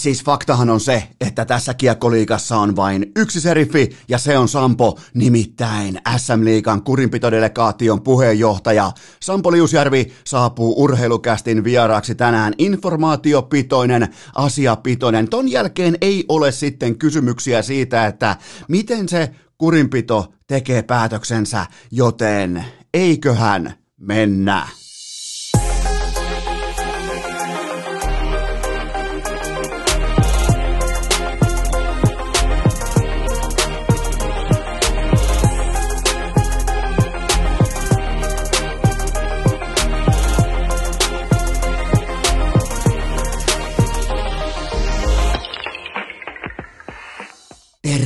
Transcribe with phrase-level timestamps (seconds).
[0.00, 4.98] Siis faktahan on se, että tässä kiekkoliikassa on vain yksi seriffi ja se on Sampo,
[5.14, 8.92] nimittäin SM-liigan kurinpitodelegaation puheenjohtaja.
[9.20, 15.28] Sampo Liusjärvi saapuu urheilukästin vieraaksi tänään informaatiopitoinen, asiapitoinen.
[15.28, 18.36] Ton jälkeen ei ole sitten kysymyksiä siitä, että
[18.68, 22.64] miten se kurinpito tekee päätöksensä, joten
[22.94, 24.68] eiköhän mennä.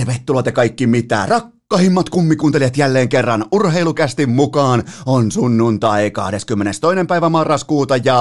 [0.04, 7.04] Tervetuloa te kaikki mitä rakkahimmat kummikuuntelijat jälleen kerran urheilukästin mukaan on sunnuntai 22.
[7.08, 8.18] päivä marraskuuta ja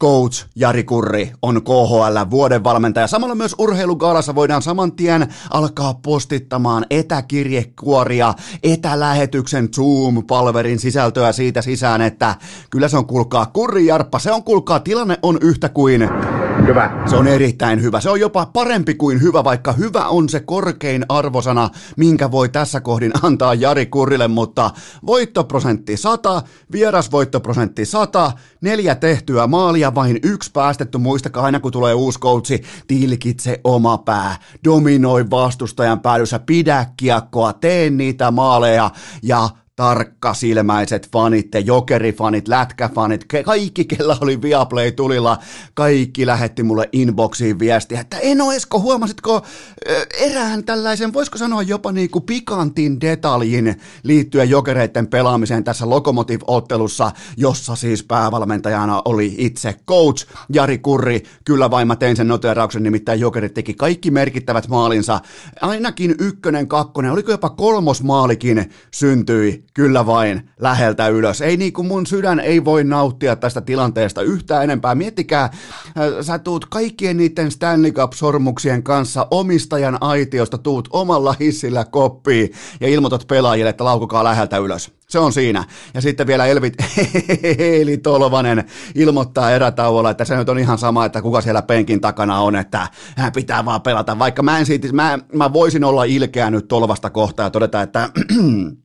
[0.00, 3.06] coach Jari Kurri on KHL vuoden valmentaja.
[3.06, 12.34] Samalla myös urheilugaalassa voidaan saman tien alkaa postittamaan etäkirjekuoria, etälähetyksen Zoom-palverin sisältöä siitä sisään, että
[12.70, 16.08] kyllä se on kuulkaa Kurri Jarppa, se on kuulkaa tilanne on yhtä kuin
[16.66, 16.90] Hyvä.
[17.06, 18.00] se on erittäin hyvä.
[18.00, 22.80] Se on jopa parempi kuin hyvä, vaikka hyvä on se korkein arvosana, minkä voi tässä
[22.80, 24.70] kohdin antaa Jari Kurrille, mutta
[25.06, 26.42] voittoprosentti 100,
[26.72, 30.98] vierasvoittoprosentti 100, neljä tehtyä maalia, vain yksi päästetty.
[30.98, 37.90] Muistakaa aina, kun tulee uusi koutsi, tilkitse oma pää, dominoi vastustajan päädyssä, pidä kiekkoa, tee
[37.90, 38.90] niitä maaleja
[39.22, 45.38] ja tarkkasilmäiset fanit, te jokerifanit, lätkäfanit, kaikki, kella oli Viaplay tulilla,
[45.74, 49.42] kaikki lähetti mulle inboxiin viestiä, että Eno Esko, huomasitko
[50.20, 57.76] erään tällaisen, voisiko sanoa jopa niin kuin pikantin detaljin liittyen jokereiden pelaamiseen tässä Lokomotiv-ottelussa, jossa
[57.76, 61.22] siis päävalmentajana oli itse coach Jari Kurri.
[61.44, 65.20] Kyllä vain mä tein sen noterauksen, nimittäin jokerit teki kaikki merkittävät maalinsa,
[65.60, 71.40] ainakin ykkönen, kakkonen, oliko jopa kolmos maalikin syntyi kyllä vain läheltä ylös.
[71.40, 74.94] Ei niin kuin mun sydän ei voi nauttia tästä tilanteesta yhtään enempää.
[74.94, 75.52] Miettikää, äh,
[76.20, 83.26] sä tuut kaikkien niiden Stanley Cup-sormuksien kanssa omistajan aitiosta, tuut omalla hissillä koppiin ja ilmoitat
[83.26, 84.92] pelaajille, että laukukaa läheltä ylös.
[85.08, 85.64] Se on siinä.
[85.94, 86.74] Ja sitten vielä Elvit,
[87.80, 88.64] Eli Tolvanen
[88.94, 92.88] ilmoittaa erätauolla, että se nyt on ihan sama, että kuka siellä penkin takana on, että
[93.16, 94.18] hän pitää vaan pelata.
[94.18, 98.10] Vaikka mä en siitä, mä, mä voisin olla ilkeä nyt Tolvasta kohtaa ja todeta, että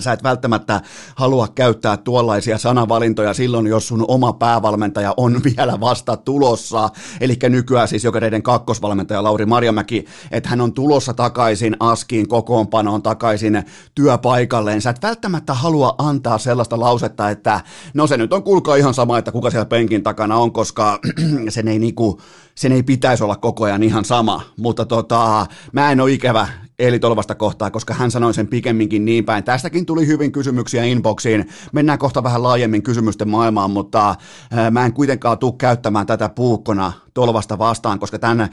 [0.00, 0.80] sä et välttämättä
[1.14, 6.90] halua käyttää tuollaisia sanavalintoja silloin, jos sun oma päävalmentaja on vielä vasta tulossa.
[7.20, 13.62] Eli nykyään siis jokereiden kakkosvalmentaja Lauri Marjamäki, että hän on tulossa takaisin askiin kokoonpanoon, takaisin
[13.94, 14.82] työpaikalleen.
[14.82, 17.60] Sä et välttämättä halua antaa sellaista lausetta, että
[17.94, 20.98] no se nyt on kuulkaa ihan sama, että kuka siellä penkin takana on, koska
[21.48, 22.20] sen ei niinku,
[22.54, 26.48] sen ei pitäisi olla koko ajan ihan sama, mutta tota, mä en ole ikävä
[26.80, 29.44] Eeli Tolvasta kohtaa, koska hän sanoi sen pikemminkin niin päin.
[29.44, 31.48] Tästäkin tuli hyvin kysymyksiä inboxiin.
[31.72, 34.14] Mennään kohta vähän laajemmin kysymysten maailmaan, mutta
[34.70, 38.48] mä en kuitenkaan tule käyttämään tätä puukkona Tolvasta vastaan, koska tämän,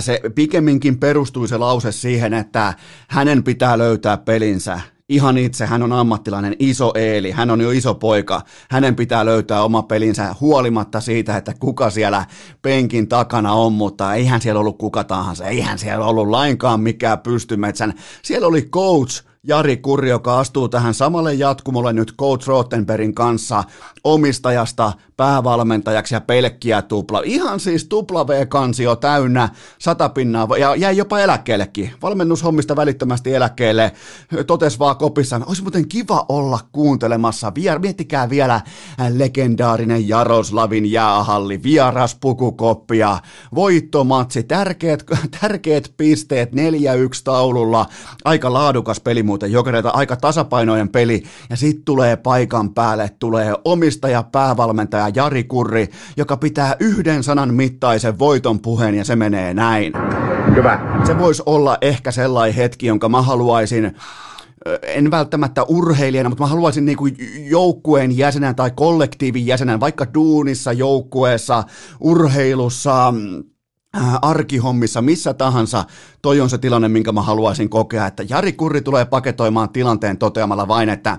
[0.00, 2.74] se pikemminkin perustui se lause siihen, että
[3.08, 7.94] hänen pitää löytää pelinsä ihan itse, hän on ammattilainen, iso Eeli, hän on jo iso
[7.94, 12.24] poika, hänen pitää löytää oma pelinsä huolimatta siitä, että kuka siellä
[12.62, 17.94] penkin takana on, mutta eihän siellä ollut kuka tahansa, eihän siellä ollut lainkaan mikään pystymetsän,
[18.22, 23.64] siellä oli coach, Jari Kurri, joka astuu tähän samalle jatkumolle nyt Coach Rottenbergin kanssa
[24.04, 27.22] omistajasta päävalmentajaksi ja pelkkiä tupla.
[27.24, 31.92] Ihan siis tupla V-kansio täynnä, sata pinnaa ja jäi jopa eläkkeellekin.
[32.02, 33.92] Valmennushommista välittömästi eläkkeelle.
[34.46, 37.52] Totes vaan kopissaan, olisi muuten kiva olla kuuntelemassa.
[37.54, 38.60] Vier, miettikää vielä
[39.08, 43.18] legendaarinen Jaroslavin jäähalli, vieras pukukoppi ja
[43.54, 45.04] voittomatsi, tärkeät,
[45.40, 46.54] tärkeät pisteet 4-1
[47.24, 47.86] taululla.
[48.24, 54.22] Aika laadukas peli muuten jokereita, aika tasapainoinen peli ja sitten tulee paikan päälle, tulee omistaja,
[54.22, 59.92] päävalmentaja Jari Kurri, joka pitää yhden sanan mittaisen voiton puheen ja se menee näin.
[60.56, 61.00] Hyvä.
[61.04, 63.96] Se voisi olla ehkä sellainen hetki, jonka mä haluaisin
[64.82, 67.16] en välttämättä urheilijana, mutta mä haluaisin niin kuin
[67.50, 71.64] joukkueen jäsenen tai kollektiivin jäsenen, vaikka duunissa, joukkueessa,
[72.00, 73.14] urheilussa,
[74.22, 75.84] arkihommissa, missä tahansa,
[76.22, 80.68] toi on se tilanne, minkä mä haluaisin kokea, että Jari Kurri tulee paketoimaan tilanteen toteamalla
[80.68, 81.18] vain, että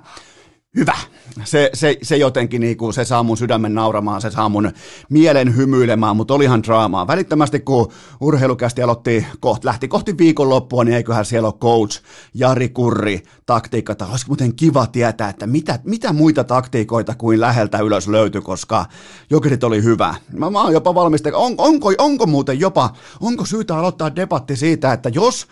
[0.77, 0.97] hyvä,
[1.43, 4.71] se, se, se jotenkin niinku, se saa mun sydämen nauramaan, se saa mun
[5.09, 7.07] mielen hymyilemään, mutta olihan draamaa.
[7.07, 7.91] Välittömästi kun
[8.21, 12.01] urheilukästi aloitti, koht, lähti kohti viikonloppua, niin eiköhän siellä ole coach
[12.33, 18.07] Jari Kurri taktiikka, olisi muuten kiva tietää, että mitä, mitä muita taktiikoita kuin läheltä ylös
[18.07, 18.85] löytyi, koska
[19.29, 20.15] jokerit oli hyvä.
[20.33, 24.93] Mä, mä oon jopa valmis, on, onko, onko muuten jopa, onko syytä aloittaa debatti siitä,
[24.93, 25.47] että jos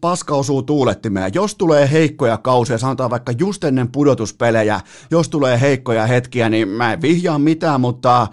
[0.00, 1.34] paska osuu tuulettimeen.
[1.34, 6.92] Jos tulee heikkoja kausia, sanotaan vaikka just ennen pudotuspelejä, jos tulee heikkoja hetkiä, niin mä
[6.92, 8.28] en vihjaa mitään, mutta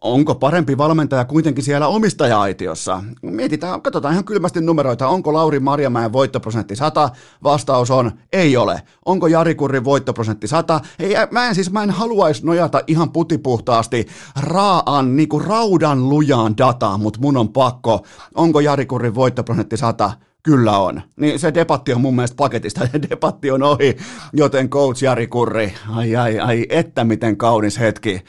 [0.00, 3.02] onko parempi valmentaja kuitenkin siellä omistaja-aitiossa?
[3.22, 5.08] Mietitään, katsotaan ihan kylmästi numeroita.
[5.08, 7.10] Onko Lauri Marjamäen voittoprosentti 100?
[7.42, 8.82] Vastaus on, ei ole.
[9.04, 10.80] Onko Jari Kurrin voittoprosentti 100?
[10.98, 14.06] Ei, mä en siis, mä en haluaisi nojata ihan putipuhtaasti
[14.40, 18.06] raaan, niinku raudan lujaan dataan, mutta mun on pakko.
[18.34, 20.12] Onko Jari Kurrin voittoprosentti 100?
[20.44, 21.02] Kyllä on.
[21.16, 23.96] Niin se debatti on mun mielestä paketista, ja debatti on ohi,
[24.32, 28.24] joten coach Jari Kurri, ai ai ai, että miten kaunis hetki.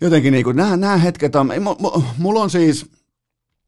[0.00, 1.52] Jotenkin niin kuin, nämä, nämä hetket on,
[2.18, 2.90] mulla on siis,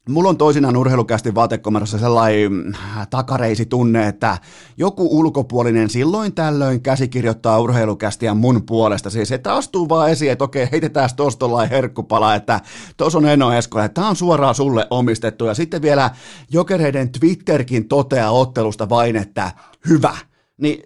[0.08, 2.76] Mulla on toisinaan urheilukästi vaatekomerossa sellainen
[3.10, 4.38] takareisi tunne, että
[4.76, 9.10] joku ulkopuolinen silloin tällöin käsikirjoittaa urheilukästiä mun puolesta.
[9.10, 12.60] Siis että astuu vaan esiin, että okei, heitetään tosta herkkupala, että
[12.96, 15.44] tos on Eno Esko, että tää on suoraan sulle omistettu.
[15.44, 16.10] Ja sitten vielä
[16.50, 19.52] jokereiden Twitterkin toteaa ottelusta vain, että
[19.88, 20.16] hyvä.
[20.60, 20.82] Niin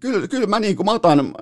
[0.00, 1.34] kyllä, kyllä mä, niin kuin, mä, otan,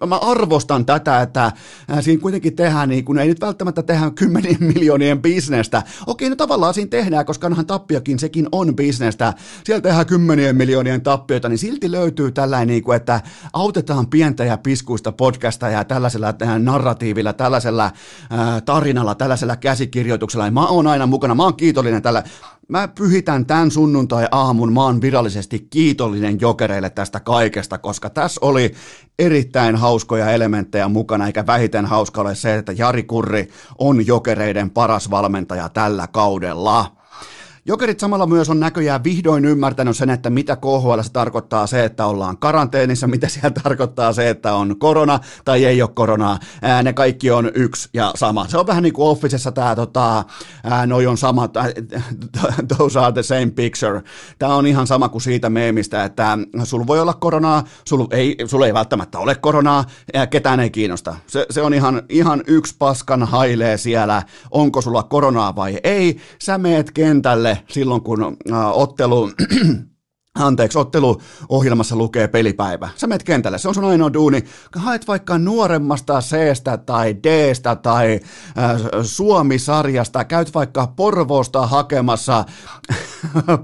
[0.00, 1.52] mä, mä arvostan tätä, että äh,
[2.00, 5.82] siinä kuitenkin tehdään, niin kuin, ei nyt välttämättä tehdä kymmenien miljoonien bisnestä.
[6.06, 9.34] Okei, no tavallaan siinä tehdään, koska onhan tappiokin, sekin on bisnestä.
[9.64, 13.20] Siellä tehdään kymmenien miljoonien tappioita, niin silti löytyy tällainen, niin kuin, että
[13.52, 20.50] autetaan pientä ja piskuista podcasta ja tällaisella narratiivilla, tällaisella äh, tarinalla, tällaisella käsikirjoituksella.
[20.50, 22.22] Mä oon aina mukana, mä oon kiitollinen tällä
[22.68, 28.74] Mä pyhitän tämän sunnuntai-aamun, mä oon virallisesti kiitollinen jokereille tästä kaikesta, koska tässä oli
[29.18, 33.48] erittäin hauskoja elementtejä mukana, eikä vähiten hauska ole se, että Jari Kurri
[33.78, 36.97] on jokereiden paras valmentaja tällä kaudella.
[37.68, 42.06] Jokerit samalla myös on näköjään vihdoin ymmärtänyt sen, että mitä KHL se tarkoittaa se, että
[42.06, 46.38] ollaan karanteenissa, mitä siellä tarkoittaa se, että on korona tai ei ole koronaa.
[46.62, 48.48] Ää, ne kaikki on yksi ja sama.
[48.48, 50.24] Se on vähän niin kuin Officessa tämä, tota,
[50.64, 51.48] ää, noi on sama,
[52.76, 54.02] those are the same picture.
[54.38, 58.66] Tämä on ihan sama kuin siitä meemistä, että sulla voi olla koronaa, sulla ei, sulla
[58.66, 59.84] ei välttämättä ole koronaa,
[60.14, 61.16] ja ketään ei kiinnosta.
[61.26, 66.16] Se, se on ihan, ihan yksi paskan hailee siellä, onko sulla koronaa vai ei.
[66.38, 68.36] Sä meet kentälle silloin, kun
[68.74, 69.30] ottelu
[70.38, 72.88] anteeksi, otteluohjelmassa lukee pelipäivä.
[72.96, 74.44] Sä menet kentälle, se on sun ainoa duuni.
[74.76, 77.52] Haet vaikka nuoremmasta c tai d
[77.82, 78.20] tai
[78.58, 82.44] äh, Suomi-sarjasta, käyt vaikka Porvoosta hakemassa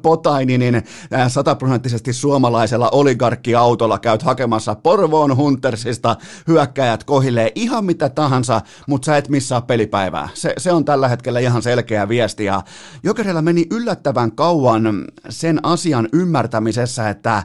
[0.02, 0.82] Potaininin
[1.28, 6.16] sataprosenttisesti suomalaisella oligarkkiautolla, käyt hakemassa Porvoon Huntersista,
[6.48, 10.28] hyökkäjät kohilleen ihan mitä tahansa, mutta sä et missaa pelipäivää.
[10.34, 12.62] Se, se on tällä hetkellä ihan selkeä viesti ja
[13.02, 17.42] Jokerilla meni yllättävän kauan sen asian ymmärtämään, johtamisessa, että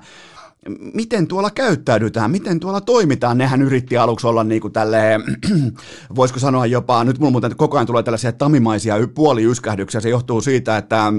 [0.93, 3.37] miten tuolla käyttäydytään, miten tuolla toimitaan.
[3.37, 5.23] Nehän yritti aluksi olla niin kuin tälleen,
[6.15, 10.77] voisiko sanoa jopa, nyt mulla muuten koko ajan tulee tällaisia tamimaisia puoliyskähdyksiä, se johtuu siitä,
[10.77, 11.13] että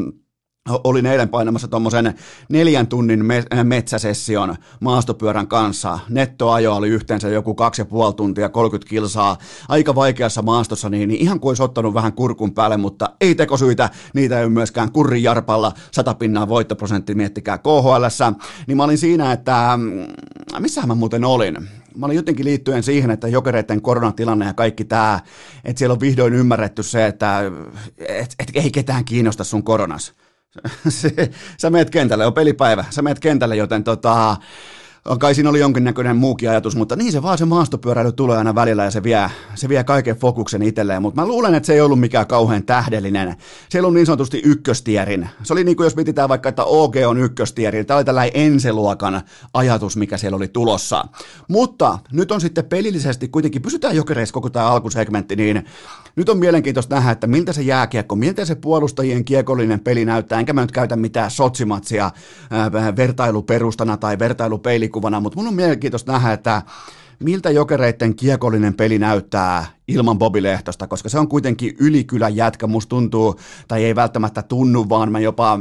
[0.84, 2.14] olin eilen painamassa tuommoisen
[2.48, 3.24] neljän tunnin
[3.64, 5.98] metsäsession maastopyörän kanssa.
[6.08, 9.38] Nettoajo oli yhteensä joku kaksi ja puoli tuntia, 30 kilsaa.
[9.68, 13.90] Aika vaikeassa maastossa, niin, niin ihan kuin olisi ottanut vähän kurkun päälle, mutta ei tekosyitä.
[14.14, 15.72] Niitä ei myöskään kurrin jarpalla.
[15.92, 18.04] Sata pinnaa voittoprosentti, miettikää KHL.
[18.66, 20.06] Niin mä olin siinä, että mm,
[20.58, 21.68] missä mä muuten olin?
[21.96, 25.20] Mä olin jotenkin liittyen siihen, että jokereiden koronatilanne ja kaikki tämä,
[25.64, 27.42] että siellä on vihdoin ymmärretty se, että
[27.98, 30.14] et, et, ei ketään kiinnosta sun koronas
[31.60, 34.36] sä meet kentälle, on pelipäivä, sä meet kentälle, joten tota,
[35.18, 38.84] kai siinä oli jonkinnäköinen muukin ajatus, mutta niin se vaan se maastopyöräily tulee aina välillä
[38.84, 42.00] ja se vie, se vie kaiken fokuksen itselleen, mutta mä luulen, että se ei ollut
[42.00, 43.36] mikään kauhean tähdellinen.
[43.68, 45.28] Se on niin sanotusti ykköstierin.
[45.42, 47.86] Se oli niin kuin jos mietitään vaikka, että OG on ykköstierin.
[47.86, 49.22] Tämä oli tällainen ensiluokan
[49.54, 51.04] ajatus, mikä siellä oli tulossa.
[51.48, 55.64] Mutta nyt on sitten pelillisesti kuitenkin, pysytään jokereissa koko tämä alkusegmentti, niin
[56.16, 60.52] nyt on mielenkiintoista nähdä, että miltä se jääkiekko, miltä se puolustajien kiekollinen peli näyttää, enkä
[60.52, 62.10] mä nyt käytä mitään sotsimatsia
[62.96, 64.18] vertailuperustana tai
[64.90, 66.62] vertailupeilikuvana, mutta mun on mielenkiintoista nähdä, että
[67.18, 72.88] miltä jokereiden kiekollinen peli näyttää ilman Bobi Lehtosta, koska se on kuitenkin ylikylän jätkä, musta
[72.88, 75.58] tuntuu, tai ei välttämättä tunnu, vaan mä jopa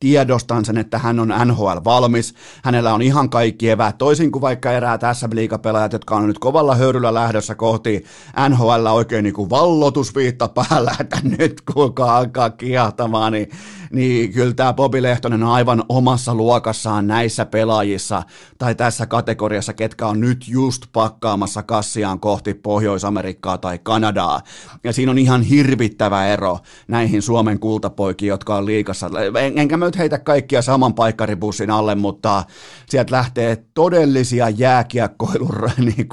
[0.00, 2.34] tiedostan sen, että hän on NHL valmis,
[2.64, 6.74] hänellä on ihan kaikki eväät, toisin kuin vaikka erää tässä liikapelaajat, jotka on nyt kovalla
[6.74, 8.04] höyryllä lähdössä kohti
[8.48, 13.48] NHL oikein niin kuin vallotusviitta päällä, että nyt kuka alkaa kiehtamaan, niin
[13.92, 18.22] niin kyllä tämä Bobi Lehtonen on aivan omassa luokassaan näissä pelaajissa
[18.58, 24.40] tai tässä kategoriassa, ketkä on nyt just pakkaamassa kassiaan kohti Pohjois-Amerikkaa tai Kanadaa.
[24.84, 26.58] Ja siinä on ihan hirvittävä ero
[26.88, 29.10] näihin Suomen kultapoikiin, jotka on liikassa.
[29.56, 32.44] Enkä mä nyt heitä kaikkia saman paikkaribussin alle, mutta
[32.88, 36.08] sieltä lähtee todellisia jääkiekkoilun niin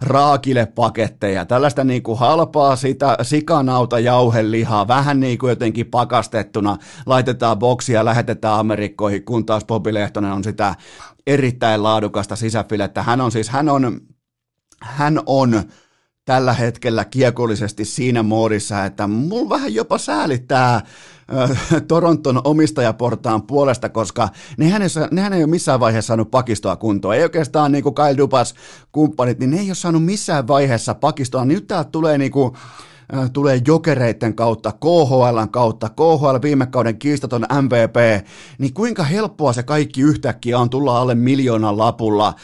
[0.00, 1.46] raakile paketteja.
[1.46, 6.76] Tällaista niin kuin halpaa sitä sikanauta jauhelihaa, vähän niin kuin jotenkin pakastettuna,
[7.22, 10.74] laitetaan boksia, lähetetään Amerikkoihin, kun taas Bobi Lehtonen on sitä
[11.26, 13.02] erittäin laadukasta sisäfilettä.
[13.02, 14.00] Hän on siis, hän on,
[14.80, 15.62] hän on
[16.24, 20.80] tällä hetkellä kiekollisesti siinä moodissa, että mulla vähän jopa säälittää
[21.88, 27.14] Toronton omistajaportaan puolesta, koska nehän ei, nehän ei ole missään vaiheessa saanut pakistoa kuntoon.
[27.14, 28.54] Ei oikeastaan niin kuin Kyle Dubas
[28.92, 31.44] kumppanit, niin ne ei ole saanut missään vaiheessa pakistoa.
[31.44, 32.52] Nyt täältä tulee niin kuin,
[33.32, 38.26] tulee jokereiden kautta, KHLn kautta, KHL viime kauden kiistaton MVP,
[38.58, 42.34] niin kuinka helppoa se kaikki yhtäkkiä on tulla alle miljoonan lapulla?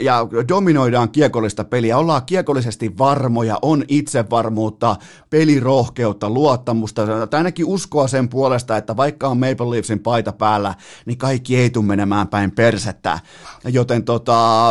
[0.00, 4.96] Ja dominoidaan kiekollista peliä, ollaan kiekollisesti varmoja, on itsevarmuutta,
[5.30, 10.74] pelirohkeutta, luottamusta, tai ainakin uskoa sen puolesta, että vaikka on Maple Leafsin paita päällä,
[11.06, 13.18] niin kaikki ei tule menemään päin persettä.
[13.64, 14.70] Joten tota,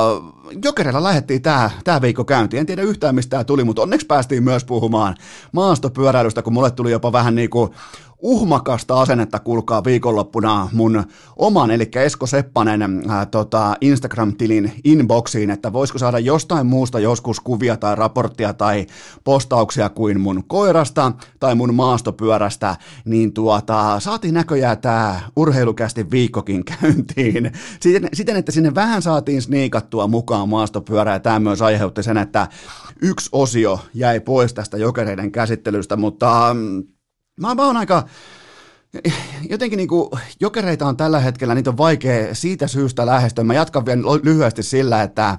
[0.63, 2.59] Jokerilla lähdettiin tämä, tämä viikko käyntiin.
[2.59, 5.15] En tiedä yhtään mistä tämä tuli, mutta onneksi päästiin myös puhumaan
[5.51, 7.71] maastopyöräilystä, kun mulle tuli jopa vähän niin kuin
[8.21, 11.03] uhmakasta asennetta kulkaa viikonloppuna mun
[11.35, 17.77] oman, eli Esko Seppanen ää, tota, Instagram-tilin inboxiin, että voisiko saada jostain muusta joskus kuvia
[17.77, 18.85] tai raporttia tai
[19.23, 27.51] postauksia kuin mun koirasta tai mun maastopyörästä, niin tuota, saatiin näköjään tämä urheilukästi viikkokin käyntiin.
[27.79, 32.47] Siten, siten, että sinne vähän saatiin sniikattua mukaan maastopyörää, ja tämä myös aiheutti sen, että
[33.01, 36.83] yksi osio jäi pois tästä jokereiden käsittelystä, mutta mm,
[37.39, 38.03] Mä, oon aika,
[39.49, 43.43] jotenkin niin kuin, jokereita on tällä hetkellä, niitä on vaikea siitä syystä lähestyä.
[43.43, 45.37] Mä jatkan vielä lyhyesti sillä, että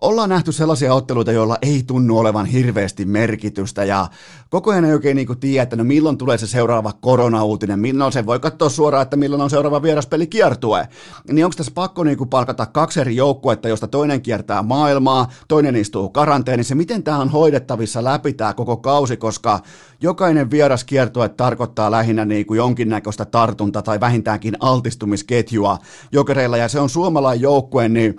[0.00, 4.08] ollaan nähty sellaisia otteluita, joilla ei tunnu olevan hirveästi merkitystä ja
[4.50, 8.26] koko ajan ei oikein niin tiedä, että no milloin tulee se seuraava koronauutinen, milloin se
[8.26, 10.88] voi katsoa suoraan, että milloin on seuraava vieraspeli kiertue.
[11.32, 16.08] Niin onko tässä pakko niin palkata kaksi eri joukkuetta, josta toinen kiertää maailmaa, toinen istuu
[16.08, 19.60] karanteenissa, miten tämä on hoidettavissa läpi tämä koko kausi, koska
[20.00, 25.78] jokainen vieras kiertue tarkoittaa lähinnä niin kuin jonkinnäköistä tartunta tai vähintäänkin altistumisketjua
[26.12, 28.16] jokereilla ja se on suomalainen joukkue, niin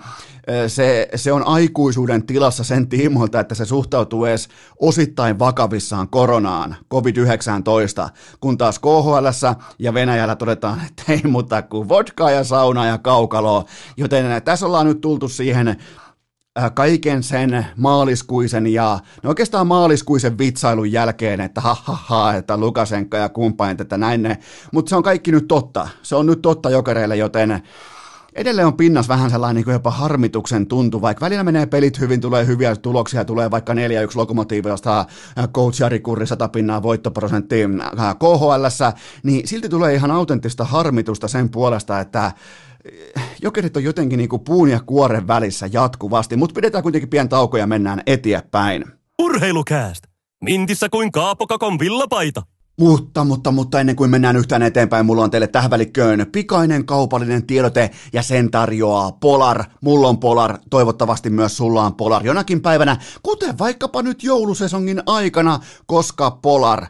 [0.67, 8.09] se, se on aikuisuuden tilassa sen tiimoilta, että se suhtautuu edes osittain vakavissaan koronaan, COVID-19,
[8.39, 13.65] kun taas KHL ja Venäjällä todetaan, että ei muuta kuin vodkaa ja sauna ja kaukaloa,
[13.97, 15.77] joten tässä ollaan nyt tultu siihen
[16.73, 23.17] kaiken sen maaliskuisen ja no oikeastaan maaliskuisen vitsailun jälkeen, että ha, ha, ha että Lukasenka
[23.17, 24.37] ja kumppanit, että näin ne,
[24.71, 25.87] mutta se on kaikki nyt totta.
[26.01, 27.63] Se on nyt totta jokereille, joten
[28.33, 32.21] edelleen on pinnas vähän sellainen niin kuin jopa harmituksen tuntu, vaikka välillä menee pelit hyvin,
[32.21, 33.77] tulee hyviä tuloksia, tulee vaikka 4-1
[34.15, 35.05] lokomotiivista
[35.53, 37.83] coach Jari Kurri 100 pinnaa voittoprosenttiin
[38.19, 38.65] KHL,
[39.23, 42.31] niin silti tulee ihan autenttista harmitusta sen puolesta, että
[43.41, 47.57] jokerit on jotenkin niin kuin puun ja kuoren välissä jatkuvasti, mutta pidetään kuitenkin pian tauko
[47.57, 48.85] ja mennään eteenpäin.
[49.19, 50.03] Urheilukääst!
[50.43, 52.41] Mintissä kuin Kaapokakon villapaita.
[52.79, 57.47] Mutta, mutta, mutta ennen kuin mennään yhtään eteenpäin, mulla on teille tähän välikköön pikainen kaupallinen
[57.47, 59.63] tiedote ja sen tarjoaa Polar.
[59.81, 65.59] Mulla on Polar, toivottavasti myös sulla on Polar jonakin päivänä, kuten vaikkapa nyt joulusesongin aikana,
[65.85, 66.85] koska Polar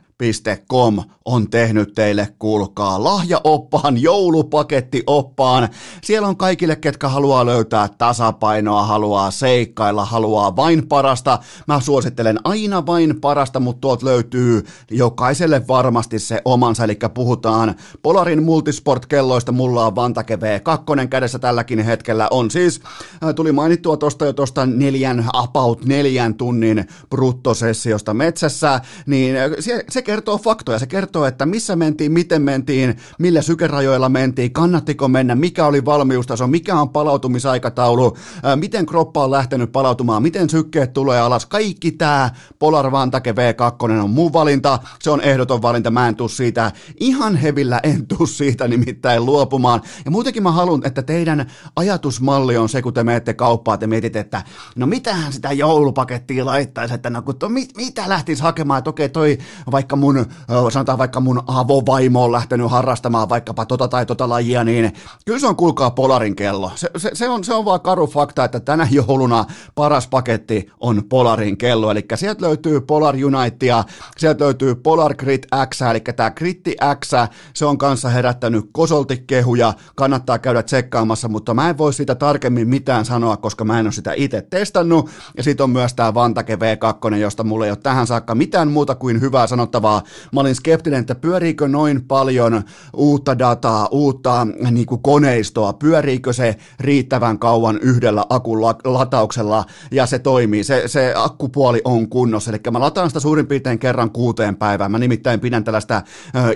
[0.67, 5.69] Com on tehnyt teille, kuulkaa, lahjaoppaan, joulupakettioppaan.
[6.03, 11.39] Siellä on kaikille, ketkä haluaa löytää tasapainoa, haluaa seikkailla, haluaa vain parasta.
[11.67, 18.43] Mä suosittelen aina vain parasta, mutta tuot löytyy jokaiselle varmasti se omansa, eli puhutaan Polarin
[18.43, 22.81] multisport-kelloista, mulla on Vantake V2 kädessä tälläkin hetkellä, on siis,
[23.23, 29.85] äh, tuli mainittua tosta jo tosta neljän, about neljän tunnin bruttosessiosta metsässä, niin äh, se,
[29.89, 35.35] se kertoo faktoja, se kertoo, että missä mentiin, miten mentiin, millä sykerajoilla mentiin, kannattiko mennä,
[35.35, 38.17] mikä oli valmiustaso, mikä on palautumisaikataulu,
[38.55, 44.09] miten kroppa on lähtenyt palautumaan, miten sykkeet tulee alas, kaikki tämä Polar Vantake V2 on
[44.09, 48.67] mun valinta, se on ehdoton valinta, mä en tuu siitä, ihan hevillä en tuu siitä
[48.67, 53.79] nimittäin luopumaan, ja muutenkin mä haluan, että teidän ajatusmalli on se, kun te menette kauppaan,
[53.79, 54.43] te mietit, että
[54.75, 59.09] no mitähän sitä joulupakettia laittaisi, että no kun to, mit, mitä lähtisi hakemaan, että okei
[59.09, 59.37] toi
[59.71, 60.25] vaikka mun,
[60.69, 64.93] sanotaan vaikka mun avovaimo on lähtenyt harrastamaan vaikkapa tota tai tota lajia, niin
[65.25, 66.71] kyllä se on kuulkaa Polarin kello.
[66.75, 71.03] Se, se, se, on, se on vaan karu fakta, että tänä jouluna paras paketti on
[71.09, 73.83] Polarin kello, eli sieltä löytyy Polar Unitea,
[74.17, 77.11] sieltä löytyy Polar Grit X, eli tämä Gritti X,
[77.53, 83.05] se on kanssa herättänyt kosoltikehuja, kannattaa käydä tsekkaamassa, mutta mä en voi siitä tarkemmin mitään
[83.05, 87.15] sanoa, koska mä en ole sitä itse testannut, ja sitten on myös tämä Vantake V2,
[87.15, 89.90] josta mulla ei ole tähän saakka mitään muuta kuin hyvää sanottavaa.
[90.33, 96.55] Mä olin skeptinen, että pyöriikö noin paljon uutta dataa, uutta niin kuin koneistoa, pyöriikö se
[96.79, 102.79] riittävän kauan yhdellä akun latauksella, ja se toimii, se, se akkupuoli on kunnossa, eli mä
[102.79, 106.01] lataan sitä suurin piirtein kerran kuuteen päivään, mä nimittäin pidän tällaista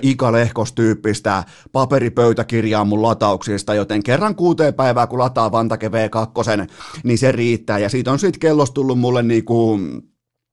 [0.02, 6.66] Ika Lehkos-tyyppistä paperipöytäkirjaa mun latauksista, joten kerran kuuteen päivää, kun lataa Vantake V2,
[7.04, 9.78] niin se riittää, ja siitä on sitten kellosta tullut mulle niinku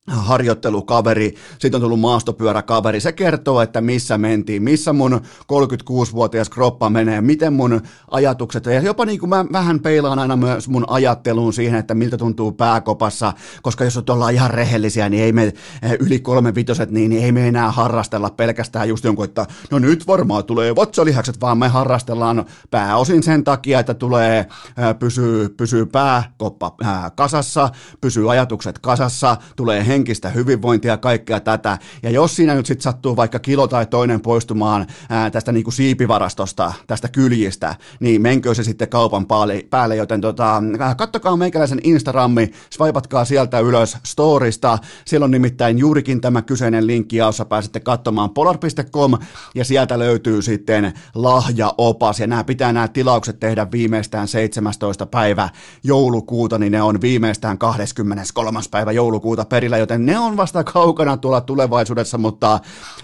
[0.08, 5.22] harjoittelukaveri, sitten on tullut maastopyöräkaveri, se kertoo, että missä mentiin, missä mun
[5.54, 7.82] 36-vuotias kroppa menee, miten mun
[8.12, 12.18] ajatukset, ja jopa niin kuin mä vähän peilaan aina myös mun ajatteluun siihen, että miltä
[12.18, 15.54] tuntuu pääkopassa, koska jos ollaan ihan rehellisiä, niin ei me eh,
[16.00, 20.08] yli kolme vitoset, niin, niin ei me enää harrastella pelkästään just jonkun, että no nyt
[20.08, 24.48] varmaan tulee vatsalihakset, vaan me harrastellaan pääosin sen takia, että tulee, eh,
[25.00, 27.70] pysyy, pysyy pääkoppa eh, kasassa,
[28.02, 31.78] pysyy ajatukset kasassa, tulee henkistä hyvinvointia ja kaikkea tätä.
[32.04, 36.74] Ja jos siinä nyt sitten sattuu vaikka kilo tai toinen poistumaan ää, tästä niin siipivarastosta,
[36.88, 40.64] tästä kyljistä, niin menkö se sitten kaupan päälle, päälle joten tota,
[40.98, 47.46] kattokaa meikäläisen Instagrammi, swipatkaa sieltä ylös storista, siellä on nimittäin juurikin tämä kyseinen linkki, jossa
[47.46, 49.18] pääsette katsomaan polar.com
[49.56, 55.06] ja sieltä löytyy sitten lahjaopas ja nämä pitää nämä tilaukset tehdä viimeistään 17.
[55.06, 55.50] päivä
[55.84, 58.60] joulukuuta, niin ne on viimeistään 23.
[58.72, 62.60] päivä joulukuuta perillä, joten ne on vasta kaukana tuolla tulevaisuudessa, mutta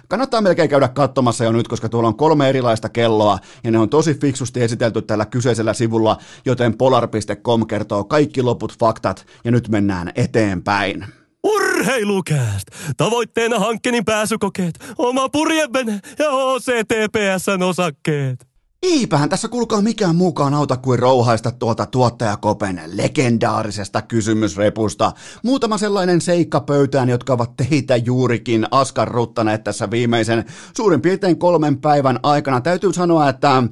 [0.07, 3.89] kannattaa melkein käydä katsomassa jo nyt, koska tuolla on kolme erilaista kelloa, ja ne on
[3.89, 10.11] tosi fiksusti esitelty tällä kyseisellä sivulla, joten polar.com kertoo kaikki loput faktat, ja nyt mennään
[10.15, 11.05] eteenpäin.
[11.43, 12.67] Urheilukääst!
[12.97, 18.48] Tavoitteena hankkeen pääsykokeet, oma purjevene ja OCTPSn osakkeet.
[18.83, 25.11] Eipähän tässä kulkaa mikään muukaan auta kuin rouhaista tuota tuottajakopen legendaarisesta kysymysrepusta.
[25.43, 30.45] Muutama sellainen seikka pöytään, jotka ovat teitä juurikin askarruttaneet tässä viimeisen
[30.77, 32.61] suurin piirtein kolmen päivän aikana.
[32.61, 33.63] Täytyy sanoa, että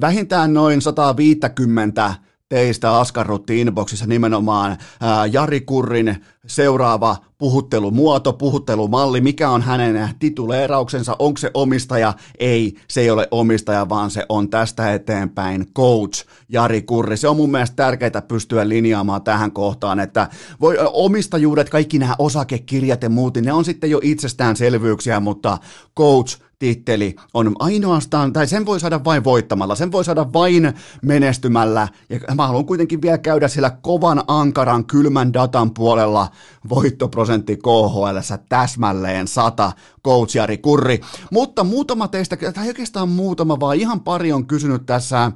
[0.00, 2.14] vähintään noin 150
[2.48, 11.38] teistä askarrutti inboxissa nimenomaan ää, Jari Kurrin seuraava puhuttelumuoto, puhuttelumalli, mikä on hänen tituleerauksensa, onko
[11.38, 12.14] se omistaja?
[12.38, 17.16] Ei, se ei ole omistaja, vaan se on tästä eteenpäin coach Jari Kurri.
[17.16, 20.28] Se on mun mielestä tärkeää pystyä linjaamaan tähän kohtaan, että
[20.60, 25.58] voi, omistajuudet, kaikki nämä osakekirjat ja muut, ne on sitten jo itsestäänselvyyksiä, mutta
[25.98, 31.88] coach titteli on ainoastaan, tai sen voi saada vain voittamalla, sen voi saada vain menestymällä,
[32.10, 36.28] ja mä haluan kuitenkin vielä käydä sillä kovan, ankaran, kylmän datan puolella
[36.68, 38.18] voittoprosentti KHL
[38.48, 39.72] täsmälleen 100,
[40.04, 41.00] coach Jari Kurri,
[41.32, 45.32] mutta muutama teistä, tai oikeastaan muutama, vaan ihan pari on kysynyt tässä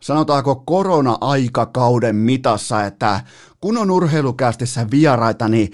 [0.00, 3.20] sanotaanko korona-aikakauden mitassa, että
[3.60, 5.72] kun on urheilukästissä vieraita, niin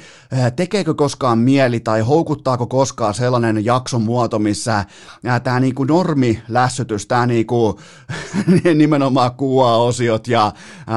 [0.56, 4.84] tekeekö koskaan mieli tai houkuttaako koskaan sellainen jaksomuoto, missä
[5.24, 7.80] eh, tämä niinku normilässytys, tämä niinku,
[8.74, 10.52] nimenomaan kuva-osiot ja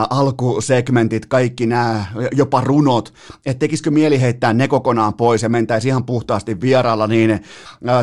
[0.09, 3.13] alkusegmentit, kaikki nämä, jopa runot,
[3.45, 7.43] että tekisikö mieli heittää ne kokonaan pois ja mentäisi ihan puhtaasti vieraalla, niin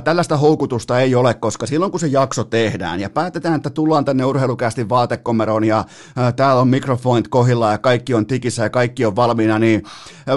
[0.04, 4.24] tällaista houkutusta ei ole, koska silloin kun se jakso tehdään ja päätetään, että tullaan tänne
[4.24, 5.84] urheilukästin vaatekomeroon ja
[6.36, 9.82] täällä on mikrofonit kohilla ja kaikki on tikissä ja kaikki on valmiina, niin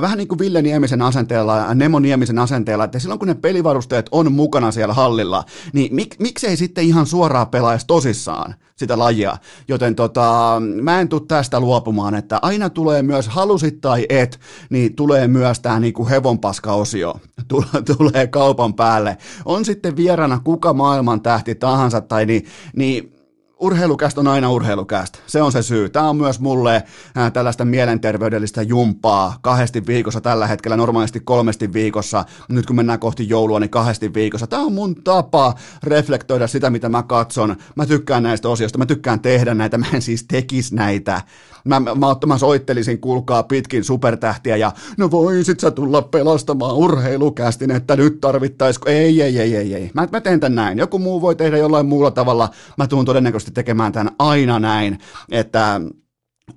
[0.02, 4.32] vähän niin kuin Ville Niemisen asenteella, Nemo Niemisen asenteella, että silloin kun ne pelivarusteet on
[4.32, 9.38] mukana siellä hallilla, niin mik, miksei sitten ihan suoraan pelaisi tosissaan sitä lajia.
[9.68, 14.96] Joten tota, mä en tule tästä luopumaan, että aina tulee myös, halusit tai et, niin
[14.96, 17.20] tulee myös tämä niinku hevonpaska-osio,
[17.98, 19.18] tulee kaupan päälle.
[19.46, 23.19] On sitten vierana kuka maailman tähti tahansa, tai niin, niin
[23.60, 25.20] urheilukästä on aina urheilukästä.
[25.28, 25.90] Se on se syy.
[25.90, 26.84] Tämä on myös mulle
[27.16, 32.26] ää, tällaista mielenterveydellistä jumpaa kahdesti viikossa tällä hetkellä, normaalisti kolmesti viikossa.
[32.50, 34.48] Nyt kun mennään kohti joulua, niin kahdesti viikossa.
[34.48, 37.56] Tämä on mun tapa reflektoida sitä, mitä mä katson.
[37.76, 41.22] Mä tykkään näistä osioista, mä tykkään tehdä näitä, mä en siis tekisi näitä.
[41.66, 41.96] Mä, mä,
[42.26, 48.90] mä soittelisin, kuulkaa pitkin supertähtiä ja no voisit sä tulla pelastamaan urheilukästin, että nyt tarvittaisiko.
[48.90, 49.92] Ei, ei, ei, ei, ei.
[49.94, 50.78] Mä, mä teen tän näin.
[50.78, 52.50] Joku muu voi tehdä jollain muulla tavalla.
[52.78, 55.00] Mä tuun todennäköisesti tekemään tämän aina näin,
[55.32, 55.82] että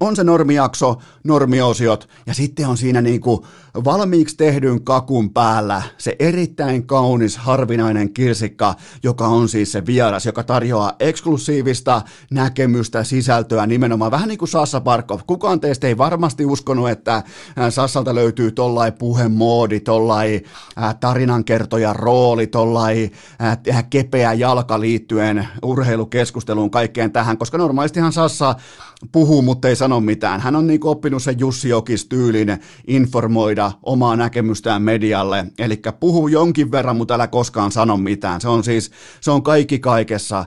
[0.00, 3.42] on se normijakso, normiosiot ja sitten on siinä niin kuin
[3.84, 10.42] valmiiksi tehdyn kakun päällä se erittäin kaunis, harvinainen kirsikka, joka on siis se vieras, joka
[10.42, 14.10] tarjoaa eksklusiivista näkemystä, sisältöä nimenomaan.
[14.10, 15.20] Vähän niin kuin Sassa Barkov.
[15.26, 17.22] Kukaan teistä ei varmasti uskonut, että
[17.70, 20.40] Sassalta löytyy tollai puhemoodi, tollai
[21.00, 23.10] tarinankertoja rooli, tollai
[23.90, 28.54] kepeä jalka liittyen urheilukeskusteluun, kaikkeen tähän, koska normaalistihan Sassa
[29.12, 30.40] puhuu, mutta ei sano mitään.
[30.40, 36.70] Hän on niin oppinut sen Jussi Jokis tyylin informoida omaa näkemystään medialle, eli puhuu jonkin
[36.70, 38.40] verran, mutta älä koskaan sano mitään.
[38.40, 40.44] Se on siis, se on kaikki kaikessa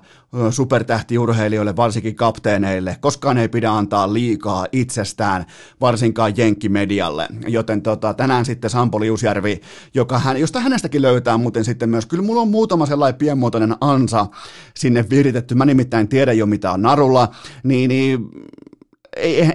[0.50, 2.98] supertähtiurheilijoille, varsinkin kapteeneille.
[3.02, 5.46] Koskaan ei pidä antaa liikaa itsestään,
[5.82, 7.28] varsinkaan jenkkimedialle.
[7.48, 9.62] Joten tota, tänään sitten Sampo Liusjärvi,
[9.94, 14.28] joka hän, josta hänestäkin löytää muuten sitten myös, kyllä mulla on muutama sellainen pienmuotoinen ansa
[14.76, 15.56] sinne viritetty.
[15.56, 17.28] Mä nimittäin tiedän jo mitä on narulla,
[17.64, 18.30] niin, niin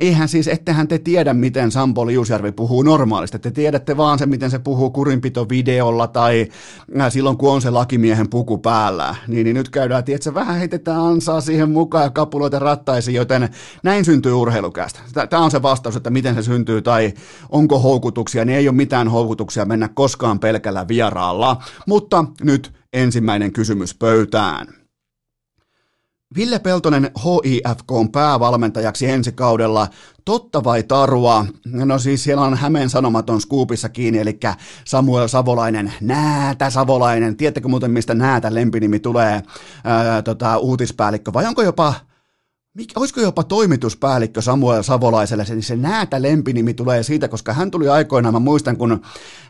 [0.01, 3.39] eihän siis, ettehän te tiedä, miten Sampo Liusjärvi puhuu normaalisti.
[3.39, 6.49] Te tiedätte vaan se, miten se puhuu kurinpitovideolla tai
[7.01, 9.15] äh, silloin, kun on se lakimiehen puku päällä.
[9.29, 13.49] Niin, niin nyt käydään, että vähän heitetään ansaa siihen mukaan ja kapuloita rattaisiin, joten
[13.83, 15.01] näin syntyy urheilukästä.
[15.31, 17.13] Tämä on se vastaus, että miten se syntyy tai
[17.49, 21.63] onko houkutuksia, niin ei ole mitään houkutuksia mennä koskaan pelkällä vieraalla.
[21.87, 24.80] Mutta nyt ensimmäinen kysymys pöytään.
[26.37, 29.89] Ville Peltonen HIFK on päävalmentajaksi ensi kaudella.
[30.25, 31.47] Totta vai tarua?
[31.67, 34.39] No siis siellä on Hämeen sanomaton skuupissa kiinni, eli
[34.85, 37.37] Samuel Savolainen, Näätä Savolainen.
[37.37, 39.43] Tiedättekö muuten, mistä Näätä lempinimi tulee,
[39.85, 41.95] ää, tota, uutispäällikkö, vai onko jopa
[42.75, 47.89] mikä, olisiko jopa toimituspäällikkö Samuel Savolaiselle, niin se näätä lempinimi tulee siitä, koska hän tuli
[47.89, 49.01] aikoinaan, mä muistan, kun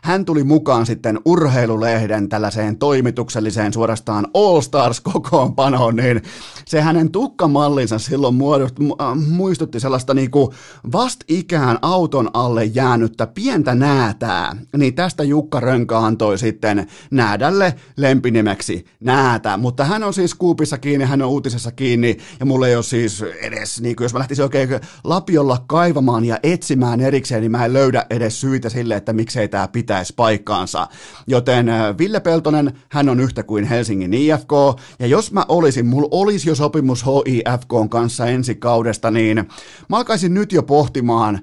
[0.01, 6.21] hän tuli mukaan sitten urheilulehden tällaiseen toimitukselliseen suorastaan All Stars kokoonpanoon, niin
[6.65, 10.53] se hänen tukkamallinsa silloin muodot, äh, muistutti sellaista niinku
[10.91, 19.57] vastikään auton alle jäänyttä pientä näätää, niin tästä Jukka Rönkä antoi sitten näädälle lempinimeksi näätä,
[19.57, 23.10] mutta hän on siis kuupissa kiinni, hän on uutisessa kiinni, ja mulle ei ole siis
[23.19, 24.69] edes, niin kuin jos mä lähtisin oikein
[25.03, 29.67] lapiolla kaivamaan ja etsimään erikseen, niin mä en löydä edes syitä sille, että miksei tämä
[29.67, 30.87] pitäisi paikkaansa.
[31.27, 34.51] Joten äh, Ville Peltonen, hän on yhtä kuin Helsingin IFK,
[34.99, 39.37] ja jos mä olisin, mulla olisi jo sopimus HIFK kanssa ensi kaudesta, niin
[39.89, 41.39] mä alkaisin nyt jo pohtimaan,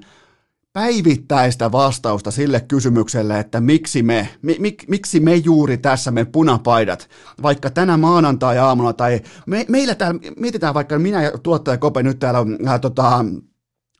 [0.73, 7.09] päivittäistä vastausta sille kysymykselle, että miksi me, mi, miksi me juuri tässä, me punapaidat,
[7.41, 12.39] vaikka tänä maanantai-aamuna tai me, meillä täällä, mietitään vaikka minä ja tuottaja Kope nyt täällä
[12.67, 13.25] äh, tota,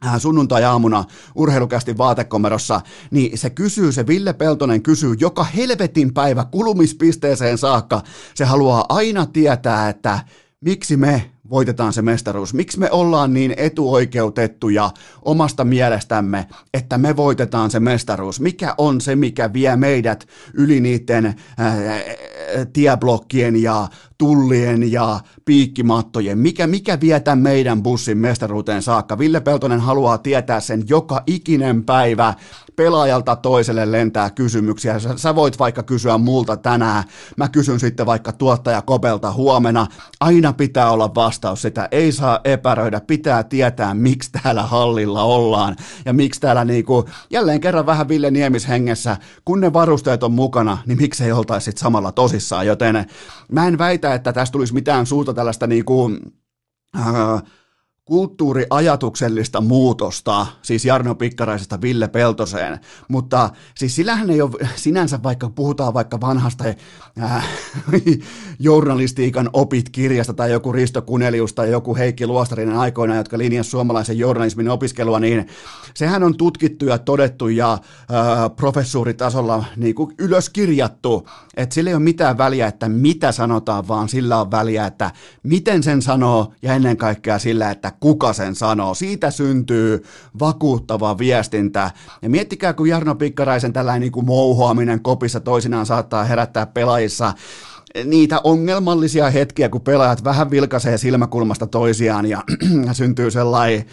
[0.05, 1.03] äh, sunnuntai-aamuna
[1.35, 8.01] urheilukästi vaatekomerossa, niin se kysyy, se Ville Peltonen kysyy joka helvetin päivä kulumispisteeseen saakka.
[8.35, 10.19] Se haluaa aina tietää, että
[10.61, 12.53] miksi me voitetaan se mestaruus?
[12.53, 18.39] Miksi me ollaan niin etuoikeutettuja omasta mielestämme, että me voitetaan se mestaruus?
[18.39, 21.35] Mikä on se, mikä vie meidät yli niiden äh,
[22.73, 23.87] tieblokkien ja
[24.19, 26.37] tullien ja piikkimattojen?
[26.37, 29.19] Mikä, mikä vie tämän meidän bussin mestaruuteen saakka?
[29.19, 32.33] Ville Peltonen haluaa tietää sen joka ikinen päivä
[32.79, 34.99] pelaajalta toiselle lentää kysymyksiä.
[34.99, 37.03] Sä, sä voit vaikka kysyä multa tänään,
[37.37, 39.87] mä kysyn sitten vaikka tuottaja Kopelta huomenna.
[40.19, 46.13] Aina pitää olla vastaus, sitä ei saa epäröidä, pitää tietää, miksi täällä hallilla ollaan ja
[46.13, 50.97] miksi täällä niinku, jälleen kerran vähän Ville Niemis hengessä, kun ne varusteet on mukana, niin
[50.97, 53.05] miksei oltaisi samalla tosissaan, joten
[53.51, 56.11] mä en väitä, että tästä tulisi mitään suuta tällaista niinku,
[56.97, 57.43] äh,
[58.09, 65.93] kulttuuriajatuksellista muutosta, siis Jarno Pikkaraisesta Ville Peltoseen, mutta siis sillähän ei ole sinänsä, vaikka puhutaan
[65.93, 66.63] vaikka vanhasta
[67.21, 67.47] äh,
[68.59, 74.17] journalistiikan opit kirjasta tai joku Risto Kunelius tai joku Heikki Luostarinen aikoina, jotka linjasivat suomalaisen
[74.17, 75.47] journalismin opiskelua, niin
[75.93, 77.79] sehän on tutkittu ja todettu ja äh,
[78.55, 84.41] professuuritasolla niin kuin ylöskirjattu, että sillä ei ole mitään väliä, että mitä sanotaan, vaan sillä
[84.41, 85.11] on väliä, että
[85.43, 88.93] miten sen sanoo ja ennen kaikkea sillä, että kuka sen sanoo.
[88.93, 90.03] Siitä syntyy
[90.39, 91.91] vakuuttava viestintä.
[92.21, 97.33] Ja miettikää, kun Jarno Pikkaraisen tällainen niin kuin mouhoaminen kopissa toisinaan saattaa herättää pelaajissa
[98.05, 102.43] niitä ongelmallisia hetkiä, kun pelaajat vähän vilkaisee silmäkulmasta toisiaan ja
[102.93, 103.85] syntyy sellainen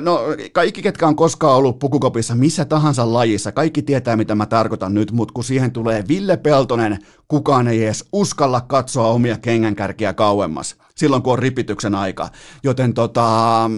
[0.00, 0.18] No
[0.52, 5.12] kaikki, ketkä on koskaan ollut pukukopissa missä tahansa lajissa, kaikki tietää mitä mä tarkoitan nyt,
[5.12, 11.22] mutta kun siihen tulee Ville Peltonen, kukaan ei edes uskalla katsoa omia kengänkärkiä kauemmas, silloin
[11.22, 12.28] kun on ripityksen aika.
[12.62, 13.70] Joten tota,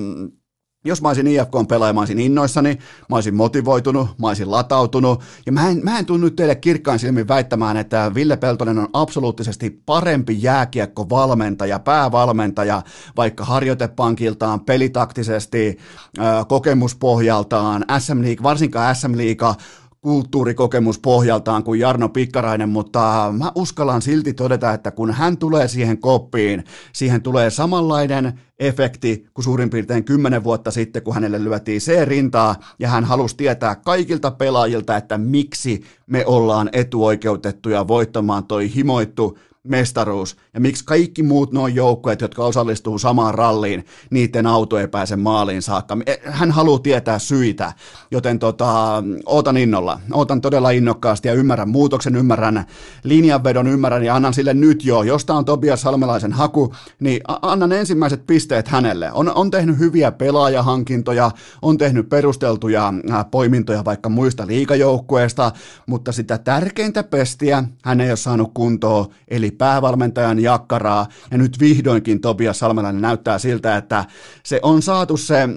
[0.85, 5.23] jos mä olisin IFK pelaaja, mä olisin innoissani, mä olisin motivoitunut, mä olisin latautunut.
[5.47, 9.83] Ja mä en, mä en tunnu teille kirkkaan silmin väittämään, että Ville Peltonen on absoluuttisesti
[9.87, 12.83] parempi jääkiekko-valmentaja, päävalmentaja,
[13.17, 15.79] vaikka harjoitepankiltaan, pelitaktisesti,
[16.49, 19.55] kokemuspohjaltaan, SM League, varsinkaan SM League
[20.03, 25.99] kulttuurikokemus pohjaltaan kuin Jarno Pikkarainen, mutta mä uskallan silti todeta, että kun hän tulee siihen
[25.99, 32.05] koppiin, siihen tulee samanlainen efekti kuin suurin piirtein kymmenen vuotta sitten, kun hänelle lyötiin se
[32.05, 39.39] rintaa ja hän halusi tietää kaikilta pelaajilta, että miksi me ollaan etuoikeutettuja voittamaan toi himoittu
[39.69, 45.17] mestaruus ja miksi kaikki muut noin joukkueet, jotka osallistuu samaan ralliin, niiden auto ei pääse
[45.17, 45.97] maaliin saakka.
[46.25, 47.73] Hän haluaa tietää syitä,
[48.11, 50.01] joten tota, ootan innolla.
[50.13, 52.65] Ootan todella innokkaasti ja ymmärrän muutoksen, ymmärrän
[53.05, 55.03] linjanvedon, ymmärrän ja annan sille nyt jo.
[55.03, 59.13] Josta on Tobias Salmelaisen haku, niin annan ensimmäiset pisteet hänelle.
[59.13, 61.31] On, on tehnyt hyviä pelaajahankintoja,
[61.63, 62.95] on tehnyt perusteltuja
[63.31, 65.53] poimintoja vaikka muista liikajoukkueista,
[65.87, 72.21] mutta sitä tärkeintä pestiä hän ei ole saanut kuntoon, eli päävalmentajan jakkaraa, ja nyt vihdoinkin
[72.21, 74.05] Tobias Salmelainen näyttää siltä, että
[74.45, 75.49] se on saatu se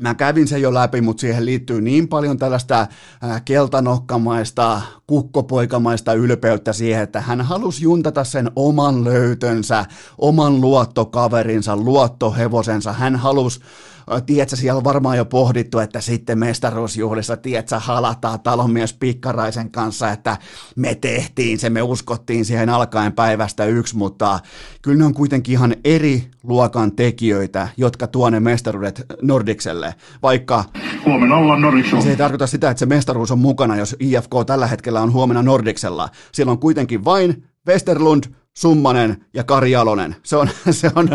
[0.00, 2.86] Mä kävin sen jo läpi, mutta siihen liittyy niin paljon tällaista
[3.44, 9.84] keltanokkamaista, kukkopoikamaista ylpeyttä siihen, että hän halusi juntata sen oman löytönsä,
[10.18, 12.92] oman luottokaverinsa, luottohevosensa.
[12.92, 13.60] Hän halusi
[14.26, 20.36] tiedätkö, siellä on varmaan jo pohdittu, että sitten mestaruusjuhlissa, tiedätkö, halataan talonmies Pikkaraisen kanssa, että
[20.76, 24.40] me tehtiin se, me uskottiin siihen alkaen päivästä yksi, mutta
[24.82, 30.64] kyllä ne on kuitenkin ihan eri luokan tekijöitä, jotka tuo ne mestaruudet Nordikselle, vaikka
[31.06, 32.02] huomenna ollaan Nordiksella.
[32.02, 35.42] Se ei tarkoita sitä, että se mestaruus on mukana, jos IFK tällä hetkellä on huomenna
[35.42, 36.08] Nordiksella.
[36.32, 40.16] Siellä on kuitenkin vain Westerlund, Summanen ja Kari Alonen.
[40.22, 41.08] Se on, se on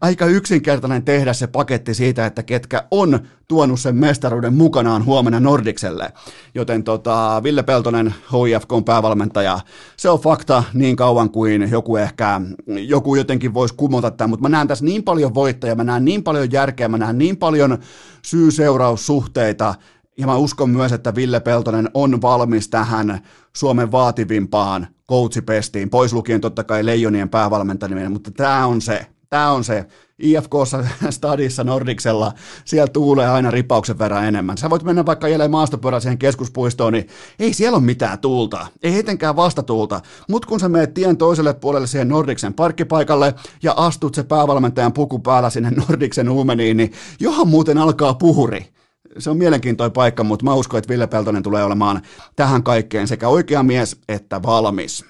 [0.00, 6.12] aika yksinkertainen tehdä se paketti siitä, että ketkä on tuonut sen mestaruuden mukanaan huomenna Nordikselle.
[6.54, 9.60] Joten tota, Ville Peltonen, HIFK on päävalmentaja,
[9.96, 14.48] se on fakta niin kauan kuin joku ehkä, joku jotenkin voisi kumota tämän, mutta mä
[14.48, 17.78] näen tässä niin paljon voittajia, mä näen niin paljon järkeä, mä näen niin paljon
[18.22, 19.74] syy-seuraussuhteita,
[20.18, 23.20] ja mä uskon myös, että Ville Peltonen on valmis tähän
[23.56, 29.64] Suomen vaativimpaan coachipestiin, pois lukien totta kai Leijonien päävalmentaminen, mutta tämä on se, tämä on
[29.64, 29.86] se.
[30.18, 32.32] IFKssa, Stadissa, Nordiksella,
[32.64, 34.58] siellä tuulee aina ripauksen verran enemmän.
[34.58, 38.98] Sä voit mennä vaikka jälleen maastopyörään siihen keskuspuistoon, niin ei siellä ole mitään tuulta, ei
[38.98, 40.00] etenkään vastatuulta.
[40.28, 45.18] Mutta kun sä meet tien toiselle puolelle siihen Nordiksen parkkipaikalle ja astut se päävalmentajan puku
[45.18, 48.75] päällä sinne Nordiksen uumeniin, niin johan muuten alkaa puhuri
[49.18, 52.02] se on mielenkiintoinen paikka, mutta mä uskon, että Ville Peltonen tulee olemaan
[52.36, 55.04] tähän kaikkeen sekä oikea mies että valmis.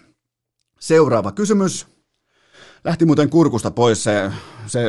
[0.81, 1.95] Seuraava kysymys.
[2.87, 4.31] Lähti muuten kurkusta pois se
[4.66, 4.81] se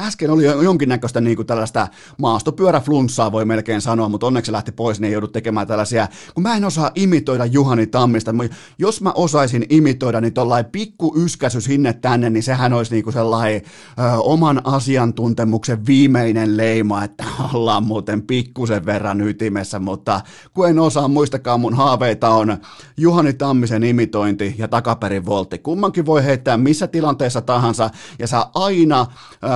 [0.00, 5.06] äsken oli jonkinnäköistä niin kuin tällaista maastopyöräflunssaa, voi melkein sanoa, mutta onneksi lähti pois, niin
[5.06, 8.34] ei joudut tekemään tällaisia, kun mä en osaa imitoida Juhani Tammista.
[8.78, 13.14] Jos mä osaisin imitoida, niin tollain pikku yskäsy sinne tänne, niin sehän olisi niin kuin
[13.14, 13.62] sellainen
[13.98, 17.24] ö, oman asiantuntemuksen viimeinen leima, että
[17.54, 20.20] ollaan muuten pikkusen verran ytimessä, mutta
[20.54, 22.56] kun en osaa, muistakaa mun haaveita on
[22.96, 25.58] Juhani Tammisen imitointi ja takaperin voltti.
[25.58, 29.06] Kummankin voi heittää missä tilanteessa tahansa, ja sä aina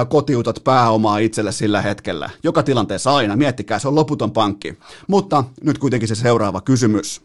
[0.09, 2.31] kotiutat pääomaa itselle sillä hetkellä.
[2.43, 4.79] Joka tilanteessa aina, miettikää, se on loputon pankki.
[5.09, 7.23] Mutta nyt kuitenkin se seuraava kysymys.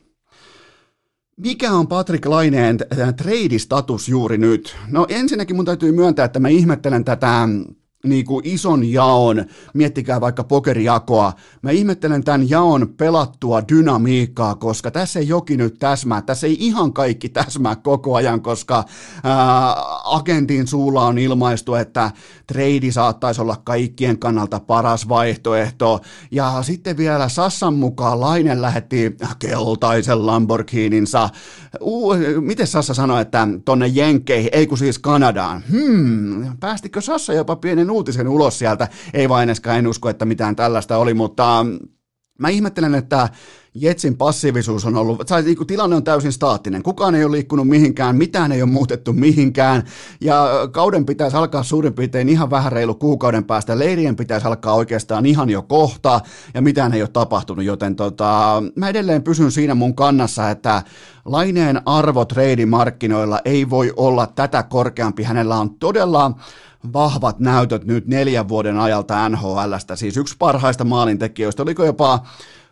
[1.37, 2.77] Mikä on Patrick Laineen
[3.17, 4.75] trade-status juuri nyt?
[4.87, 7.47] No ensinnäkin mun täytyy myöntää, että mä ihmettelen tätä
[8.03, 15.19] niin kuin ison jaon, miettikää vaikka pokerijakoa, mä ihmettelen tämän jaon pelattua dynamiikkaa, koska tässä
[15.19, 18.83] ei jokin nyt täsmää, tässä ei ihan kaikki täsmää koko ajan, koska
[19.23, 22.11] ää, agentin suulla on ilmaistu, että
[22.47, 30.25] trade saattaisi olla kaikkien kannalta paras vaihtoehto, ja sitten vielä Sassan mukaan Lainen lähetti keltaisen
[30.25, 31.29] Lamborghininsa,
[31.81, 37.55] uh, miten Sassa sanoi, että tonne Jenkkeihin, ei kun siis Kanadaan, hmm, päästikö Sassa jopa
[37.55, 38.87] pienen uutisen ulos sieltä.
[39.13, 41.79] Ei vain en usko, että mitään tällaista oli, mutta mm,
[42.39, 43.29] mä ihmettelen, että
[43.81, 46.83] Jetsin passiivisuus on ollut, tai niin kuin tilanne on täysin staattinen.
[46.83, 49.83] Kukaan ei ole liikkunut mihinkään, mitään ei ole muutettu mihinkään.
[50.21, 53.79] Ja kauden pitäisi alkaa suurin piirtein ihan vähän reilu kuukauden päästä.
[53.79, 56.21] Leirien pitäisi alkaa oikeastaan ihan jo kohta,
[56.53, 57.65] ja mitään ei ole tapahtunut.
[57.65, 60.83] Joten tota, mä edelleen pysyn siinä mun kannassa, että
[61.25, 62.25] Laineen arvo
[62.67, 65.23] markkinoilla ei voi olla tätä korkeampi.
[65.23, 66.31] Hänellä on todella
[66.93, 72.19] vahvat näytöt nyt neljän vuoden ajalta NHLstä, siis yksi parhaista maalintekijöistä, oliko jopa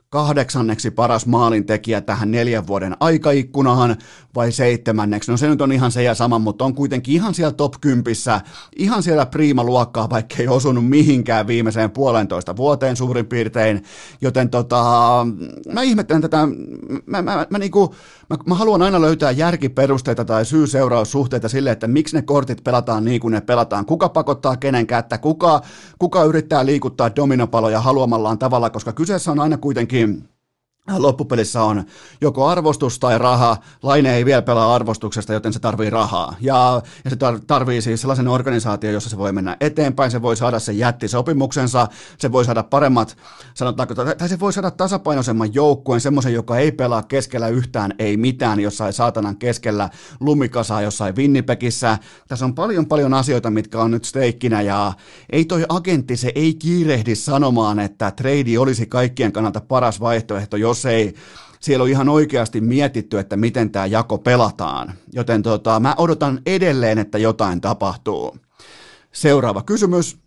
[0.10, 3.96] kahdeksanneksi paras maalintekijä tähän neljän vuoden aikaikkunaan
[4.36, 5.32] vai seitsemänneksi.
[5.32, 8.42] No se nyt on ihan se ja sama, mutta on kuitenkin ihan siellä top kympissä,
[8.76, 13.84] ihan siellä priima-luokkaa, vaikka ei osunut mihinkään viimeiseen puolentoista vuoteen suurin piirtein.
[14.22, 14.84] Joten tota,
[15.74, 16.38] mä ihmettelen tätä,
[17.06, 17.96] mä, mä, mä, mä, niinku,
[18.30, 23.22] mä, mä haluan aina löytää järkiperusteita tai syy-seuraussuhteita sille, että miksi ne kortit pelataan niin
[23.22, 23.86] kuin ne pelataan.
[23.86, 25.62] Kuka pakottaa kenen kättä, kuka,
[26.00, 30.35] kuka yrittää liikuttaa dominopaloja haluamallaan tavalla, koska kyseessä on aina kuitenkin que
[30.98, 31.84] loppupelissä on
[32.22, 33.58] joko arvostus tai raha.
[33.84, 36.36] Laine ei vielä pelaa arvostuksesta, joten se tarvii rahaa.
[36.42, 40.36] Ja, ja se tar- tarvii siis sellaisen organisaation, jossa se voi mennä eteenpäin, se voi
[40.36, 43.18] saada sen jättisopimuksensa, se voi saada paremmat,
[43.54, 48.60] sanotaanko, tai se voi saada tasapainoisemman joukkueen, semmoisen, joka ei pelaa keskellä yhtään, ei mitään,
[48.60, 51.98] jossain saatanan keskellä lumikasaa jossain Winnipegissä.
[52.28, 54.94] Tässä on paljon paljon asioita, mitkä on nyt steikkinä, ja
[55.30, 60.75] ei toi agentti, se ei kiirehdi sanomaan, että trade olisi kaikkien kannalta paras vaihtoehto, jos
[60.76, 61.16] jos ei
[61.60, 64.94] siellä on ihan oikeasti mietitty, että miten tämä jako pelataan.
[65.14, 68.38] Joten tota, mä odotan edelleen, että jotain tapahtuu.
[69.12, 70.18] Seuraava kysymys.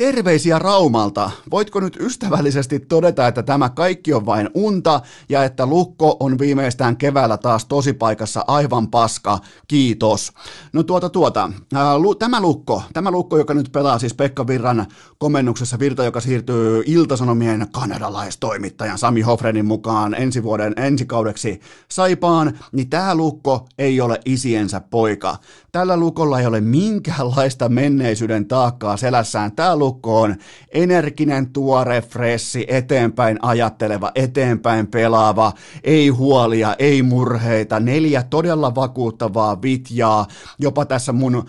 [0.00, 1.30] Terveisiä Raumalta.
[1.50, 6.96] Voitko nyt ystävällisesti todeta, että tämä kaikki on vain unta ja että Lukko on viimeistään
[6.96, 9.38] keväällä taas tosipaikassa aivan paska?
[9.68, 10.32] Kiitos.
[10.72, 14.86] No tuota tuota, ää, lu, tämä Lukko, tämä Lukko, joka nyt pelaa siis Pekka Virran
[15.18, 21.60] komennuksessa, Virta, joka siirtyy Iltasanomien kanadalaistoimittajan Sami Hofrenin mukaan ensi vuoden ensikaudeksi
[21.90, 25.36] Saipaan, niin tämä Lukko ei ole isiensä poika.
[25.72, 29.52] Tällä Lukolla ei ole minkäänlaista menneisyyden taakkaa selässään.
[29.52, 30.36] Tämä Lukko on
[30.72, 35.52] energinen, tuore, fressi, eteenpäin ajatteleva, eteenpäin pelaava,
[35.84, 40.26] ei huolia, ei murheita, neljä todella vakuuttavaa vitjaa,
[40.58, 41.44] jopa tässä mun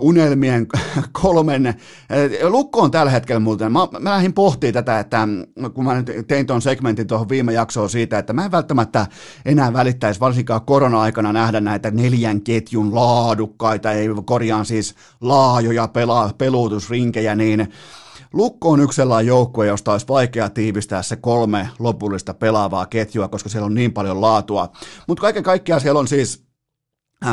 [0.00, 0.66] unelmien
[1.22, 1.74] kolmen,
[2.48, 5.28] Lukko on tällä hetkellä muuten, mä, mä lähdin pohtimaan tätä, että
[5.74, 9.06] kun mä tein tuon segmentin tuohon viime jaksoon siitä, että mä en välttämättä
[9.44, 17.34] enää välittäisi varsinkaan korona-aikana nähdä näitä neljän ketjun laadukkaita, ei korjaan siis laajoja pela, peluutusrinkejä,
[17.34, 17.68] niin
[18.32, 23.48] Lukko on yksi sellainen joukkue, josta olisi vaikea tiivistää se kolme lopullista pelaavaa ketjua, koska
[23.48, 24.68] siellä on niin paljon laatua.
[25.06, 26.47] Mutta kaiken kaikkiaan siellä on siis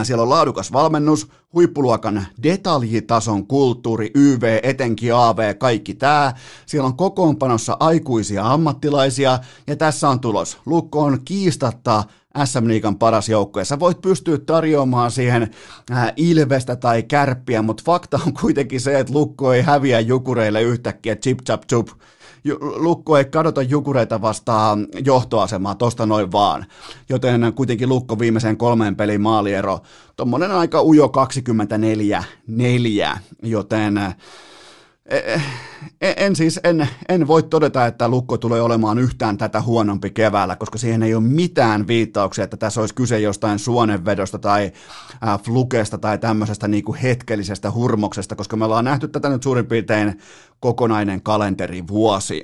[0.03, 6.33] siellä on laadukas valmennus, huippuluokan detaljitason kulttuuri, YV, etenkin AV, kaikki tämä.
[6.65, 10.57] Siellä on kokoonpanossa aikuisia ammattilaisia ja tässä on tulos.
[10.65, 12.03] Lukko on kiistatta
[12.45, 13.65] SM Liigan paras joukkue.
[13.65, 15.51] Sä voit pystyä tarjoamaan siihen
[15.91, 21.15] äh, Ilvestä tai Kärppiä, mutta fakta on kuitenkin se, että Lukko ei häviä Jukureille yhtäkkiä
[21.15, 21.87] chip chap chup
[22.75, 26.65] Lukko ei kadota Jukureita vastaan johtoasemaa tosta noin vaan,
[27.09, 29.79] joten kuitenkin Lukko viimeiseen kolmeen pelin maaliero,
[30.15, 31.11] tuommoinen aika ujo
[32.51, 33.99] 24-4, joten
[36.01, 40.77] en siis, en, en voi todeta, että Lukko tulee olemaan yhtään tätä huonompi keväällä, koska
[40.77, 44.71] siihen ei ole mitään viittauksia, että tässä olisi kyse jostain suonenvedosta tai
[45.27, 49.65] äh, flukesta tai tämmöisestä niin kuin hetkellisestä hurmoksesta, koska me ollaan nähty tätä nyt suurin
[49.65, 50.19] piirtein
[50.59, 52.43] kokonainen kalenterivuosi.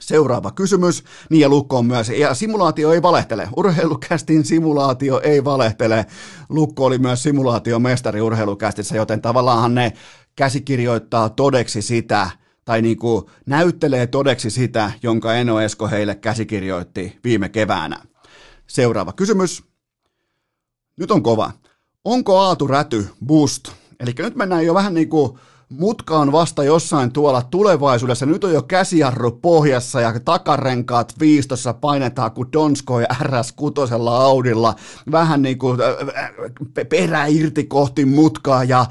[0.00, 6.06] Seuraava kysymys, niin ja Lukko on myös, ja simulaatio ei valehtele, urheilukästin simulaatio ei valehtele,
[6.48, 9.92] Lukko oli myös simulaatiomestari urheilukästissä, joten tavallaan ne
[10.36, 12.30] käsikirjoittaa todeksi sitä,
[12.64, 18.02] tai niin kuin näyttelee todeksi sitä, jonka Eno Esko heille käsikirjoitti viime keväänä.
[18.66, 19.64] Seuraava kysymys.
[20.96, 21.52] Nyt on kova.
[22.04, 23.68] Onko Aatu Räty boost?
[24.00, 28.26] Eli nyt mennään jo vähän niin kuin mutka on vasta jossain tuolla tulevaisuudessa.
[28.26, 34.74] Nyt on jo käsijarru pohjassa ja takarenkaat viistossa painetaan kuin Donskoi RS6 Audilla.
[35.10, 35.78] Vähän niin kuin
[36.88, 38.86] perä irti kohti mutkaa ja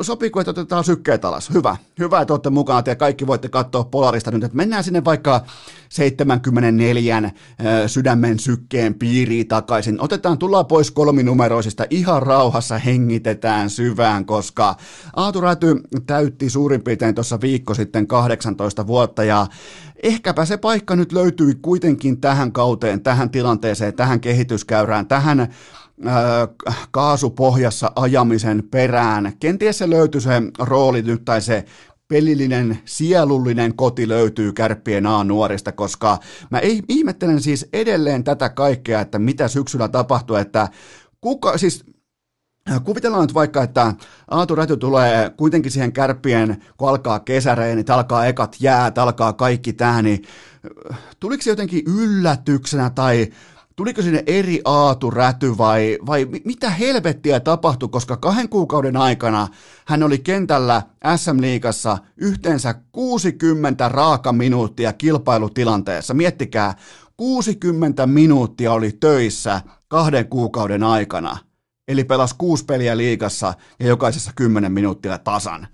[0.00, 1.50] sopiiko, että otetaan sykkeet alas.
[1.50, 1.76] Hyvä.
[1.98, 4.44] Hyvä, että olette mukana ja kaikki voitte katsoa Polarista nyt.
[4.44, 5.44] Että mennään sinne vaikka
[5.88, 7.30] 74
[7.86, 10.00] sydämen sykkeen piiriin takaisin.
[10.00, 14.76] Otetaan, tullaan pois kolminumeroisista, ihan rauhassa hengitetään syvään, koska
[15.16, 15.76] Aatu Räty
[16.06, 19.46] täytti suurin piirtein tuossa viikko sitten 18 vuotta ja
[20.02, 25.48] ehkäpä se paikka nyt löytyi kuitenkin tähän kauteen, tähän tilanteeseen, tähän kehityskäyrään, tähän
[26.90, 29.32] kaasupohjassa ajamisen perään.
[29.40, 31.64] Kenties se löytyi se rooli nyt tai se
[32.08, 36.18] pelillinen, sielullinen koti löytyy kärppien A-nuorista, koska
[36.50, 40.68] mä ihmettelen siis edelleen tätä kaikkea, että mitä syksyllä tapahtuu, että
[41.20, 41.84] kuka, siis
[42.84, 43.94] Kuvitellaan nyt vaikka, että
[44.30, 50.02] Aatu Räty tulee kuitenkin siihen kärppien, kun alkaa kesäreenit, alkaa ekat jäät, alkaa kaikki tämä,
[50.02, 50.22] niin
[51.20, 53.28] tuliko se jotenkin yllätyksenä tai
[53.76, 59.48] tuliko sinne eri aaturäty vai, vai mitä helvettiä tapahtui, koska kahden kuukauden aikana
[59.86, 60.82] hän oli kentällä
[61.16, 66.14] SM-liigassa yhteensä 60 raaka minuuttia kilpailutilanteessa.
[66.14, 66.74] Miettikää,
[67.16, 71.47] 60 minuuttia oli töissä kahden kuukauden aikana.
[71.88, 75.68] Eli pelasi kuusi peliä liigassa ja jokaisessa 10 minuuttia tasan.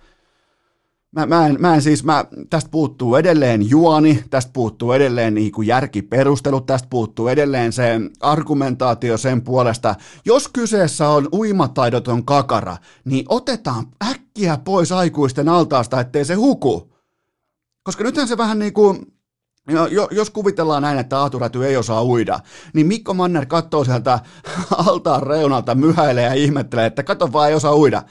[1.12, 5.52] Mä, mä, en, mä en siis, mä, tästä puuttuu edelleen juoni, tästä puuttuu edelleen niin
[5.52, 9.94] kuin järkiperustelut, tästä puuttuu edelleen se argumentaatio sen puolesta.
[10.24, 16.92] Jos kyseessä on uimataidoton kakara, niin otetaan äkkiä pois aikuisten altaasta, ettei se huku.
[17.82, 19.13] Koska nythän se vähän niin kuin,
[20.10, 22.40] jos kuvitellaan näin, että Aatu Räty ei osaa uida,
[22.72, 24.20] niin Mikko Manner katsoo sieltä
[24.86, 28.02] altaan reunalta, myhäilee ja ihmettelee, että kato vaan ei osaa uida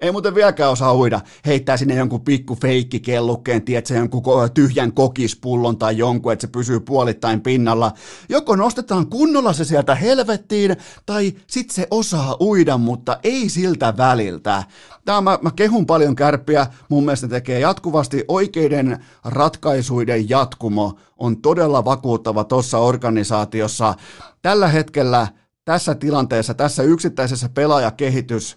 [0.00, 4.22] ei muuten vieläkään osaa uida, heittää sinne jonkun pikku feikkikellukkeen, tiedätkö, jonkun
[4.54, 7.92] tyhjän kokispullon tai jonkun, että se pysyy puolittain pinnalla.
[8.28, 10.76] Joko nostetaan kunnolla se sieltä helvettiin,
[11.06, 14.64] tai sit se osaa uida, mutta ei siltä väliltä.
[15.04, 21.84] Tämä mä, mä kehun paljon kärppiä, mun mielestä tekee jatkuvasti oikeiden ratkaisuiden jatkumo, on todella
[21.84, 23.94] vakuuttava tuossa organisaatiossa.
[24.42, 25.26] Tällä hetkellä,
[25.64, 28.56] tässä tilanteessa, tässä yksittäisessä pelaajakehitys,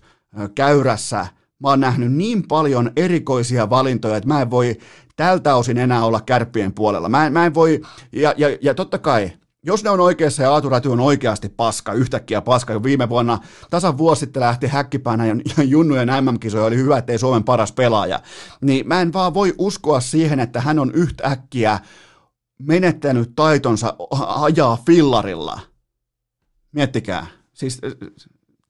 [0.56, 1.28] käyrässä
[1.62, 4.78] mä oon nähnyt niin paljon erikoisia valintoja, että mä en voi
[5.16, 7.10] tältä osin enää olla kärppien puolella.
[7.10, 9.32] Mä en, mä en voi, ja, ja, ja totta kai,
[9.64, 13.98] jos ne on oikeassa ja Aatu Räty on oikeasti paska, yhtäkkiä paska, viime vuonna tasan
[13.98, 18.20] vuosi sitten lähti häkkipäänä ja junnujen MM-kisoja oli hyvä, ettei Suomen paras pelaaja,
[18.62, 21.80] niin mä en vaan voi uskoa siihen, että hän on yhtäkkiä
[22.60, 23.96] menettänyt taitonsa
[24.42, 25.60] ajaa fillarilla.
[26.72, 27.28] Miettikää.
[27.54, 27.82] Siis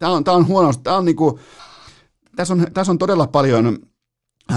[0.02, 1.40] Tämä on, tämä on huono, tämä on niinku,
[2.36, 3.80] tässä, on, tässä on todella paljon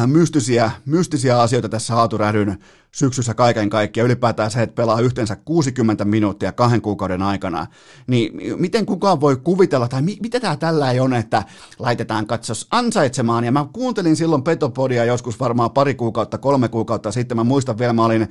[0.07, 2.59] mystisiä, mystisiä asioita tässä Haaturähdyn
[2.93, 4.07] syksyssä kaiken kaikkiaan.
[4.07, 7.67] Ylipäätään se, että pelaa yhteensä 60 minuuttia kahden kuukauden aikana.
[8.07, 11.45] Niin miten kukaan voi kuvitella, tai mi- mitä tämä tällä ei ole, että
[11.79, 13.45] laitetaan katsos ansaitsemaan.
[13.45, 17.37] Ja mä kuuntelin silloin Petopodia joskus varmaan pari kuukautta, kolme kuukautta sitten.
[17.37, 18.29] Mä muistan vielä, mä olin,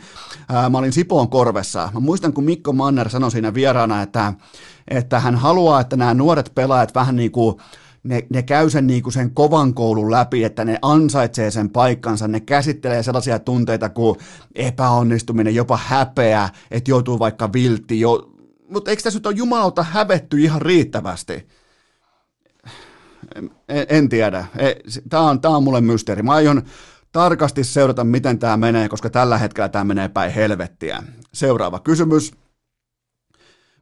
[0.50, 1.90] ää, mä olin Sipoon korvessa.
[1.94, 4.34] Mä muistan, kun Mikko Manner sanoi siinä vieraana, että
[4.88, 7.56] että hän haluaa, että nämä nuoret pelaajat vähän niin kuin
[8.04, 12.28] ne, ne käy sen, niin kuin sen kovan koulun läpi, että ne ansaitsee sen paikkansa,
[12.28, 14.20] ne käsittelee sellaisia tunteita kuin
[14.56, 18.30] epäonnistuminen, jopa häpeä, että joutuu vaikka viltti, jo...
[18.70, 21.48] mutta eikö tässä nyt ole jumalauta hävetty ihan riittävästi?
[23.36, 23.52] En,
[23.90, 24.46] en tiedä.
[24.58, 24.72] E,
[25.10, 26.24] tämä on, tämä on mulle mysteeri.
[26.24, 26.62] Mä aion
[27.12, 31.04] tarkasti seurata, miten tämä menee, koska tällä hetkellä tämä menee päin helvettiä.
[31.34, 32.32] Seuraava kysymys.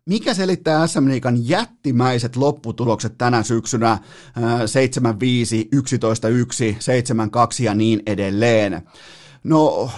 [0.05, 3.97] Mikä selittää SM Liikan jättimäiset lopputulokset tänä syksynä
[4.37, 4.41] 7-5,
[5.75, 5.79] 11-1,
[7.59, 8.81] 7-2 ja niin edelleen?
[9.43, 9.91] No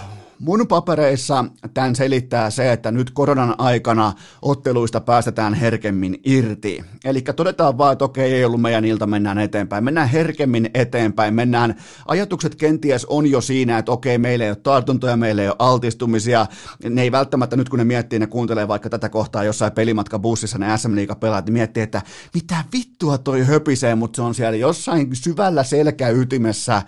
[0.44, 6.84] Mun papereissa tämän selittää se, että nyt koronan aikana otteluista päästetään herkemmin irti.
[7.04, 9.84] Eli todetaan vaan, että okei, ei ollut meidän ilta, mennään eteenpäin.
[9.84, 11.74] Mennään herkemmin eteenpäin, mennään,
[12.08, 16.46] ajatukset kenties on jo siinä, että okei, meillä ei ole tartuntoja, meillä ei ole altistumisia.
[16.88, 20.78] Ne ei välttämättä nyt kun ne miettii, ne kuuntelee vaikka tätä kohtaa jossain pelimatkabussissa ne
[20.78, 22.02] SM Liiga pelaat, niin miettii, että
[22.34, 26.82] mitä vittua toi höpisee, mutta se on siellä jossain syvällä selkäytimessä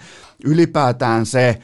[0.44, 1.59] ylipäätään se,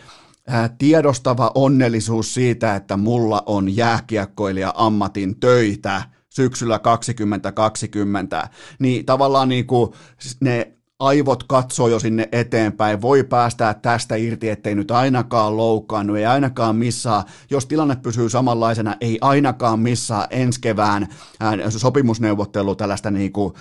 [0.78, 9.92] tiedostava onnellisuus siitä, että mulla on jääkiekkoilija ammatin töitä syksyllä 2020, niin tavallaan niin kuin
[10.40, 10.72] ne
[11.02, 16.76] aivot katsoo jo sinne eteenpäin, voi päästää tästä irti, ettei nyt ainakaan loukkaannut, ei ainakaan
[16.76, 21.08] missaa, jos tilanne pysyy samanlaisena, ei ainakaan missaa ensi kevään
[21.40, 23.54] ää, sopimusneuvottelu, tällaista niin kuin,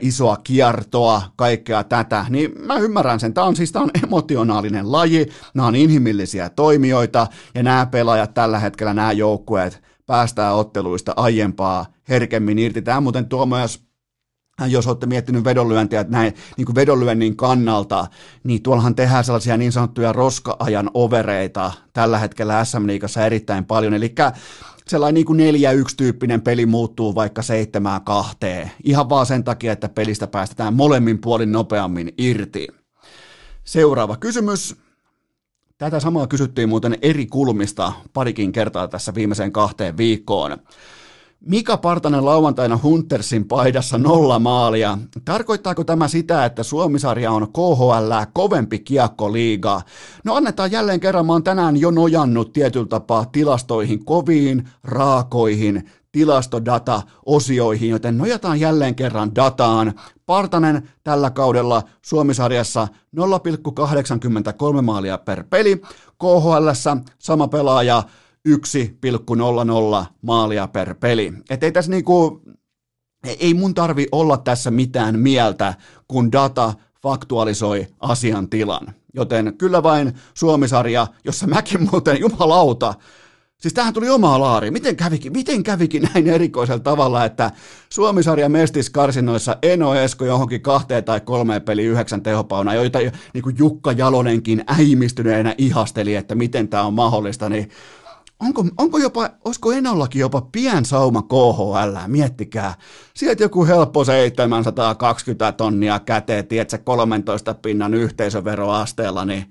[0.00, 5.28] isoa kiertoa, kaikkea tätä, niin mä ymmärrän sen, tämä on siis tää on emotionaalinen laji,
[5.54, 12.58] nämä on inhimillisiä toimijoita, ja nämä pelaajat tällä hetkellä, nämä joukkueet, päästää otteluista aiempaa herkemmin
[12.58, 12.82] irti.
[12.82, 13.87] Tämä muuten tuo myös
[14.66, 18.06] jos olette miettinyt vedonlyöntiä, että näin niin kuin vedonlyönnin kannalta,
[18.44, 24.14] niin tuollahan tehdään sellaisia niin sanottuja roska-ajan overeita tällä hetkellä SM-liigassa erittäin paljon, eli
[24.88, 29.72] sellainen niin kuin neljä yksi tyyppinen peli muuttuu vaikka seitsemään kahteen, ihan vaan sen takia,
[29.72, 32.68] että pelistä päästetään molemmin puolin nopeammin irti.
[33.64, 34.76] Seuraava kysymys.
[35.78, 40.56] Tätä samaa kysyttiin muuten eri kulmista parikin kertaa tässä viimeiseen kahteen viikkoon.
[41.46, 44.98] Mika Partanen lauantaina Huntersin paidassa nolla maalia.
[45.24, 49.80] Tarkoittaako tämä sitä, että Suomisarja on KHL kovempi kiekkoliiga?
[50.24, 57.90] No annetaan jälleen kerran, mä oon tänään jo nojannut tietyllä tapaa tilastoihin, koviin, raakoihin, tilastodata-osioihin,
[57.90, 59.94] joten nojataan jälleen kerran dataan.
[60.26, 65.82] Partanen tällä kaudella Suomisarjassa 0,83 maalia per peli,
[66.18, 66.68] KHL
[67.18, 68.02] sama pelaaja
[68.48, 71.32] 1,00 maalia per peli.
[71.50, 72.42] Et ei tässä niinku,
[73.40, 75.74] ei mun tarvi olla tässä mitään mieltä,
[76.08, 78.94] kun data faktualisoi asian tilan.
[79.14, 82.94] Joten kyllä vain Suomisarja, jossa mäkin muuten jumalauta,
[83.58, 84.70] Siis tähän tuli omaa laari.
[84.70, 87.50] Miten kävikin, miten kävikin näin erikoisella tavalla, että
[87.90, 92.98] Suomisarja mestis karsinoissa Eno Esko johonkin kahteen tai kolmeen peli yhdeksän tehopauna, joita
[93.34, 97.70] niin kuin Jukka Jalonenkin äimistyneenä ihasteli, että miten tämä on mahdollista, niin
[98.40, 102.74] onko, onko jopa, olisiko Enollakin jopa pien sauma KHL, miettikää.
[103.14, 109.50] Sieltä joku helppo 720 tonnia käteen, tiedätkö, 13 pinnan yhteisöveroasteella, niin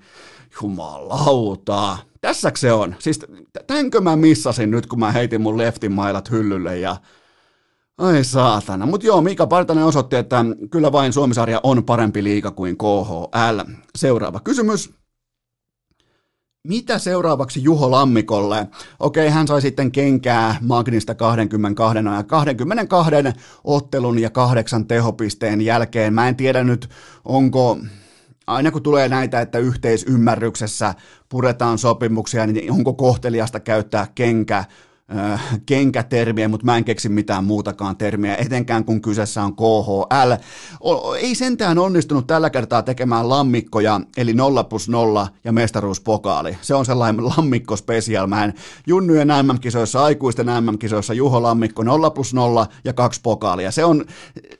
[0.62, 1.98] jumalauta.
[2.20, 2.94] Tässäkö se on?
[2.98, 3.20] Siis
[3.66, 6.96] tänkö mä missasin nyt, kun mä heitin mun leftin mailat hyllylle ja
[7.98, 8.86] Ai saatana.
[8.86, 13.60] Mutta joo, Mika Partanen osoitti, että kyllä vain Suomisarja on parempi liiga kuin KHL.
[13.96, 14.90] Seuraava kysymys.
[16.68, 18.66] Mitä seuraavaksi Juho Lammikolle?
[19.00, 23.14] Okei, hän sai sitten kenkää Magnista 22 ja 22
[23.64, 26.14] ottelun ja kahdeksan tehopisteen jälkeen.
[26.14, 26.88] Mä en tiedä nyt,
[27.24, 27.78] onko
[28.46, 30.94] aina kun tulee näitä, että yhteisymmärryksessä
[31.28, 34.64] puretaan sopimuksia, niin onko kohteliasta käyttää kenkä
[35.66, 40.32] kenkätermiä, mutta mä en keksi mitään muutakaan termiä, etenkään kun kyseessä on KHL.
[41.20, 46.58] Ei sentään onnistunut tällä kertaa tekemään lammikkoja, eli 0 plus 0 ja mestaruuspokaali.
[46.60, 48.26] Se on sellainen lammikko special.
[48.26, 48.54] Mä en
[48.86, 53.70] junnujen MM-kisoissa, aikuisten MM-kisoissa Juho Lammikko 0 plus 0 ja kaksi pokaalia.
[53.70, 54.04] Se on,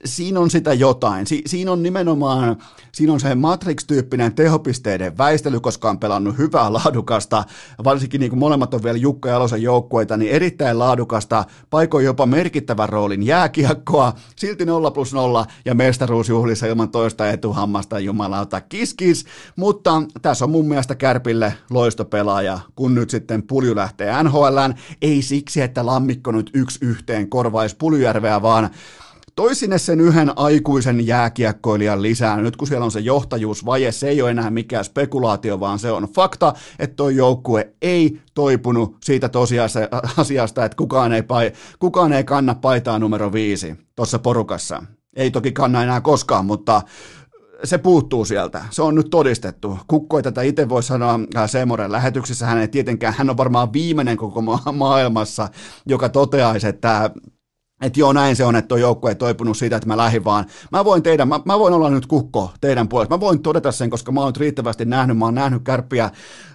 [0.04, 1.26] siinä on sitä jotain.
[1.26, 2.56] Si, siinä on nimenomaan,
[2.98, 7.44] siinä on se Matrix-tyyppinen tehopisteiden väistely, koska on pelannut hyvää laadukasta,
[7.84, 12.88] varsinkin niin kuin molemmat on vielä Jukka Jalosen joukkueita, niin erittäin laadukasta, paikoin jopa merkittävän
[12.88, 18.60] roolin jääkiekkoa, silti 0 plus 0 ja mestaruusjuhlissa ilman toista etuhammasta jumalauta.
[18.60, 19.26] Kiskis,
[19.56, 25.60] mutta tässä on mun mielestä Kärpille loistopelaaja, kun nyt sitten Pulju lähtee NHLään, ei siksi,
[25.60, 28.70] että Lammikko nyt yksi yhteen korvaisi Puljujärveä, vaan
[29.38, 32.36] toi sinne sen yhden aikuisen jääkiekkoilijan lisää.
[32.36, 36.08] Nyt kun siellä on se johtajuusvaje, se ei ole enää mikään spekulaatio, vaan se on
[36.14, 42.54] fakta, että toi joukkue ei toipunut siitä tosiasiasta, että kukaan ei, pai, kukaan ei kanna
[42.54, 44.82] paitaa numero viisi tuossa porukassa.
[45.16, 46.82] Ei toki kanna enää koskaan, mutta
[47.64, 48.64] se puuttuu sieltä.
[48.70, 49.78] Se on nyt todistettu.
[49.86, 52.46] Kukko ei tätä itse voi sanoa Seemoren lähetyksessä.
[52.46, 55.48] Hän ei tietenkään, hän on varmaan viimeinen koko maailmassa,
[55.86, 57.10] joka toteaisi, että
[57.80, 60.46] että joo, näin se on, että tuo joukkue ei toipunut siitä, että mä lähdin vaan.
[60.72, 63.14] Mä voin, teidän, mä, mä voin olla nyt kukko teidän puolesta.
[63.14, 65.18] Mä voin todeta sen, koska mä oon nyt riittävästi nähnyt.
[65.18, 66.10] Mä oon nähnyt kärppiä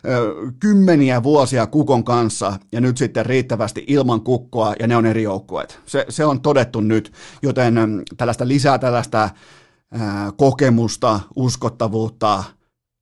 [0.08, 5.24] ö, kymmeniä vuosia kukon kanssa ja nyt sitten riittävästi ilman kukkoa ja ne on eri
[5.24, 5.80] joukkueet.
[5.86, 7.76] Se, se on todettu nyt, joten
[8.18, 9.98] tällaista lisää tällaista ö,
[10.38, 12.44] kokemusta, uskottavuutta,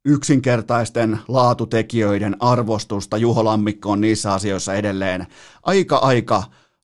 [0.05, 3.17] yksinkertaisten laatutekijöiden arvostusta.
[3.17, 5.27] Juho Lammikko on niissä asioissa edelleen
[5.63, 6.43] aika aika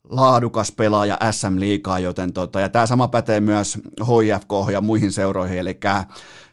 [0.10, 5.80] laadukas pelaaja SM-liikaa, joten tota, ja tämä sama pätee myös HIFK ja muihin seuroihin, eli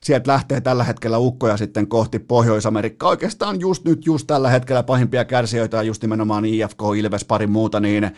[0.03, 3.09] sieltä lähtee tällä hetkellä ukkoja sitten kohti Pohjois-Amerikkaa.
[3.09, 8.11] Oikeastaan just nyt, just tällä hetkellä pahimpia kärsijöitä just nimenomaan IFK, Ilves, pari muuta, niin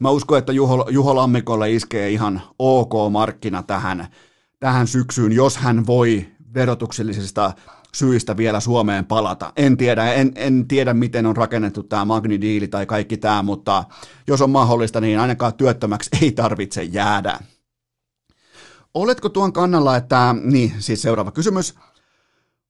[0.00, 4.06] mä uskon, että Juho, Juho Lammikolle iskee ihan ok markkina tähän,
[4.60, 7.52] tähän syksyyn, jos hän voi verotuksellisista
[7.98, 9.52] syistä vielä Suomeen palata.
[9.56, 13.84] En tiedä, en, en tiedä miten on rakennettu tämä Magni-diili tai kaikki tämä, mutta
[14.26, 17.38] jos on mahdollista, niin ainakaan työttömäksi ei tarvitse jäädä.
[18.94, 21.74] Oletko tuon kannalla, että, niin siis seuraava kysymys,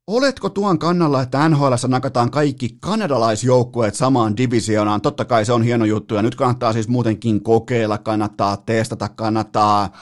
[0.07, 5.01] Oletko tuon kannalla, että NHL nakataan kaikki kanadalaisjoukkueet samaan divisioonaan?
[5.01, 9.93] Totta kai se on hieno juttu ja nyt kannattaa siis muutenkin kokeilla, kannattaa testata, kannattaa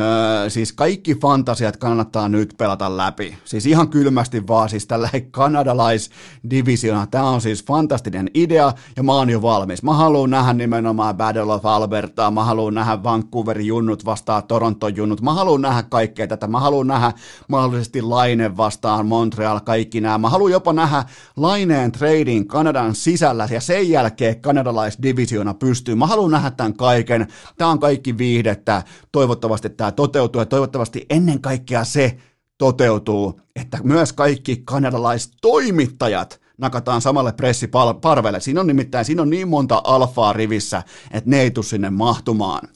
[0.00, 3.38] Öö, siis kaikki fantasiat kannattaa nyt pelata läpi.
[3.44, 7.06] Siis ihan kylmästi vaan, siis tällä kanadalaisdivisiona.
[7.06, 9.82] Tämä on siis fantastinen idea ja mä oon jo valmis.
[9.82, 15.20] Mä haluan nähdä nimenomaan Battle of Albertaa, mä haluan nähdä Vancouverin junnut vastaan Toronton junnut,
[15.20, 17.12] mä haluan nähdä kaikkea tätä, mä haluan nähdä
[17.48, 20.18] mahdollisesti Laine vastaan Montreal, kaikki nämä.
[20.18, 21.04] Mä haluan jopa nähdä
[21.36, 25.94] Laineen trading Kanadan sisällä ja sen jälkeen kanadalaisdivisiona pystyy.
[25.94, 27.26] Mä haluan nähdä tämän kaiken.
[27.58, 28.82] Tämä on kaikki viihdettä.
[29.12, 32.16] Toivottavasti tämä toteutuu ja toivottavasti ennen kaikkea se
[32.58, 38.40] toteutuu, että myös kaikki kanadalaistoimittajat nakataan samalle pressiparvelle.
[38.40, 42.68] Siinä on nimittäin siinä on niin monta alfaa rivissä, että ne ei tule sinne mahtumaan.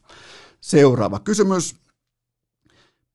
[0.61, 1.77] Seuraava kysymys.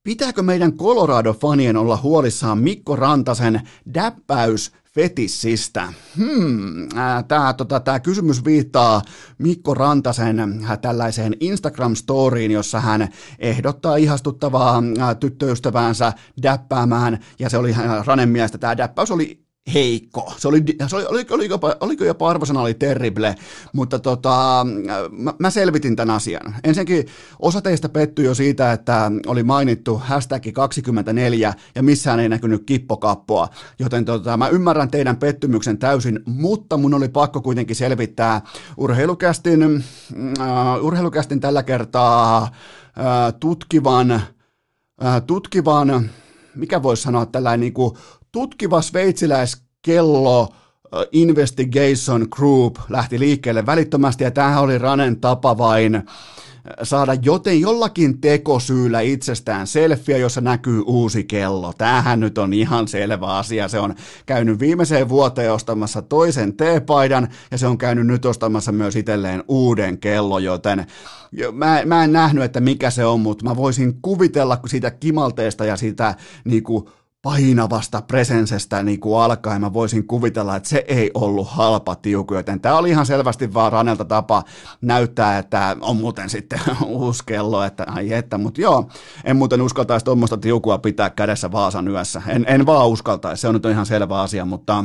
[0.04, 5.94] Pitääkö meidän Colorado-fanien olla huolissaan Mikko Rantasen däppäys fetissistä.
[6.18, 6.90] Hmm,
[7.28, 9.02] tämä tota, kysymys viittaa
[9.38, 14.84] Mikko Rantasen tällaiseen Instagram-storiin, jossa hän ehdottaa ihastuttavaa
[15.20, 16.14] tyttöystäväänsä
[16.44, 17.76] däppäämään, ja se oli
[18.30, 19.43] mielestä, tämä däppäys oli
[19.74, 20.34] heikko.
[20.38, 23.36] Se oli, se oli, oliko, oliko, jopa, oliko jopa arvosana oli terrible,
[23.74, 24.66] mutta tota,
[25.12, 26.56] mä, mä, selvitin tämän asian.
[26.64, 27.06] Ensinnäkin
[27.40, 33.48] osa teistä pettyi jo siitä, että oli mainittu hashtag 24 ja missään ei näkynyt kippokappoa,
[33.80, 38.42] joten tota, mä ymmärrän teidän pettymyksen täysin, mutta mun oli pakko kuitenkin selvittää
[38.78, 46.10] urheilukästin, uh, urheilukästin tällä kertaa uh, tutkivan, uh, tutkivan
[46.56, 47.74] mikä voisi sanoa tällainen niin
[48.34, 50.54] tutkiva sveitsiläiskello
[51.12, 56.04] Investigation Group lähti liikkeelle välittömästi ja tämähän oli Ranen tapa vain
[56.84, 61.74] saada joten jollakin tekosyyllä itsestään selfie, jossa näkyy uusi kello.
[61.78, 63.68] Tämähän nyt on ihan selvä asia.
[63.68, 68.96] Se on käynyt viimeiseen vuoteen ostamassa toisen T-paidan ja se on käynyt nyt ostamassa myös
[68.96, 70.88] itselleen uuden kello, joten
[71.52, 75.78] mä, mä en nähnyt, että mikä se on, mutta mä voisin kuvitella siitä kimalteesta ja
[75.78, 76.16] siitä
[76.46, 76.90] niinku,
[77.24, 79.62] painavasta presensestä niin kuin alkaen.
[79.62, 83.72] Mä voisin kuvitella, että se ei ollut halpa tiuku, joten tämä oli ihan selvästi vaan
[83.72, 84.44] Ranelta tapa
[84.82, 88.90] näyttää, että on muuten sitten uusi kello, että ai että, mutta joo,
[89.24, 93.54] en muuten uskaltaisi tuommoista tiukua pitää kädessä Vaasan yössä, en, en vaan uskaltaisi, se on
[93.54, 94.84] nyt ihan selvä asia, mutta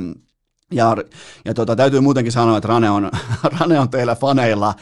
[0.73, 0.97] ja,
[1.45, 3.11] ja tota, täytyy muutenkin sanoa, että Rane on,
[3.59, 4.75] Rane on teillä faneilla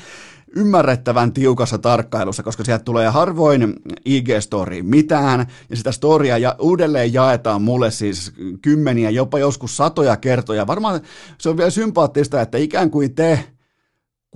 [0.57, 3.75] ymmärrettävän tiukassa tarkkailussa, koska sieltä tulee harvoin
[4.09, 8.33] IG-story mitään, ja sitä storia ja uudelleen jaetaan mulle siis
[8.63, 10.67] kymmeniä, jopa joskus satoja kertoja.
[10.67, 11.01] Varmaan
[11.39, 13.45] se on vielä sympaattista, että ikään kuin te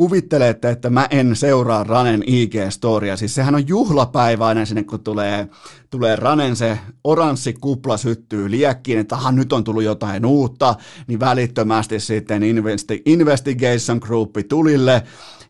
[0.01, 3.17] kuvittelette, että mä en seuraa Ranen IG-storia.
[3.17, 5.49] Siis sehän on juhlapäivä aina sinne, kun tulee,
[5.91, 10.75] tulee Ranen se oranssi kupla syttyy liekkiin, että aha, nyt on tullut jotain uutta,
[11.07, 15.03] niin välittömästi sitten investi- Investigation Group tulille,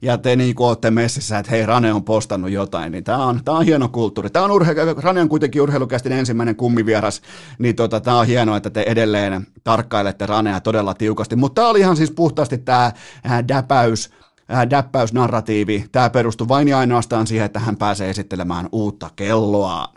[0.03, 3.41] ja te niin kuin olette messissä, että hei, Rane on postannut jotain, niin tämä on,
[3.45, 4.31] tämä on hieno kulttuuri.
[4.31, 7.23] Tämä on urhe- Rane on kuitenkin urheilukästin ensimmäinen kummivieras,
[7.59, 11.37] niin tota, tämä on hienoa, että te edelleen tarkkailette Ranea todella tiukasti.
[11.37, 12.85] Mutta tämä oli ihan siis puhtaasti tämä
[13.27, 14.11] äh, däpäys,
[14.53, 15.85] äh, däppäysnarratiivi.
[15.93, 19.95] Tämä perustui vain ja ainoastaan siihen, että hän pääsee esittelemään uutta kelloaan.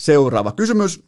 [0.00, 1.04] Seuraava kysymys.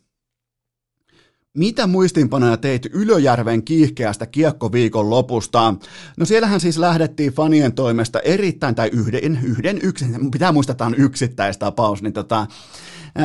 [1.55, 5.75] Mitä muistinpanoja teit Ylöjärven kiihkeästä kiekkoviikon lopusta?
[6.17, 10.95] No siellähän siis lähdettiin fanien toimesta erittäin, tai yhden, yhden yksin, pitää muistaa, että on
[10.99, 12.47] yksittäistapaus, niin tota,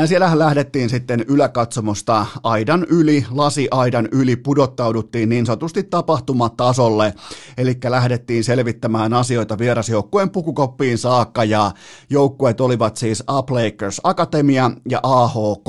[0.06, 7.14] Siellähän lähdettiin sitten yläkatsomosta aidan yli, lasiaidan yli, pudottauduttiin niin sanotusti tapahtumatasolle,
[7.58, 11.72] eli lähdettiin selvittämään asioita vierasjoukkueen pukukoppiin saakka, ja
[12.10, 15.68] joukkueet olivat siis Up Lakers Akatemia ja AHK.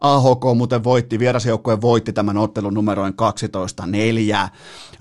[0.00, 3.14] AHK muuten voitti, vierasjoukkue voitti tämän ottelun numeroin
[4.44, 4.48] 12-4.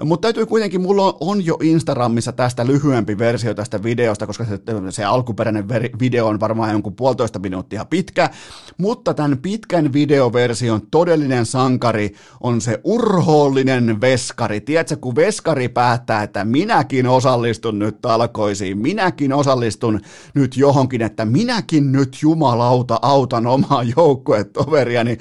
[0.03, 4.59] Mutta täytyy kuitenkin, mulla on jo Instagramissa tästä lyhyempi versio tästä videosta, koska se,
[4.89, 8.30] se alkuperäinen video on varmaan jonkun puolitoista minuuttia pitkä,
[8.78, 14.62] mutta tämän pitkän videoversion todellinen sankari on se urhoollinen veskari.
[14.62, 20.01] Tiedätkö, kun veskari päättää, että minäkin osallistun nyt talkoisiin, minäkin osallistun
[20.34, 25.18] nyt johonkin, että minäkin nyt jumalauta autan omaa joukkuetoveria, niin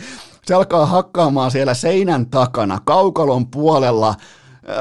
[0.47, 4.15] se alkaa hakkaamaan siellä seinän takana, kaukalon puolella,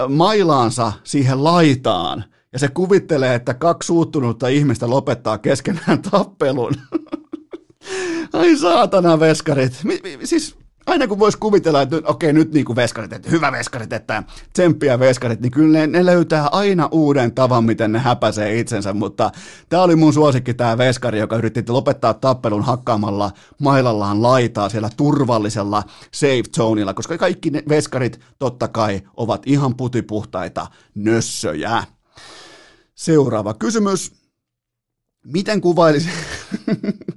[0.09, 2.23] mailaansa siihen laitaan.
[2.53, 6.73] Ja se kuvittelee, että kaksi suuttunutta ihmistä lopettaa keskenään tappelun.
[8.33, 9.73] Ai saatana veskarit.
[9.83, 10.55] Mi, mi, siis
[10.85, 14.23] aina kun voisi kuvitella, että okei, nyt niin kuin veskarit, että hyvä veskarit, että
[14.53, 19.31] tsemppiä veskarit, niin kyllä ne, ne löytää aina uuden tavan, miten ne häpäisee itsensä, mutta
[19.69, 25.83] tämä oli mun suosikki tämä veskari, joka yritti lopettaa tappelun hakkaamalla mailallaan laitaa siellä turvallisella
[26.11, 31.83] safe zoneilla, koska kaikki ne veskarit totta kai ovat ihan putipuhtaita nössöjä.
[32.95, 34.11] Seuraava kysymys.
[35.25, 36.11] Miten kuvailisit...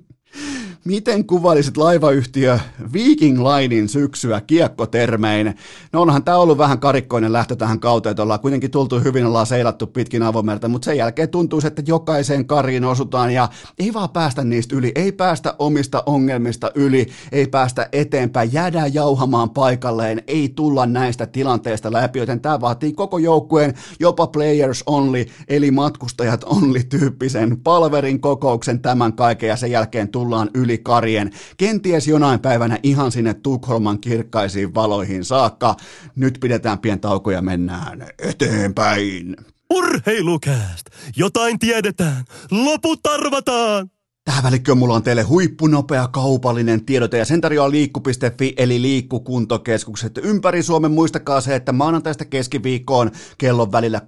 [0.86, 2.58] Miten kuvailisit laivayhtiö
[2.92, 5.54] Viking Linein syksyä kiekkotermein?
[5.92, 9.46] No onhan tämä ollut vähän karikkoinen lähtö tähän kauteen, että ollaan kuitenkin tultu hyvin, ollaan
[9.46, 14.44] seilattu pitkin avomerta, mutta sen jälkeen tuntuu, että jokaiseen kariin osutaan ja ei vaan päästä
[14.44, 20.86] niistä yli, ei päästä omista ongelmista yli, ei päästä eteenpäin, jäädään jauhamaan paikalleen, ei tulla
[20.86, 27.60] näistä tilanteista läpi, joten tämä vaatii koko joukkueen, jopa players only, eli matkustajat only tyyppisen
[27.60, 33.34] palverin kokouksen tämän kaiken ja sen jälkeen tullaan yli karien, kenties jonain päivänä ihan sinne
[33.34, 35.76] Tukholman kirkkaisiin valoihin saakka.
[36.16, 39.36] Nyt pidetään pien tauko ja mennään eteenpäin.
[39.70, 40.86] Urheilukääst!
[41.16, 43.90] Jotain tiedetään, loput arvataan!
[44.26, 50.62] Tähän välikköön mulla on teille huippunopea kaupallinen tiedote ja sen tarjoaa liikku.fi eli liikkukuntokeskukset ympäri
[50.62, 50.90] Suomen.
[50.90, 54.00] Muistakaa se, että maanantaista keskiviikkoon kellon välillä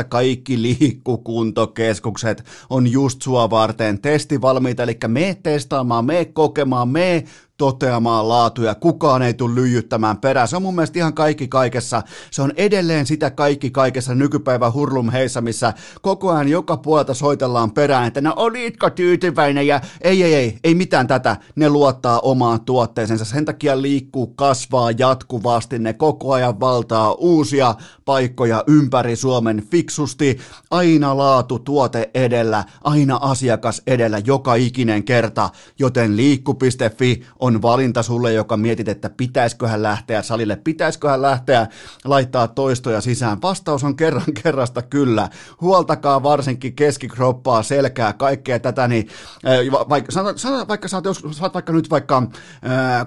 [0.00, 7.24] 16.19 kaikki liikkukuntokeskukset on just sua varten testivalmiita, eli me testaamaan, me kokemaan, me
[7.56, 10.48] toteamaan laatuja, kukaan ei tule lyijyttämään perään.
[10.48, 12.02] Se on mun mielestä ihan kaikki kaikessa.
[12.30, 17.70] Se on edelleen sitä kaikki kaikessa nykypäivän hurlum heissä, missä koko ajan joka puolelta soitellaan
[17.70, 21.36] perään, että no olitko tyytyväinen ja ei, ei, ei, ei mitään tätä.
[21.56, 23.24] Ne luottaa omaan tuotteeseensa.
[23.24, 25.78] Sen takia liikkuu, kasvaa jatkuvasti.
[25.78, 27.74] Ne koko ajan valtaa uusia
[28.04, 30.38] paikkoja ympäri Suomen fiksusti.
[30.70, 35.50] Aina laatu tuote edellä, aina asiakas edellä, joka ikinen kerta.
[35.78, 41.66] Joten liikku.fi on valinta sulle, joka mietit, että pitäisiköhän lähteä salille, pitäisiköhän lähteä
[42.04, 43.42] laittaa toistoja sisään.
[43.42, 45.28] Vastaus on kerran kerrasta kyllä.
[45.60, 49.08] Huoltakaa varsinkin keskikroppaa, selkää, kaikkea tätä, niin
[49.88, 53.06] vaikka, sanotaan, vaikka sä oot, jos, sä oot vaikka nyt vaikka äh,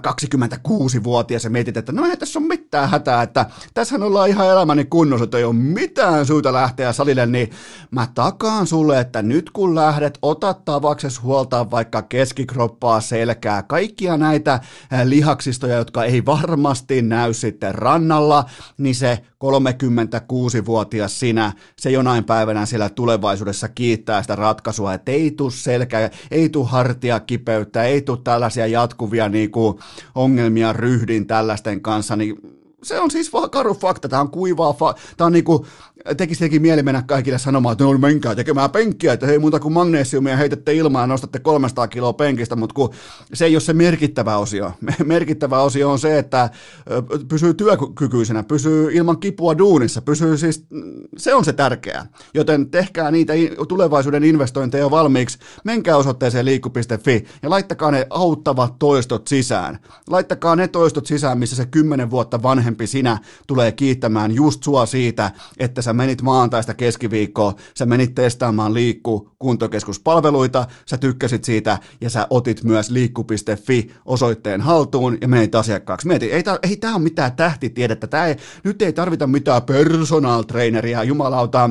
[0.68, 4.84] 26-vuotias ja mietit, että no ei tässä ole mitään hätää, että tässähän ollaan ihan elämäni
[4.84, 7.50] kunnossa, että ei ole mitään syytä lähteä salille, niin
[7.90, 14.27] mä takaan sulle, että nyt kun lähdet, ota tavaksesi huoltaa vaikka keskikroppaa, selkää, kaikkia näitä
[15.04, 18.44] lihaksistoja, jotka ei varmasti näy sitten rannalla,
[18.78, 25.50] niin se 36-vuotias sinä, se jonain päivänä siellä tulevaisuudessa kiittää sitä ratkaisua, että ei tuu
[25.50, 29.78] selkä, ei tuu hartia kipeyttä, ei tuu tällaisia jatkuvia niin kuin,
[30.14, 34.98] ongelmia ryhdin tällaisten kanssa, niin se on siis vaan karu fakta, tämä on kuivaa, fa-
[35.16, 35.66] tämä on niinku,
[36.16, 39.72] tekisi tietenkin mieli mennä kaikille sanomaan, että no menkää tekemään penkkiä, että hei muuta kuin
[39.72, 42.90] magnesiumia heitätte ilmaan ja nostatte 300 kiloa penkistä, mutta kun
[43.34, 44.72] se ei ole se merkittävä osio.
[45.04, 46.50] Merkittävä osio on se, että
[47.28, 50.66] pysyy työkykyisenä, pysyy ilman kipua duunissa, pysyy siis,
[51.16, 52.06] se on se tärkeää.
[52.34, 53.32] Joten tehkää niitä
[53.68, 59.78] tulevaisuuden investointeja valmiiksi, menkää osoitteeseen liikku.fi ja laittakaa ne auttavat toistot sisään.
[60.10, 65.30] Laittakaa ne toistot sisään, missä se 10 vuotta vanhempi sinä tulee kiittämään just sua siitä,
[65.58, 72.26] että sä menit maantaista keskiviikkoa, sä menit testaamaan liikku kuntokeskuspalveluita, sä tykkäsit siitä ja sä
[72.30, 76.08] otit myös liikku.fi osoitteen haltuun ja menit asiakkaaksi.
[76.08, 80.42] Mieti, ei, tää, ei tää ole mitään tähtitiedettä, tää ei, nyt ei tarvita mitään personal
[80.42, 81.70] traineria, jumalauta,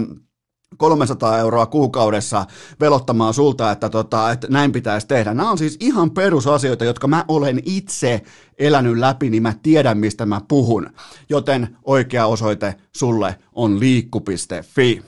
[0.78, 2.45] 300 euroa kuukaudessa
[2.80, 5.34] velottamaan sulta, että, tota, että näin pitäisi tehdä.
[5.34, 8.21] Nämä on siis ihan perusasioita, jotka mä olen itse
[8.57, 10.89] elänyt läpi, niin mä tiedän, mistä mä puhun.
[11.30, 15.03] Joten oikea osoite sulle on liikku.fi.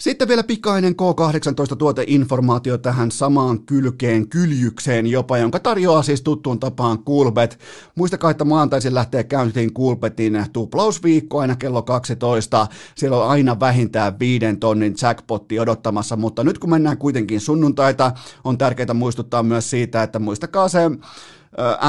[0.00, 7.58] Sitten vielä pikainen K18-tuoteinformaatio tähän samaan kylkeen, kyljykseen jopa, jonka tarjoaa siis tuttuun tapaan Coolbet.
[7.94, 12.66] Muistakaa, että maantaisin lähtee käyntiin Coolbetin tuplausviikko aina kello 12.
[12.94, 18.12] Siellä on aina vähintään viiden tonnin jackpotti odottamassa, mutta nyt kun mennään kuitenkin sunnuntaita,
[18.44, 20.80] on tärkeää muistuttaa myös siitä, että muistakaa se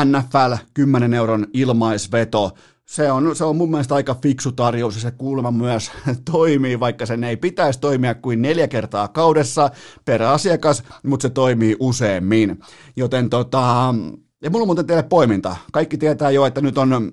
[0.05, 2.51] NFL 10 euron ilmaisveto
[2.87, 5.91] se on, se on mun mielestä aika fiksu tarjous ja se kuulemma myös
[6.31, 9.69] toimii, vaikka sen ei pitäisi toimia kuin neljä kertaa kaudessa
[10.05, 12.59] per asiakas, mutta se toimii useammin.
[12.95, 13.95] Joten tota,
[14.43, 15.55] ja mulla on muuten teille poiminta.
[15.71, 17.11] Kaikki tietää jo, että nyt on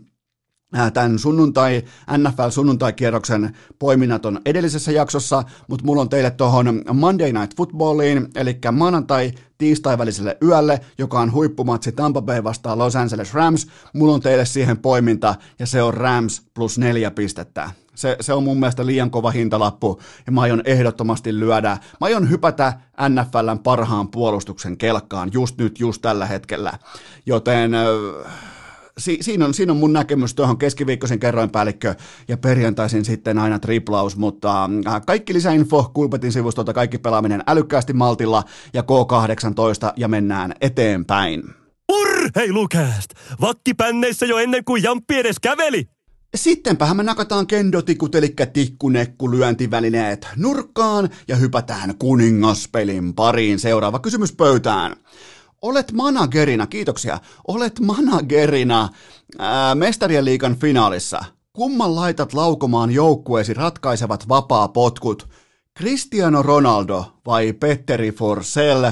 [0.93, 1.83] tämän sunnuntai,
[2.17, 9.33] NFL-sunnuntai-kierroksen poiminnat on edellisessä jaksossa, mutta mulla on teille tuohon Monday Night Footballiin, eli maanantai
[9.59, 13.67] tiistai väliselle yölle, joka on huippumatsi Tampa Bay vastaan Los Angeles Rams.
[13.95, 17.71] Mulla on teille siihen poiminta, ja se on Rams plus neljä pistettä.
[17.95, 21.69] Se, se on mun mielestä liian kova hintalappu, ja mä aion ehdottomasti lyödä.
[21.71, 26.73] Mä aion hypätä NFLn parhaan puolustuksen kelkkaan just nyt, just tällä hetkellä.
[27.27, 27.75] Joten...
[27.75, 28.58] Äh,
[28.99, 31.95] si, siinä, on, siinä on mun näkemys tuohon keskiviikkoisen kerroinpäällikkö
[32.29, 38.43] ja perjantaisin sitten aina triplaus, mutta äh, kaikki lisäinfo Kulpetin sivustolta, kaikki pelaaminen älykkäästi maltilla
[38.75, 41.43] ja K18 ja mennään eteenpäin.
[41.93, 43.11] Urheilukääst!
[43.41, 45.89] Vakkipänneissä jo ennen kuin Jamppi edes käveli!
[46.37, 53.59] Sittenpähän me nakataan kendotikut eli tikkunekku lyöntivälineet nurkkaan ja hypätään kuningaspelin pariin.
[53.59, 54.97] Seuraava kysymys pöytään.
[55.63, 58.89] Olet managerina, kiitoksia, olet managerina
[59.39, 61.25] ää, mestarien liikan finaalissa.
[61.53, 65.29] Kumman laitat laukomaan joukkueesi ratkaisevat vapaa potkut?
[65.79, 68.85] Cristiano Ronaldo vai Petteri Forsell?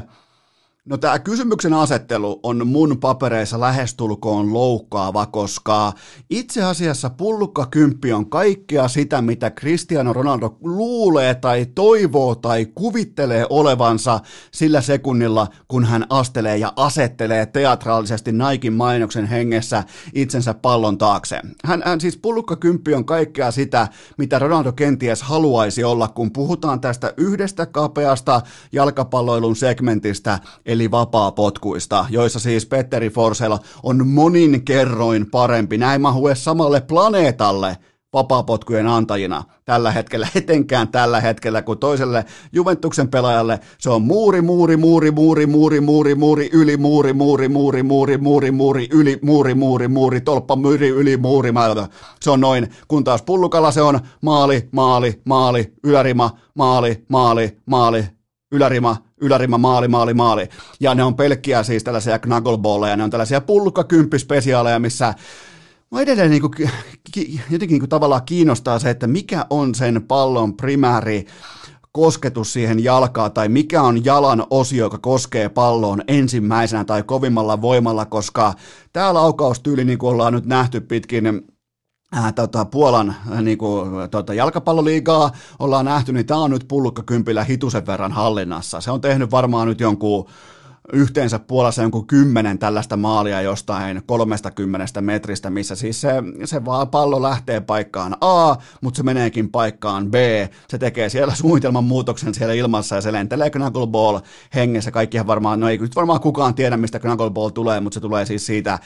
[0.89, 5.93] No tämä kysymyksen asettelu on mun papereissa lähestulkoon loukkaava, koska
[6.31, 13.47] itse asiassa pullukka kymppi on kaikkea sitä, mitä Cristiano Ronaldo luulee tai toivoo tai kuvittelee
[13.51, 14.21] olevansa
[14.51, 19.85] sillä sekunnilla, kun hän astelee ja asettelee teatraalisesti Naikin mainoksen hengessä
[20.15, 21.41] itsensä pallon taakse.
[21.65, 26.81] Hän, hän siis pullukka kymppi on kaikkea sitä, mitä Ronaldo kenties haluaisi olla, kun puhutaan
[26.81, 28.41] tästä yhdestä kapeasta
[28.73, 35.79] jalkapalloilun segmentistä, eli vapaapotkuista, joissa siis Petteri Forsell on monin kerroin parempi.
[35.79, 37.77] Näin mahue samalle planeetalle
[38.13, 44.77] vapaapotkujen antajina tällä hetkellä, etenkään tällä hetkellä, kun toiselle Juventuksen pelaajalle se on muuri, muuri,
[44.77, 49.89] muuri, muuri, muuri, muuri, muuri, yli, muuri, muuri, muuri, muuri, muuri, muuri, yli, muuri, muuri,
[49.89, 51.53] muuri, tolppa, myri, yli, muuri,
[52.21, 58.05] se on noin, kun taas pullukalla se on maali, maali, maali, ylärima, maali, maali, maali,
[58.53, 60.49] ylärima, ylärima, maali, maali, maali.
[60.81, 65.15] Ja ne on pelkkiä siis tällaisia knuckleballeja, ne on tällaisia pullukkakymppispesiaaleja, missä
[65.91, 66.53] Mä edelleen niin kuin,
[67.13, 71.27] ki, jotenkin niin kuin tavallaan kiinnostaa se, että mikä on sen pallon primääri
[71.93, 78.07] kosketus siihen jalkaan tai mikä on jalan osio, joka koskee palloon ensimmäisenä tai kovimmalla voimalla,
[78.07, 78.55] koska
[78.93, 81.43] tämä laukaustyyli, niin kuin ollaan nyt nähty pitkin
[82.15, 87.45] Äh, tota, Puolan äh, niin kuin, tota, jalkapalloliigaa ollaan nähty, niin tämä on nyt pullukkakympillä
[87.45, 88.81] hitusen verran hallinnassa.
[88.81, 90.27] Se on tehnyt varmaan nyt jonkun
[90.93, 96.11] yhteensä Puolassa jonkun kymmenen tällaista maalia jostain 30 metristä, missä siis se,
[96.45, 100.15] se vaan pallo lähtee paikkaan A, mutta se meneekin paikkaan B.
[100.69, 104.19] Se tekee siellä suunnitelman muutoksen siellä ilmassa ja se lentelee knuckleball
[104.55, 104.91] hengessä.
[104.91, 108.47] Kaikkihan varmaan, no ei nyt varmaan kukaan tiedä, mistä knuckleball tulee, mutta se tulee siis
[108.47, 108.79] siitä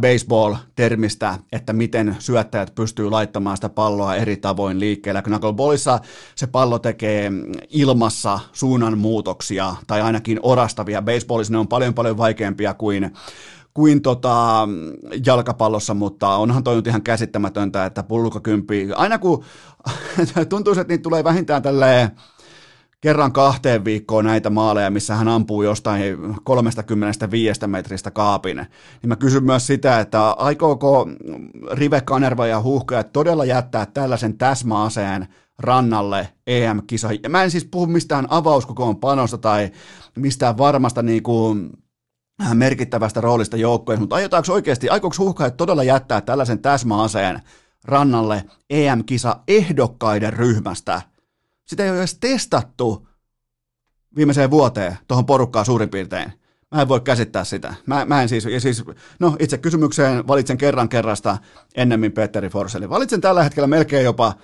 [0.00, 5.22] baseball-termistä, että miten syöttäjät pystyy laittamaan sitä palloa eri tavoin liikkeelle.
[5.22, 6.00] Knuckleballissa
[6.34, 7.32] se pallo tekee
[7.70, 11.02] ilmassa suunnanmuutoksia tai ainakin orastavia.
[11.02, 13.10] Baseballissa ne on paljon paljon vaikeampia kuin
[13.74, 14.68] kuin tota,
[15.26, 19.44] jalkapallossa, mutta onhan toi nyt ihan käsittämätöntä, että pullukakymppi, aina kun
[20.48, 22.10] tuntuu, että niitä tulee vähintään tälleen
[23.04, 26.02] kerran kahteen viikkoon näitä maaleja, missä hän ampuu jostain
[26.44, 31.08] 35 metristä kaapin, niin mä kysyn myös sitä, että aikooko
[31.72, 35.28] Rive Kanerva ja Huhkajat todella jättää tällaisen täsmäaseen
[35.58, 37.08] rannalle EM-kisa.
[37.28, 39.70] Mä en siis puhu mistään avauskokoon panosta tai
[40.16, 41.70] mistään varmasta niin kuin
[42.54, 47.40] merkittävästä roolista joukkojen, mutta aiotaanko oikeasti, aikooko Huhkajat todella jättää tällaisen täsmäaseen
[47.84, 51.02] rannalle EM-kisa ehdokkaiden ryhmästä–
[51.64, 53.08] sitä ei ole edes testattu
[54.16, 56.32] viimeiseen vuoteen tuohon porukkaan suurin piirtein.
[56.74, 57.74] Mä en voi käsittää sitä.
[57.86, 58.84] Mä, mä en siis, ja siis,
[59.20, 61.38] no itse kysymykseen valitsen kerran kerrasta
[61.74, 62.90] ennemmin Petteri Forseli.
[62.90, 64.34] Valitsen tällä hetkellä melkein jopa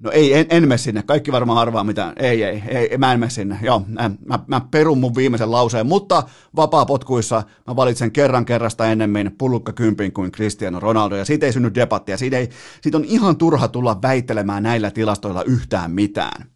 [0.00, 1.02] No ei, en, en mene sinne.
[1.02, 2.12] Kaikki varmaan arvaa mitä.
[2.16, 3.58] Ei, ei, ei, mä en mene sinne.
[3.62, 6.22] Joo, mä, mä, perun mun viimeisen lauseen, mutta
[6.56, 11.74] vapaa-potkuissa mä valitsen kerran kerrasta ennemmin pullukka kympin kuin Cristiano Ronaldo, ja siitä ei synny
[11.74, 12.16] debattia.
[12.16, 12.48] Siitä, ei,
[12.80, 16.50] siitä on ihan turha tulla väittelemään näillä tilastoilla yhtään mitään.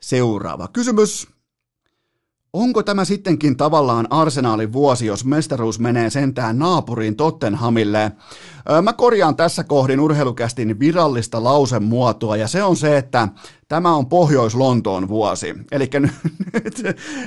[0.00, 1.37] Seuraava kysymys.
[2.52, 8.12] Onko tämä sittenkin tavallaan arsenaalin vuosi, jos mestaruus menee sentään naapuriin Tottenhamille?
[8.82, 13.28] Mä korjaan tässä kohdin urheilukästin virallista lausemuotoa, ja se on se, että
[13.68, 15.54] tämä on Pohjois-Lontoon vuosi.
[15.72, 15.90] Eli
[16.64, 16.82] nyt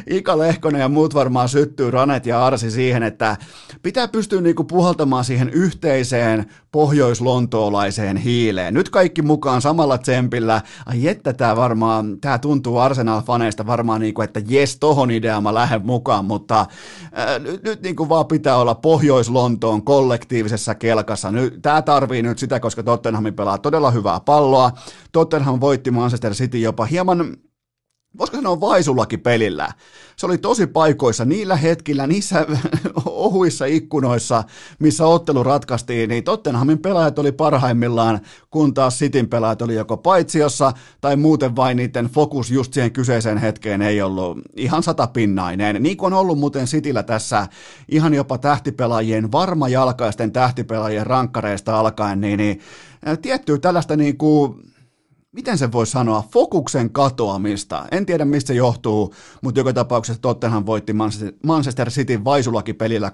[0.07, 3.37] Ika Lehkonen ja muut varmaan syttyy Ranet ja Arsi siihen, että
[3.83, 8.73] pitää pystyä niinku puhaltamaan siihen yhteiseen pohjois-lontoolaiseen hiileen.
[8.73, 10.61] Nyt kaikki mukaan samalla tsempillä.
[10.85, 15.85] Ai että tämä varmaan, tämä tuntuu Arsenal-faneista varmaan niinku, että jes, tohon ideaan mä lähden
[15.85, 16.65] mukaan, mutta
[17.11, 21.31] ää, nyt, nyt niinku vaan pitää olla Pohjois-Lontoon kollektiivisessa kelkassa.
[21.31, 24.71] Nyt, tämä tarvii nyt sitä, koska Tottenham pelaa todella hyvää palloa.
[25.11, 27.37] Tottenham voitti Manchester City jopa hieman
[28.17, 29.69] voisiko sanoa vaisullakin pelillä.
[30.15, 32.45] Se oli tosi paikoissa niillä hetkillä, niissä
[33.05, 34.43] ohuissa ikkunoissa,
[34.79, 40.73] missä ottelu ratkaistiin, niin Tottenhamin pelaajat oli parhaimmillaan, kun taas Cityn pelaajat oli joko paitsiossa
[41.01, 45.83] tai muuten vain niiden fokus just siihen kyseiseen hetkeen ei ollut ihan satapinnainen.
[45.83, 47.47] Niin kuin on ollut muuten Cityllä tässä
[47.89, 52.61] ihan jopa tähtipelaajien, varmajalkaisten tähtipelaajien rankkareista alkaen, niin, niin
[53.21, 54.70] tiettyä tällaista niin kuin
[55.31, 57.85] miten se voi sanoa, fokuksen katoamista.
[57.91, 60.93] En tiedä, mistä se johtuu, mutta joka tapauksessa Tottenham voitti
[61.45, 63.11] Manchester City vaisulakin pelillä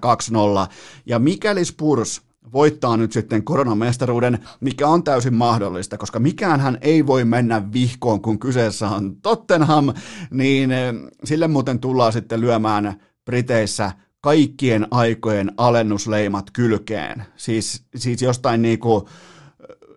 [0.65, 0.69] 2-0.
[1.05, 2.21] Ja mikäli Spurs
[2.53, 8.21] voittaa nyt sitten koronamestaruuden, mikä on täysin mahdollista, koska mikään hän ei voi mennä vihkoon,
[8.21, 9.93] kun kyseessä on Tottenham,
[10.31, 10.93] niin eh,
[11.23, 13.91] sille muuten tullaan sitten lyömään Briteissä
[14.21, 17.23] kaikkien aikojen alennusleimat kylkeen.
[17.35, 19.09] Siis, siis jostain niinku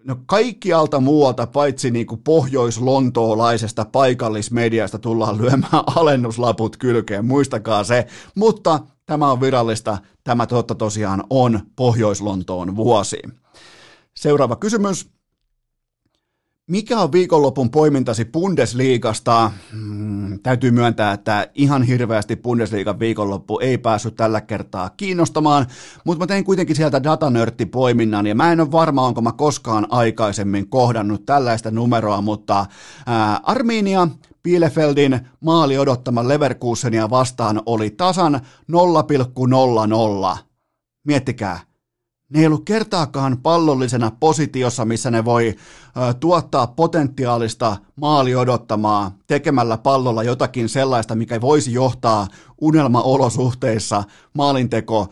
[0.05, 8.81] no kaikkialta muualta, paitsi niin kuin pohjois-lontoolaisesta paikallismediasta tullaan lyömään alennuslaput kylkeen, muistakaa se, mutta
[9.07, 13.23] tämä on virallista, tämä totta tosiaan on Pohjois-Lontoon vuosi.
[14.17, 15.20] Seuraava kysymys.
[16.71, 19.51] Mikä on viikonlopun poimintasi Bundesliigasta?
[19.73, 25.67] Hmm, täytyy myöntää, että ihan hirveästi Bundesliigan viikonloppu ei päässyt tällä kertaa kiinnostamaan,
[26.05, 29.87] mutta mä tein kuitenkin sieltä datanörtti poiminnan ja mä en ole varma, onko mä koskaan
[29.91, 32.67] aikaisemmin kohdannut tällaista numeroa, mutta
[33.07, 34.09] ää, Arminia
[34.43, 38.41] Bielefeldin maali odottama Leverkusenia vastaan oli tasan
[40.33, 40.39] 0,00.
[41.05, 41.61] Miettikää,
[42.31, 45.57] ne ei ollut kertaakaan pallollisena positiossa, missä ne voi
[46.21, 52.27] tuottaa potentiaalista maali odottamaa tekemällä pallolla jotakin sellaista, mikä voisi johtaa
[52.61, 55.09] unelmaolosuhteissa maalinteko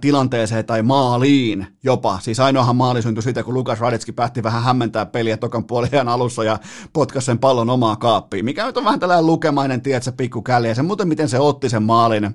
[0.00, 2.18] tilanteeseen tai maaliin jopa.
[2.22, 6.44] Siis ainoahan maali syntyi siitä, kun Lukas Radetski päätti vähän hämmentää peliä tokan puolen alussa
[6.44, 6.58] ja
[6.92, 10.82] potkasi sen pallon omaa kaappiin, mikä nyt on vähän tällainen lukemainen, tiedätkö, pikku ja se
[10.82, 12.34] muuten miten se otti sen maalin.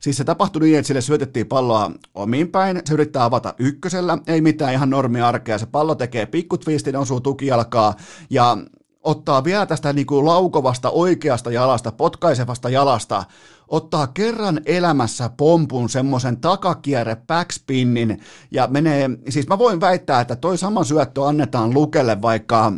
[0.00, 4.40] Siis se tapahtui niin, että sille syötettiin palloa omiin päin, se yrittää avata ykkösellä, ei
[4.40, 7.94] mitään ihan normi arkea, se pallo tekee pikkutvistin, osuu tukijalkaa
[8.30, 8.56] ja
[9.04, 13.24] ottaa vielä tästä niin kuin laukovasta oikeasta jalasta, potkaisevasta jalasta,
[13.68, 18.20] ottaa kerran elämässä pompun semmoisen takakierre backspinnin
[18.50, 22.72] ja menee, siis mä voin väittää, että toi sama syöttö annetaan Lukelle vaikka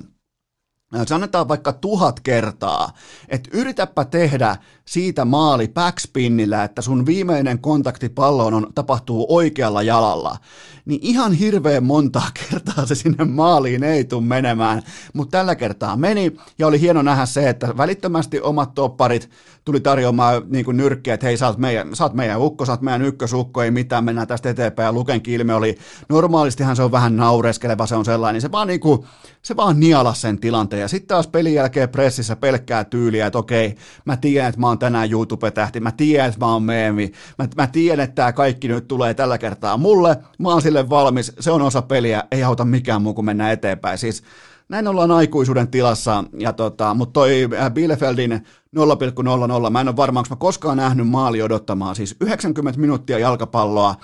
[1.06, 2.92] se annetaan vaikka tuhat kertaa,
[3.28, 4.56] että yritäpä tehdä
[4.91, 10.36] siitä maali backspinnillä, että sun viimeinen kontakti palloon on, tapahtuu oikealla jalalla,
[10.84, 14.82] niin ihan hirveän monta kertaa se sinne maaliin ei tule menemään,
[15.12, 19.30] mutta tällä kertaa meni, ja oli hieno nähdä se, että välittömästi omat topparit
[19.64, 22.72] tuli tarjoamaan niin kuin nyrkkiä, että hei, sä oot, meidän, sä oot meidän ukko, sä
[22.72, 25.78] oot meidän ykkösukko, ei mitään, mennään tästä eteenpäin, ja Luken kilme oli,
[26.09, 29.05] normaalistihan se on vähän naureskeleva, se on sellainen, niin se vaan, niin kuin,
[29.43, 33.74] se vaan niala sen tilanteen, ja sitten taas pelin jälkeen pressissä pelkkää tyyliä, että okei,
[34.05, 37.66] mä tiedän, että mä oon tänään YouTube-tähti, mä tiedän, että mä oon meemi, mä, mä
[37.66, 41.62] tiedän, että tämä kaikki nyt tulee tällä kertaa mulle, mä oon sille valmis, se on
[41.62, 43.99] osa peliä, ei auta mikään muu kuin mennä eteenpäin.
[43.99, 44.22] Siis
[44.68, 48.33] näin ollaan aikuisuuden tilassa, ja tota, mutta toi äh, Bielefeldin
[48.76, 53.95] 0,00, mä en ole varma, onko mä koskaan nähnyt maali odottamaan, siis 90 minuuttia jalkapalloa,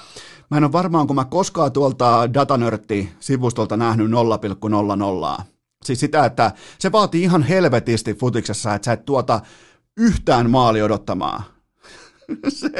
[0.50, 4.10] mä en ole varmaan, kun mä koskaan tuolta Datanörtti-sivustolta nähnyt
[5.38, 5.42] 0,00.
[5.84, 9.40] Siis sitä, että se vaatii ihan helvetisti futiksessa, että sä et tuota
[9.96, 11.42] yhtään maali odottamaan.
[12.48, 12.70] se,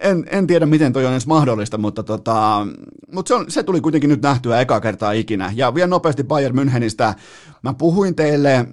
[0.00, 2.66] en, en tiedä, miten toi on edes mahdollista, mutta, tota,
[3.12, 5.52] mutta se, on, se tuli kuitenkin nyt nähtyä eka kertaa ikinä.
[5.54, 7.14] Ja vielä nopeasti Bayern Münchenistä.
[7.62, 8.66] Mä puhuin teille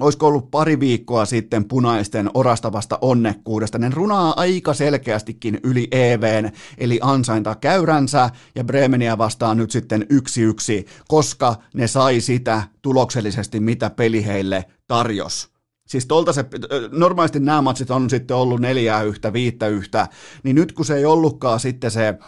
[0.00, 3.78] olisiko ollut pari viikkoa sitten punaisten orastavasta onnekkuudesta.
[3.78, 10.42] Ne runaa aika selkeästikin yli EVn, eli ansainta käyränsä, ja Bremeniä vastaan nyt sitten yksi
[10.42, 15.49] yksi, koska ne sai sitä tuloksellisesti, mitä peli heille tarjosi.
[15.90, 16.44] Siis tolta se,
[16.92, 20.08] normaalisti nämä matsit on sitten ollut neljää yhtä, viittä yhtä,
[20.42, 22.18] niin nyt kun se ei ollutkaan sitten se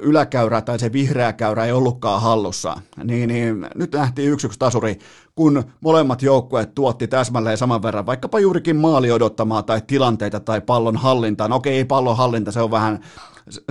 [0.00, 4.98] yläkäyrä tai se vihreä käyrä ei ollutkaan hallussa, niin, niin nyt nähtiin yksi yksi tasuri,
[5.34, 10.96] kun molemmat joukkueet tuotti täsmälleen saman verran, vaikkapa juurikin maali odottamaa tai tilanteita tai pallon
[10.96, 11.48] hallintaa.
[11.48, 13.00] No okei, ei pallon hallinta, se on vähän,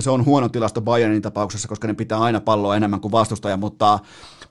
[0.00, 3.98] se on huono tilasto Bayernin tapauksessa, koska ne pitää aina palloa enemmän kuin vastustaja, mutta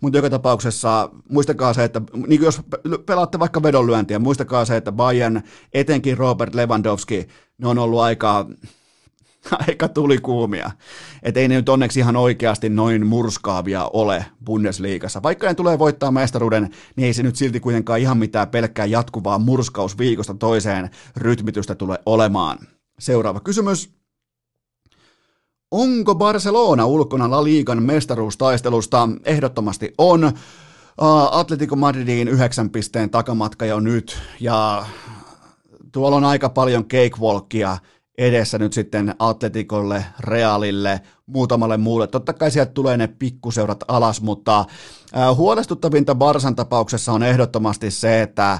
[0.03, 2.61] mutta joka tapauksessa muistakaa se, että niin jos
[3.05, 5.41] pelaatte vaikka vedonlyöntiä, muistakaa se, että Bayern,
[5.73, 7.27] etenkin Robert Lewandowski,
[7.57, 8.45] ne on ollut aika,
[9.67, 10.71] aika tulikuumia.
[11.23, 15.23] Että ei ne nyt onneksi ihan oikeasti noin murskaavia ole Bundesliigassa.
[15.23, 19.39] Vaikka ne tulee voittaa mestaruuden, niin ei se nyt silti kuitenkaan ihan mitään pelkkää jatkuvaa
[19.39, 22.57] murskaus viikosta toiseen rytmitystä tule olemaan.
[22.99, 24.02] Seuraava kysymys.
[25.75, 29.09] Onko Barcelona ulkona La Ligan mestaruustaistelusta?
[29.25, 30.31] Ehdottomasti on.
[31.31, 34.85] Atletico Madridin yhdeksän pisteen takamatka jo nyt, ja
[35.91, 37.77] tuolla on aika paljon cakewalkia
[38.17, 42.07] edessä nyt sitten Atletikolle, Realille, muutamalle muulle.
[42.07, 44.65] Totta kai sieltä tulee ne pikkuseurat alas, mutta
[45.35, 48.59] huolestuttavinta Barsan tapauksessa on ehdottomasti se, että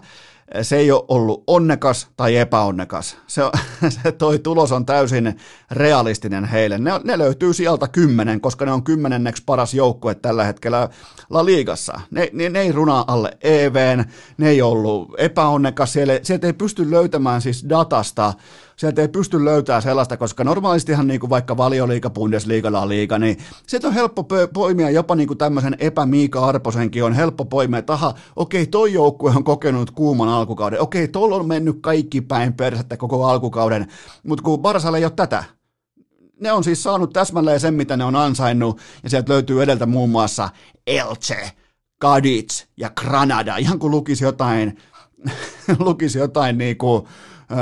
[0.62, 3.18] se ei ole ollut onnekas tai epäonnekas.
[3.28, 3.42] Se,
[4.04, 5.38] se toi tulos on täysin
[5.72, 6.78] realistinen heille.
[6.78, 10.90] Ne, ne löytyy sieltä kymmenen, koska ne on kymmenenneksi paras joukkue tällä hetkellä
[11.30, 12.02] La Ligassa.
[12.12, 14.06] Ne, ne, ne ei runaa alle EVn,
[14.38, 15.94] ne ei ollut epäonnekas.
[15.94, 18.34] Siellä, sieltä ei pysty löytämään siis datasta
[18.76, 23.38] sieltä ei pysty löytämään sellaista, koska normaalistihan niin kuin vaikka valioliiga, Bundesliga, La Liga, niin
[23.68, 28.14] sieltä on helppo poimia jopa niin kuin tämmöisen epämiika Arposenkin on helppo poimia, että aha,
[28.36, 33.26] okei, toi joukkue on kokenut kuuman alkukauden, okei, tuolla on mennyt kaikki päin persettä koko
[33.26, 33.88] alkukauden,
[34.24, 35.44] mutta kun Barsalla ei ole tätä,
[36.40, 40.10] ne on siis saanut täsmälleen sen, mitä ne on ansainnut, ja sieltä löytyy edeltä muun
[40.10, 40.50] muassa
[40.88, 41.52] Elche,
[42.02, 44.78] Cadiz ja Granada, ihan kuin lukisi jotain,
[45.80, 47.08] lukisi jotain niin kuin,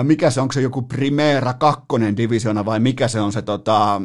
[0.04, 4.02] mikä se, onko se joku Primera kakkonen divisiona vai mikä se on se tota,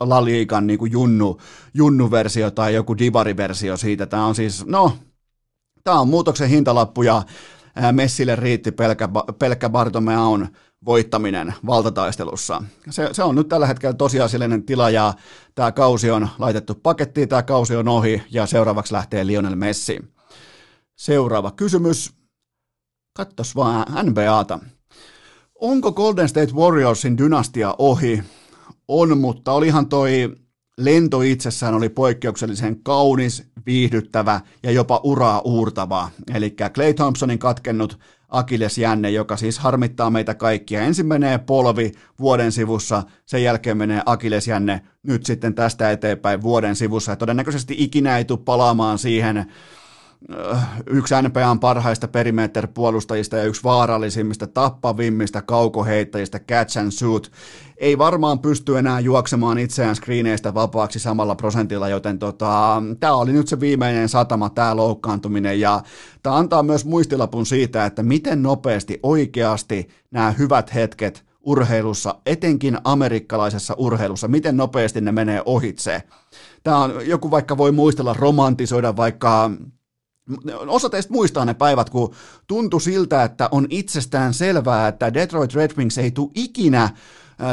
[0.00, 1.38] La Ligan niin junnu,
[1.74, 4.06] junnu-versio tai joku Divari-versio siitä.
[4.06, 4.92] Tämä on siis, no,
[5.84, 7.22] tämä on muutoksen hintalappu ja
[7.92, 9.08] Messille riitti pelkkä,
[9.38, 10.48] pelkkä Bartomeaun
[10.84, 12.62] voittaminen valtataistelussa.
[12.90, 15.14] Se, se on nyt tällä hetkellä tosiasiallinen tila ja
[15.54, 19.98] tämä kausi on laitettu pakettiin, tämä kausi on ohi ja seuraavaksi lähtee Lionel Messi.
[20.96, 22.12] Seuraava kysymys.
[23.16, 24.58] Kattos vaan NBAta.
[25.60, 28.22] Onko Golden State Warriorsin dynastia ohi?
[28.88, 30.32] On, mutta olihan toi
[30.78, 36.10] lento itsessään oli poikkeuksellisen kaunis, viihdyttävä ja jopa uraa uurtava.
[36.34, 37.98] Eli Clay Thompsonin katkennut
[38.28, 40.82] Akilesjänne, joka siis harmittaa meitä kaikkia.
[40.82, 47.12] Ensin menee polvi vuoden sivussa, sen jälkeen menee Akilesjänne, nyt sitten tästä eteenpäin vuoden sivussa.
[47.12, 49.46] Ja todennäköisesti ikinä ei tule palaamaan siihen
[50.86, 57.32] yksi NPAn parhaista perimeter-puolustajista ja yksi vaarallisimmista, tappavimmista kaukoheittäjistä, catch and shoot,
[57.76, 63.48] ei varmaan pysty enää juoksemaan itseään screeneistä vapaaksi samalla prosentilla, joten tota, tämä oli nyt
[63.48, 65.82] se viimeinen satama, tämä loukkaantuminen, ja
[66.22, 73.74] tämä antaa myös muistilapun siitä, että miten nopeasti oikeasti nämä hyvät hetket urheilussa, etenkin amerikkalaisessa
[73.78, 76.02] urheilussa, miten nopeasti ne menee ohitse.
[76.62, 79.50] Tämä on, joku vaikka voi muistella romantisoida vaikka
[80.66, 82.14] Osa teistä muistaa ne päivät, kun
[82.46, 86.88] tuntui siltä, että on itsestään selvää, että Detroit Red Wings ei tule ikinä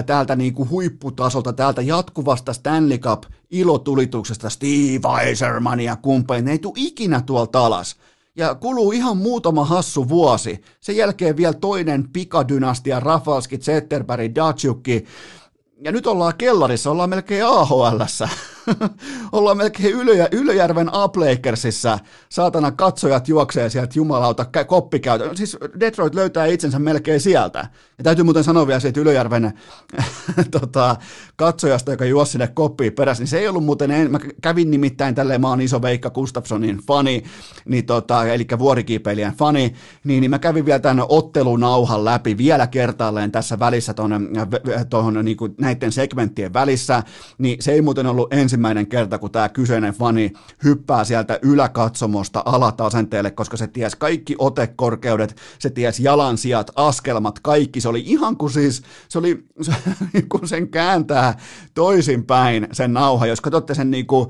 [0.06, 6.60] täältä niin kuin huipputasolta, täältä jatkuvasta Stanley Cup ilotulituksesta, Steve Eiserman ja kumppanit, ne ei
[6.60, 7.96] tule ikinä tuolta alas.
[8.36, 10.62] Ja kuluu ihan muutama hassu vuosi.
[10.82, 15.06] Sen jälkeen vielä toinen pikadynastia, Rafalski, Zetterberg, Datsukki,
[15.82, 18.30] ja nyt ollaan kellarissa, ollaan melkein AHLssä.
[19.32, 22.00] ollaan melkein Ylö, Ylöjärven Uplakersissa.
[22.30, 25.30] Saatana katsojat juoksee sieltä jumalauta koppikäytö.
[25.36, 27.68] Siis Detroit löytää itsensä melkein sieltä.
[27.98, 29.54] Ja täytyy muuten sanoa vielä siitä Ylöjärven
[30.60, 30.96] tota,
[31.36, 35.16] katsojasta, joka juosi sinne koppiin perässä, niin se ei ollut muuten, en, mä kävin nimittäin
[35.16, 37.24] tälleen, mä oon iso Veikka Gustafssonin fani,
[37.66, 43.32] niin tota, eli vuorikiipeilijän fani, niin, niin mä kävin vielä tämän ottelunauhan läpi vielä kertaalleen
[43.32, 43.94] tässä välissä
[44.90, 47.04] tuohon niin näiden segmenttien välissä,
[47.38, 50.34] niin se ei muuten ollut ensimmäinen kerta, kun tämä kyseinen fani
[50.64, 57.90] hyppää sieltä yläkatsomosta alatasenteelle, koska se ties kaikki otekorkeudet, se ties jalansijat, askelmat, kaikki, se
[57.90, 59.74] oli ihan kuin siis, se oli, se,
[60.30, 61.38] kun sen kääntää
[61.74, 64.30] toisinpäin sen nauha, jos katsotte sen niin kuin,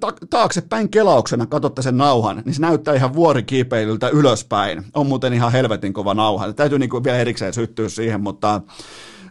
[0.00, 4.84] ta- taaksepäin kelauksena katsotte sen nauhan, niin se näyttää ihan vuorikiipeilyltä ylöspäin.
[4.94, 6.52] On muuten ihan helvetin kova nauha.
[6.52, 8.60] Täytyy niin kuin vielä erikseen syttyä siihen, mutta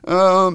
[0.09, 0.51] Öö,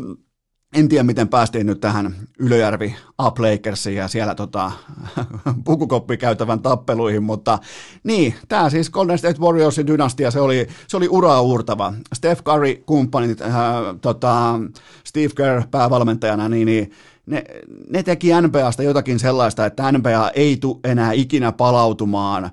[0.77, 2.97] en tiedä, miten päästiin nyt tähän Ylöjärvi
[3.27, 4.73] Up Lakersiin ja siellä tota,
[5.65, 7.59] pukukoppikäytävän tappeluihin, mutta
[8.05, 11.93] niin, tämä siis Golden State Warriorsin dynastia, se oli, se oli uraa uurtava.
[12.15, 13.53] Steph Curry kumppanit, äh,
[14.01, 14.61] tota,
[15.05, 16.93] Steve Kerr päävalmentajana, niin, niin
[17.27, 17.45] ne,
[17.91, 22.51] ne teki NBAsta jotakin sellaista, että NBA ei tule enää ikinä palautumaan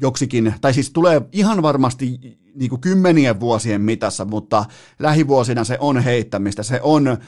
[0.00, 4.64] joksikin, tai siis tulee ihan varmasti niin kuin kymmenien vuosien mitassa, mutta
[4.98, 7.18] lähivuosina se on heittämistä, se on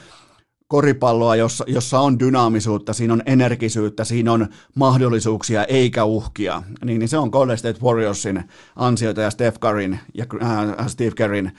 [0.69, 7.09] koripalloa, jossa, jossa on dynaamisuutta, siinä on energisyyttä, siinä on mahdollisuuksia eikä uhkia, niin, niin
[7.09, 8.43] se on Golden State Warriorsin
[8.75, 11.51] ansiota ja Steph Curryn ja äh, Steve Kerrin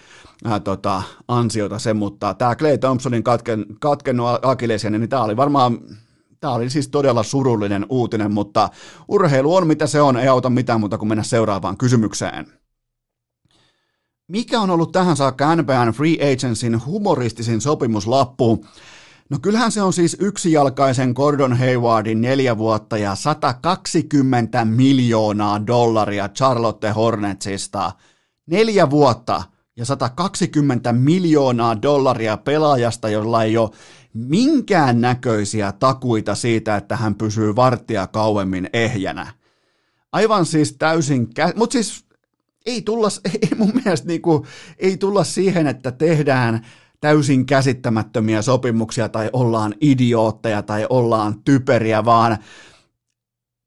[0.46, 5.78] äh, tota, ansiota se, mutta tämä Clay Thompsonin katken, katkennut akilesian, niin tämä oli varmaan
[6.40, 8.68] Tämä oli siis todella surullinen uutinen, mutta
[9.08, 12.46] urheilu on mitä se on, ei auta mitään muuta kuin mennä seuraavaan kysymykseen.
[14.28, 18.64] Mikä on ollut tähän saakka NBAn Free Agencyn humoristisin sopimuslappu?
[19.31, 26.91] No kyllähän se on siis yksijalkaisen Gordon Haywardin neljä vuotta ja 120 miljoonaa dollaria Charlotte
[26.91, 27.93] Hornetsista.
[28.47, 29.43] Neljä vuotta
[29.76, 33.70] ja 120 miljoonaa dollaria pelaajasta, jolla ei ole
[34.12, 39.26] minkään näköisiä takuita siitä, että hän pysyy varttia kauemmin ehjänä.
[40.12, 42.05] Aivan siis täysin, kä- mutta siis
[42.66, 43.09] ei tulla,
[43.43, 44.47] ei mun mielestä niinku,
[44.78, 46.66] ei tulla siihen, että tehdään
[47.01, 52.38] täysin käsittämättömiä sopimuksia tai ollaan idiootteja tai ollaan typeriä, vaan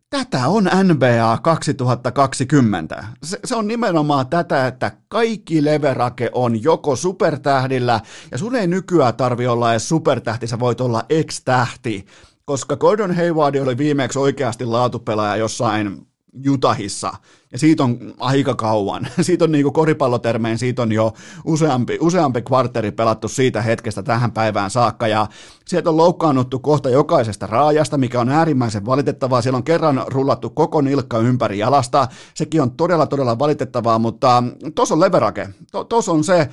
[0.09, 3.03] tätä on NBA 2020.
[3.23, 7.99] Se, se on nimenomaan tätä, että kaikki leverake on joko supertähdillä,
[8.31, 12.05] ja sun ei nykyään tarvi olla edes supertähti, sä voit olla ex-tähti,
[12.45, 17.13] koska Gordon Hayward oli viimeksi oikeasti laatupelaaja jossain Jutahissa,
[17.51, 19.07] ja siitä on aika kauan.
[19.21, 21.13] Siitä on niin kuin siitä on jo
[21.45, 25.27] useampi, useampi kvarteri pelattu siitä hetkestä tähän päivään saakka, ja
[25.67, 29.41] sieltä on loukkaannuttu kohta jokaisesta raajasta, mikä on äärimmäisen valitettavaa.
[29.41, 34.43] Siellä on kerran rullattu koko nilkka ympäri jalasta, sekin on todella, todella valitettavaa, mutta
[34.75, 35.49] tuossa on leverake,
[35.89, 36.49] tuossa on se,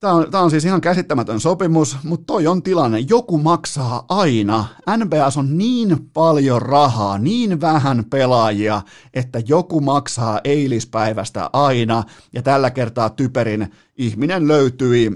[0.00, 2.98] Tämä on, tämä on siis ihan käsittämätön sopimus, mutta toi on tilanne.
[2.98, 4.64] Joku maksaa aina.
[4.96, 8.82] NBAs on niin paljon rahaa, niin vähän pelaajia,
[9.14, 12.04] että joku maksaa eilispäivästä aina.
[12.32, 15.10] Ja tällä kertaa typerin ihminen löytyi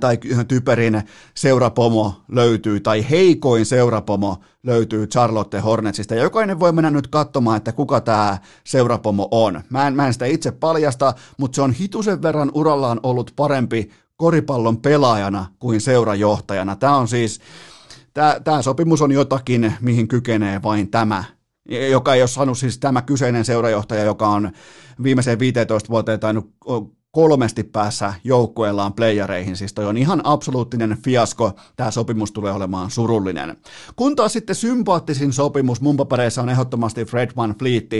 [0.00, 0.18] tai
[0.48, 1.02] typerin
[1.34, 6.14] seurapomo löytyy, tai heikoin seurapomo löytyy Charlotte Hornetsista.
[6.14, 9.62] Ja jokainen voi mennä nyt katsomaan, että kuka tämä seurapomo on.
[9.70, 13.90] Mä en, mä en sitä itse paljasta, mutta se on hitusen verran urallaan ollut parempi
[14.16, 16.76] koripallon pelaajana kuin seurajohtajana.
[16.76, 17.40] Tämä on siis,
[18.44, 21.24] tämä sopimus on jotakin, mihin kykenee vain tämä
[21.90, 24.52] joka ei ole saanut siis tämä kyseinen seurajohtaja, joka on
[25.02, 26.50] viimeiseen 15 vuoteen tainnut
[27.14, 33.56] kolmesti päässä joukkueellaan playereihin, siis toi on ihan absoluuttinen fiasko, tämä sopimus tulee olemaan surullinen.
[33.96, 37.90] Kun taas sitten sympaattisin sopimus mun papereissa on ehdottomasti Fred Van Fleet,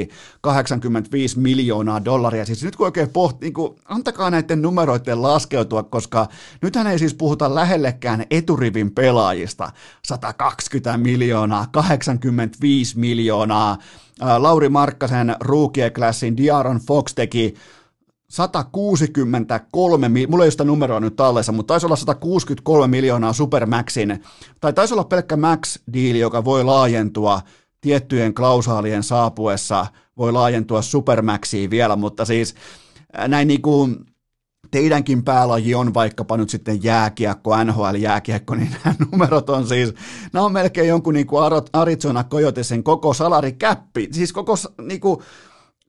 [0.40, 6.28] 85 miljoonaa dollaria, siis nyt kun oikein pohtii, niin kuin, antakaa näiden numeroiden laskeutua, koska
[6.62, 9.70] nythän ei siis puhuta lähellekään eturivin pelaajista,
[10.04, 13.78] 120 miljoonaa, 85 miljoonaa,
[14.38, 17.54] Lauri Markkasen Rookie-klassin Diaron Fox teki
[18.34, 24.22] 163, mulla ei ole sitä numeroa nyt tallessa, mutta taisi olla 163 miljoonaa Supermaxin,
[24.60, 27.40] tai taisi olla pelkkä Max-diili, joka voi laajentua
[27.80, 29.86] tiettyjen klausaalien saapuessa,
[30.16, 32.54] voi laajentua Supermaxiin vielä, mutta siis
[33.28, 33.96] näin niin kuin
[34.70, 39.94] teidänkin päälaji on vaikkapa nyt sitten jääkiekko, NHL-jääkiekko, niin nämä numerot on siis,
[40.32, 45.18] nämä on melkein jonkun niin kuin Arizona Coyotesen koko salarikäppi, siis koko niin kuin,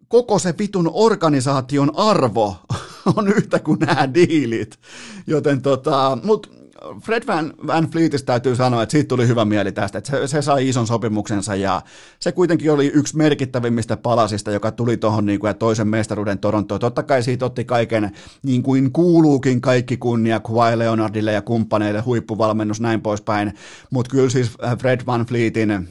[0.07, 2.55] koko se vitun organisaation arvo
[3.17, 4.79] on yhtä kuin nämä diilit.
[5.27, 6.65] Joten tota, mut
[7.01, 10.41] Fred Van, Van Fleetistä täytyy sanoa, että siitä tuli hyvä mieli tästä, että se, se
[10.41, 11.81] sai ison sopimuksensa ja
[12.19, 16.79] se kuitenkin oli yksi merkittävimmistä palasista, joka tuli tuohon niin kuin, toisen mestaruuden Torontoon.
[16.79, 18.11] Totta kai siitä otti kaiken,
[18.43, 23.53] niin kuin kuuluukin kaikki kunnia Kawhi Leonardille ja kumppaneille, huippuvalmennus näin poispäin,
[23.89, 25.87] mutta kyllä siis Fred Van Fleetin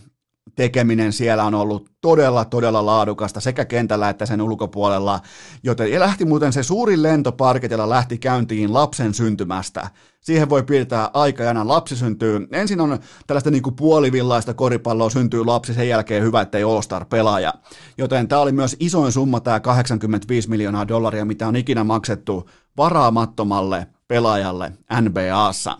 [0.57, 5.21] tekeminen siellä on ollut todella, todella laadukasta sekä kentällä että sen ulkopuolella,
[5.63, 9.91] joten ja lähti muuten se suuri lento parketilla lähti käyntiin lapsen syntymästä.
[10.21, 11.69] Siihen voi piirtää aikajana.
[11.69, 16.63] Lapsi syntyy, ensin on tällaista niin kuin puolivillaista koripalloa, syntyy lapsi, sen jälkeen hyvä, ettei
[16.63, 17.55] All-Star-pelaaja.
[17.99, 23.87] Joten tämä oli myös isoin summa, tämä 85 miljoonaa dollaria, mitä on ikinä maksettu varaamattomalle
[24.09, 25.77] pelaajalle NBAssa.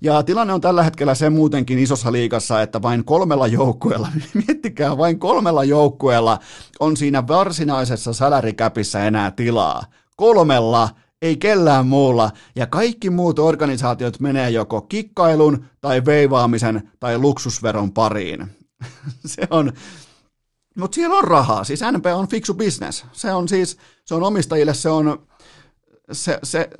[0.00, 4.08] Ja tilanne on tällä hetkellä se muutenkin isossa liigassa, että vain kolmella joukkueella,
[4.46, 6.38] miettikää, vain kolmella joukkueella
[6.80, 9.84] on siinä varsinaisessa salarikäpissä enää tilaa.
[10.16, 10.88] Kolmella
[11.22, 18.46] ei kellään muulla, ja kaikki muut organisaatiot menee joko kikkailun tai veivaamisen tai luksusveron pariin.
[19.26, 19.72] se on,
[20.78, 23.04] mutta siellä on rahaa, siis NBA on fiksu business.
[23.12, 25.26] Se on siis, se on omistajille, se on,
[26.12, 26.70] se, se,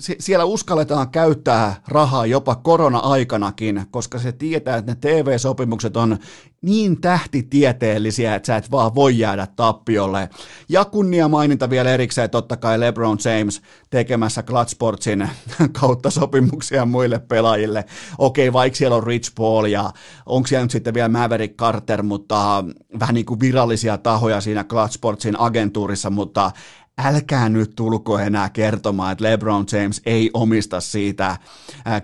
[0.00, 6.18] siellä uskalletaan käyttää rahaa jopa korona-aikanakin, koska se tietää, että ne TV-sopimukset on
[6.62, 10.30] niin tähtitieteellisiä, että sä et vaan voi jäädä tappiolle.
[10.68, 15.28] Ja kunnia maininta vielä erikseen totta kai LeBron James tekemässä Clutch Sportsin
[15.80, 17.84] kautta sopimuksia muille pelaajille.
[18.18, 19.92] Okei, vaikka siellä on Rich Paul ja
[20.26, 22.64] onko siellä nyt sitten vielä Maverick Carter, mutta
[23.00, 26.50] vähän niin kuin virallisia tahoja siinä Clutch Sportsin agentuurissa, mutta
[26.98, 31.36] älkää nyt tulko enää kertomaan, että LeBron James ei omista siitä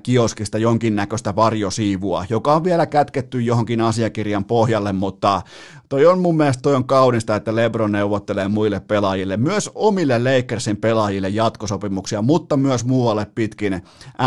[0.03, 5.43] kioskista jonkinnäköistä varjosiivua, joka on vielä kätketty johonkin asiakirjan pohjalle, mutta
[5.89, 10.77] toi on mun mielestä toi on kaunista, että LeBron neuvottelee muille pelaajille, myös omille Lakersin
[10.77, 13.83] pelaajille jatkosopimuksia, mutta myös muualle pitkin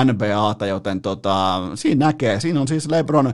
[0.05, 3.33] NBAta, joten tota, siinä näkee, siinä on siis LeBron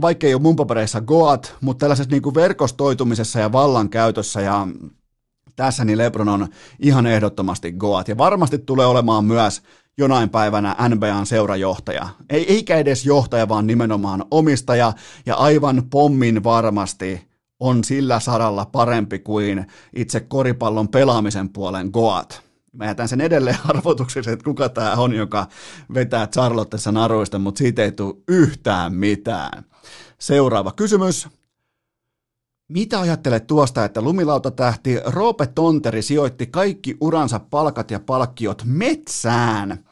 [0.00, 4.66] vaikka ei ole mun papereissa Goat, mutta tällaisessa niin kuin verkostoitumisessa ja vallankäytössä ja
[5.56, 6.48] tässä niin LeBron on
[6.78, 9.62] ihan ehdottomasti Goat ja varmasti tulee olemaan myös
[9.98, 12.08] jonain päivänä NBAn seurajohtaja.
[12.30, 14.92] Ei, eikä edes johtaja, vaan nimenomaan omistaja
[15.26, 17.28] ja aivan pommin varmasti
[17.60, 19.66] on sillä saralla parempi kuin
[19.96, 22.42] itse koripallon pelaamisen puolen Goat.
[22.72, 25.46] Mä jätän sen edelleen arvotukseksi, että kuka tämä on, joka
[25.94, 29.64] vetää Charlottessa naruista, mutta siitä ei tule yhtään mitään.
[30.18, 31.28] Seuraava kysymys.
[32.68, 39.84] Mitä ajattelet tuosta, että lumilautatähti Roope Tonteri sijoitti kaikki uransa palkat ja palkkiot metsään?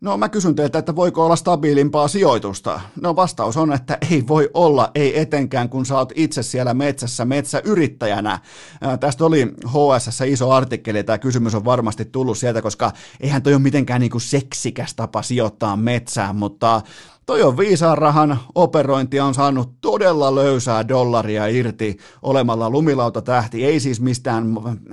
[0.00, 2.80] No mä kysyn teiltä, että voiko olla stabiilimpaa sijoitusta?
[3.00, 7.24] No vastaus on, että ei voi olla, ei etenkään kun sä oot itse siellä metsässä
[7.24, 8.38] metsäyrittäjänä.
[8.80, 13.54] Ää, tästä oli HSS iso artikkeli, tämä kysymys on varmasti tullut sieltä, koska eihän toi
[13.54, 16.82] ole mitenkään niinku seksikäs tapa sijoittaa metsään, mutta
[17.26, 24.00] Toi on viisaan rahan operointi on saanut todella löysää dollaria irti olemalla lumilauta-tähti, ei siis
[24.00, 24.46] mistään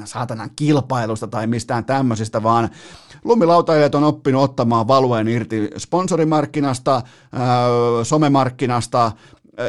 [0.06, 2.70] saatanan kilpailusta tai mistään tämmöisistä, vaan
[3.24, 7.02] lumilautailijat on oppinut ottamaan valueen irti sponsorimarkkinasta,
[8.04, 9.12] somemarkkinasta,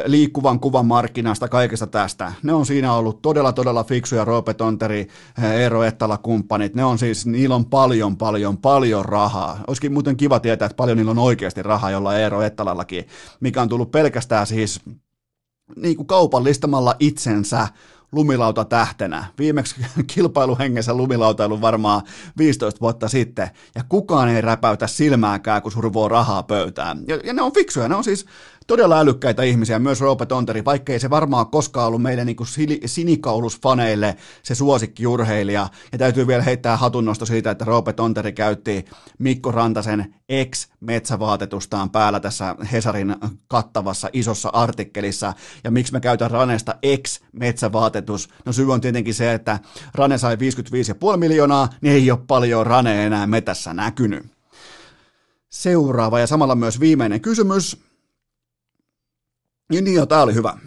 [0.05, 2.33] liikkuvan kuvan markkinasta, kaikesta tästä.
[2.43, 5.07] Ne on siinä ollut todella, todella fiksuja, Roope Tonteri,
[5.53, 6.75] Eero Ettala kumppanit.
[6.75, 9.59] Ne on siis, niillä on paljon, paljon, paljon rahaa.
[9.67, 13.07] Olisikin muuten kiva tietää, että paljon niillä on oikeasti rahaa, jolla Eero Ettalallakin,
[13.39, 14.81] mikä on tullut pelkästään siis
[15.75, 17.67] niin kuin kaupallistamalla itsensä
[18.11, 19.25] lumilauta tähtenä.
[19.37, 19.75] Viimeksi
[20.13, 22.01] kilpailuhengessä lumilautailu varmaan
[22.37, 27.03] 15 vuotta sitten, ja kukaan ei räpäytä silmääkään, kun survoo rahaa pöytään.
[27.07, 28.25] Ja, ja ne on fiksuja, ne on siis
[28.67, 32.47] todella älykkäitä ihmisiä, myös Roope Tonteri, vaikkei se varmaan koskaan ollut meille niin kuin
[32.85, 35.69] sinikaulusfaneille se suosikkiurheilija.
[35.91, 38.85] Ja täytyy vielä heittää hatunnosto siitä, että Roope Tonteri käytti
[39.19, 43.15] Mikko Rantasen ex-metsävaatetustaan päällä tässä Hesarin
[43.47, 45.33] kattavassa isossa artikkelissa.
[45.63, 48.29] Ja miksi mä käytän Ranesta ex-metsävaatetus?
[48.45, 49.59] No syy on tietenkin se, että
[49.93, 54.25] Rane sai 55,5 miljoonaa, niin ei ole paljon Rane enää metässä näkynyt.
[55.49, 57.85] Seuraava ja samalla myös viimeinen kysymys.
[59.71, 60.57] Niin joo, tää oli hyvä.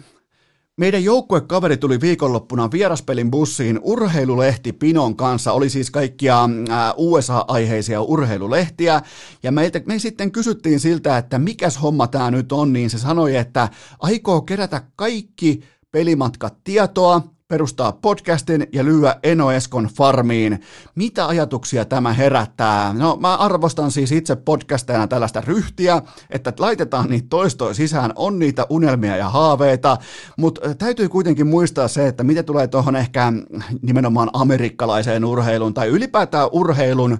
[0.77, 9.01] Meidän joukkuekaveri tuli viikonloppuna vieraspelin bussiin urheilulehti Pinon kanssa, oli siis kaikkia äh, USA-aiheisia urheilulehtiä,
[9.43, 13.35] ja meiltä, me sitten kysyttiin siltä, että mikäs homma tämä nyt on, niin se sanoi,
[13.35, 13.69] että
[13.99, 15.59] aikoo kerätä kaikki
[15.91, 20.61] pelimatkat tietoa, perustaa podcastin ja lyödä Eno Eskon farmiin.
[20.95, 22.93] Mitä ajatuksia tämä herättää?
[22.93, 28.65] No mä arvostan siis itse podcastajana tällaista ryhtiä, että laitetaan niitä toistoja sisään, on niitä
[28.69, 29.97] unelmia ja haaveita,
[30.37, 33.33] mutta täytyy kuitenkin muistaa se, että mitä tulee tuohon ehkä
[33.81, 37.17] nimenomaan amerikkalaiseen urheiluun tai ylipäätään urheilun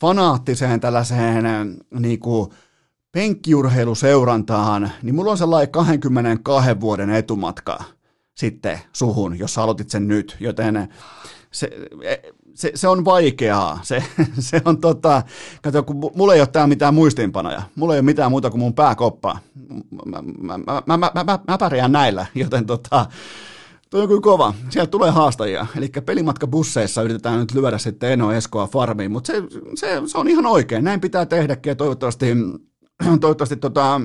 [0.00, 1.44] fanaattiseen tällaiseen
[1.98, 2.50] niin kuin,
[3.12, 7.95] penkkiurheiluseurantaan, niin mulla on sellainen 22 vuoden etumatka
[8.36, 10.88] sitten suhun, jos aloitit sen nyt, joten
[11.50, 11.70] se,
[12.54, 13.80] se, se on vaikeaa.
[13.82, 14.02] Se,
[14.38, 15.22] se on tota,
[15.62, 17.62] kato, kun mulla ei ole täällä mitään muistiinpanoja.
[17.74, 19.38] Mulla ei ole mitään muuta kuin mun pääkoppa.
[20.04, 23.06] Mä, mä, mä, mä, mä, mä pärjään näillä, joten tota,
[23.90, 24.54] Tuo on kyllä kova.
[24.68, 25.66] Sieltä tulee haastajia.
[25.76, 29.42] Eli pelimatka busseissa yritetään nyt lyödä sitten Eno Eskoa farmiin, mutta se,
[29.74, 30.84] se, se, on ihan oikein.
[30.84, 32.26] Näin pitää tehdäkin ja toivottavasti,
[33.20, 34.00] toivottavasti tota,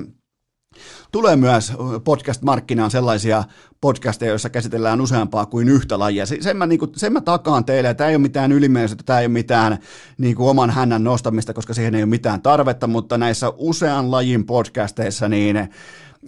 [1.12, 1.72] Tulee myös
[2.04, 3.44] podcast-markkinaan sellaisia
[3.80, 6.26] podcasteja, joissa käsitellään useampaa kuin yhtä lajia.
[6.26, 9.20] Sen mä, niin kuin, sen mä takaan teille, että tämä ei ole mitään ylimielisyyttä, tämä
[9.20, 9.78] ei ole mitään
[10.18, 14.46] niin kuin oman hännän nostamista, koska siihen ei ole mitään tarvetta, mutta näissä usean lajin
[14.46, 15.68] podcasteissa niin,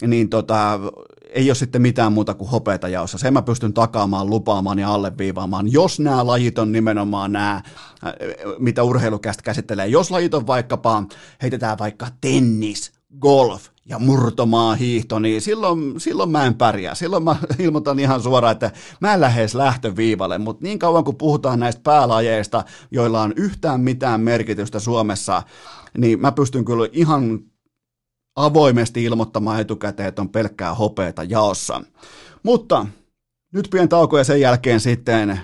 [0.01, 0.79] niin tota,
[1.29, 3.17] ei ole sitten mitään muuta kuin hopeita jaossa.
[3.17, 5.71] Sen mä pystyn takaamaan, lupaamaan ja alleviivaamaan.
[5.71, 7.61] Jos nämä lajit on nimenomaan nämä,
[8.59, 11.03] mitä urheilukästä käsittelee, jos lajit on vaikkapa,
[11.41, 16.95] heitetään vaikka tennis, golf, ja murtomaa hiihto, niin silloin, silloin mä en pärjää.
[16.95, 21.59] Silloin mä ilmoitan ihan suoraan, että mä en lähes lähtöviivalle, mutta niin kauan kuin puhutaan
[21.59, 25.43] näistä päälajeista, joilla on yhtään mitään merkitystä Suomessa,
[25.97, 27.39] niin mä pystyn kyllä ihan
[28.35, 31.81] avoimesti ilmoittamaan etukäteen, että on pelkkää hopeeta jaossa.
[32.43, 32.85] Mutta
[33.53, 35.39] nyt pieni tauko ja sen jälkeen sitten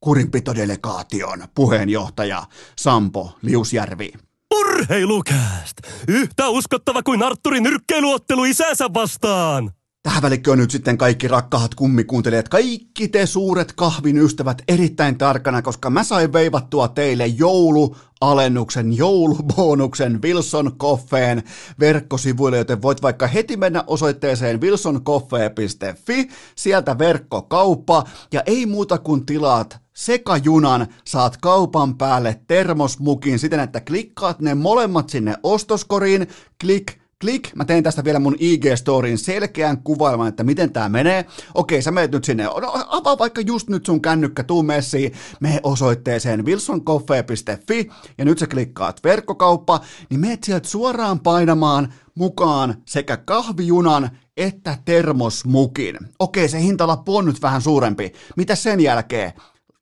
[0.00, 2.42] kurinpitodelegaation puheenjohtaja
[2.76, 4.12] Sampo Liusjärvi.
[4.60, 5.76] Urheilukääst!
[6.08, 9.70] Yhtä uskottava kuin Arturin nyrkkeiluottelu isänsä vastaan!
[10.04, 15.90] Tähän välikköön nyt sitten kaikki rakkahat kummikuuntelijat, kaikki te suuret kahvin ystävät erittäin tarkana, koska
[15.90, 21.42] mä sain veivattua teille joulualennuksen, joulubonuksen Wilson Coffeen
[21.80, 28.04] verkkosivuille, joten voit vaikka heti mennä osoitteeseen wilsoncoffee.fi, sieltä verkkokauppa.
[28.32, 35.10] Ja ei muuta kuin tilaat sekajunan saat kaupan päälle termosmukin siten, että klikkaat ne molemmat
[35.10, 36.28] sinne ostoskoriin,
[36.60, 41.26] klik, klik, mä tein tästä vielä mun IG-storin selkeän kuvailman, että miten tämä menee.
[41.54, 45.60] Okei, sä menet nyt sinne, no, avaa vaikka just nyt sun kännykkä, tuu messiin, me
[45.62, 49.80] osoitteeseen wilsoncoffee.fi ja nyt sä klikkaat verkkokauppa,
[50.10, 55.98] niin meet sieltä suoraan painamaan mukaan sekä kahvijunan että termosmukin.
[56.18, 58.12] Okei, se hintalappu on nyt vähän suurempi.
[58.36, 59.32] Mitä sen jälkeen?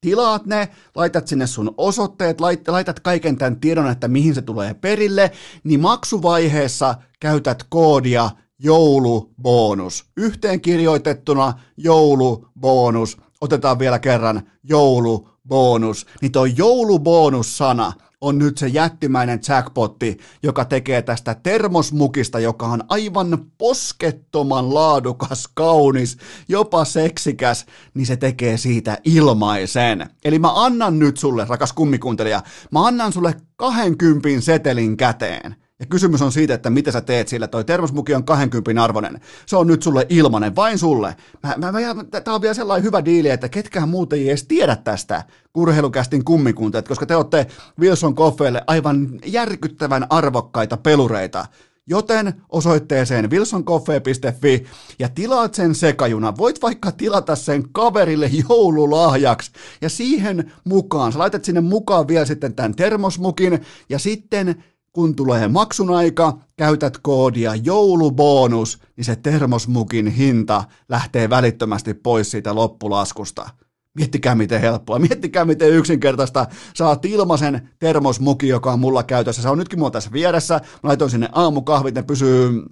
[0.02, 5.32] Tilaat ne, laitat sinne sun osoitteet, laitat kaiken tämän tiedon, että mihin se tulee perille,
[5.64, 10.04] niin maksuvaiheessa käytät koodia joulubonus.
[10.16, 13.16] Yhteen kirjoitettuna joulubonus.
[13.40, 16.06] Otetaan vielä kerran joulubonus.
[16.20, 17.92] Niin tuo joulubonus-sana
[18.22, 26.18] on nyt se jättimäinen jackpotti, joka tekee tästä termosmukista, joka on aivan poskettoman laadukas, kaunis,
[26.48, 30.06] jopa seksikäs, niin se tekee siitä ilmaisen.
[30.24, 35.61] Eli mä annan nyt sulle, rakas kummikuntelija, mä annan sulle 20 setelin käteen.
[35.82, 37.48] Ja kysymys on siitä, että mitä sä teet sillä.
[37.48, 39.20] Toi termosmuki on 20 arvoinen.
[39.46, 41.16] Se on nyt sulle ilmanen, vain sulle.
[41.42, 44.76] Mä, mä, mä, tää on vielä sellainen hyvä diili, että ketkään muut ei edes tiedä
[44.76, 45.22] tästä
[45.52, 47.46] kurheilukästin kummikunta, koska te olette
[47.80, 51.46] Wilson Coffeelle aivan järkyttävän arvokkaita pelureita.
[51.86, 54.66] Joten osoitteeseen wilsoncoffee.fi
[54.98, 56.36] ja tilaat sen sekajuna.
[56.36, 59.50] Voit vaikka tilata sen kaverille joululahjaksi
[59.80, 65.48] ja siihen mukaan, sä laitat sinne mukaan vielä sitten tämän termosmukin ja sitten kun tulee
[65.48, 73.50] maksun aika, käytät koodia joulubonus, niin se termosmukin hinta lähtee välittömästi pois siitä loppulaskusta.
[73.94, 76.46] Miettikää miten helppoa, miettikää miten yksinkertaista.
[76.74, 79.42] Saat ilmaisen termosmuki, joka on mulla käytössä.
[79.42, 80.54] Se on nytkin mulla tässä vieressä.
[80.54, 82.62] Mä laitoin sinne aamukahvit, ne pysyy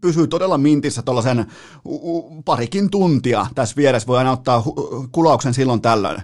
[0.00, 1.46] pysyy todella mintissä tuollaisen
[2.44, 4.06] parikin tuntia tässä vieressä.
[4.06, 4.62] Voi aina ottaa
[5.12, 6.22] kulauksen silloin tällöin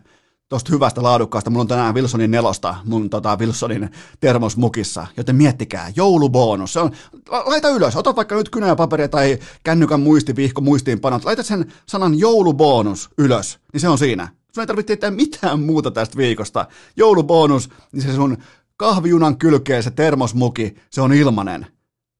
[0.48, 1.50] tuosta hyvästä laadukkaasta.
[1.50, 3.90] Mulla on tänään Wilsonin nelosta mun tota, Wilsonin
[4.20, 6.72] termosmukissa, joten miettikää, joulubonus.
[6.72, 6.90] Se on,
[7.30, 12.18] laita ylös, ota vaikka nyt kynä ja paperia tai kännykän muistivihko muistiinpanot, laita sen sanan
[12.18, 14.28] joulubonus ylös, niin se on siinä.
[14.54, 16.66] Sun ei tarvitse tehdä mitään muuta tästä viikosta.
[16.96, 18.38] Joulubonus, niin se sun
[18.76, 21.66] kahvijunan kylkeen se termosmuki, se on ilmanen.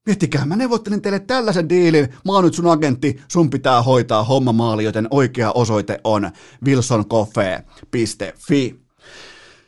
[0.05, 4.53] Miettikää, mä neuvottelin teille tällaisen diilin, mä oon nyt sun agentti, sun pitää hoitaa homma
[4.53, 6.31] maali, joten oikea osoite on
[6.65, 8.85] wilsoncoffee.fi.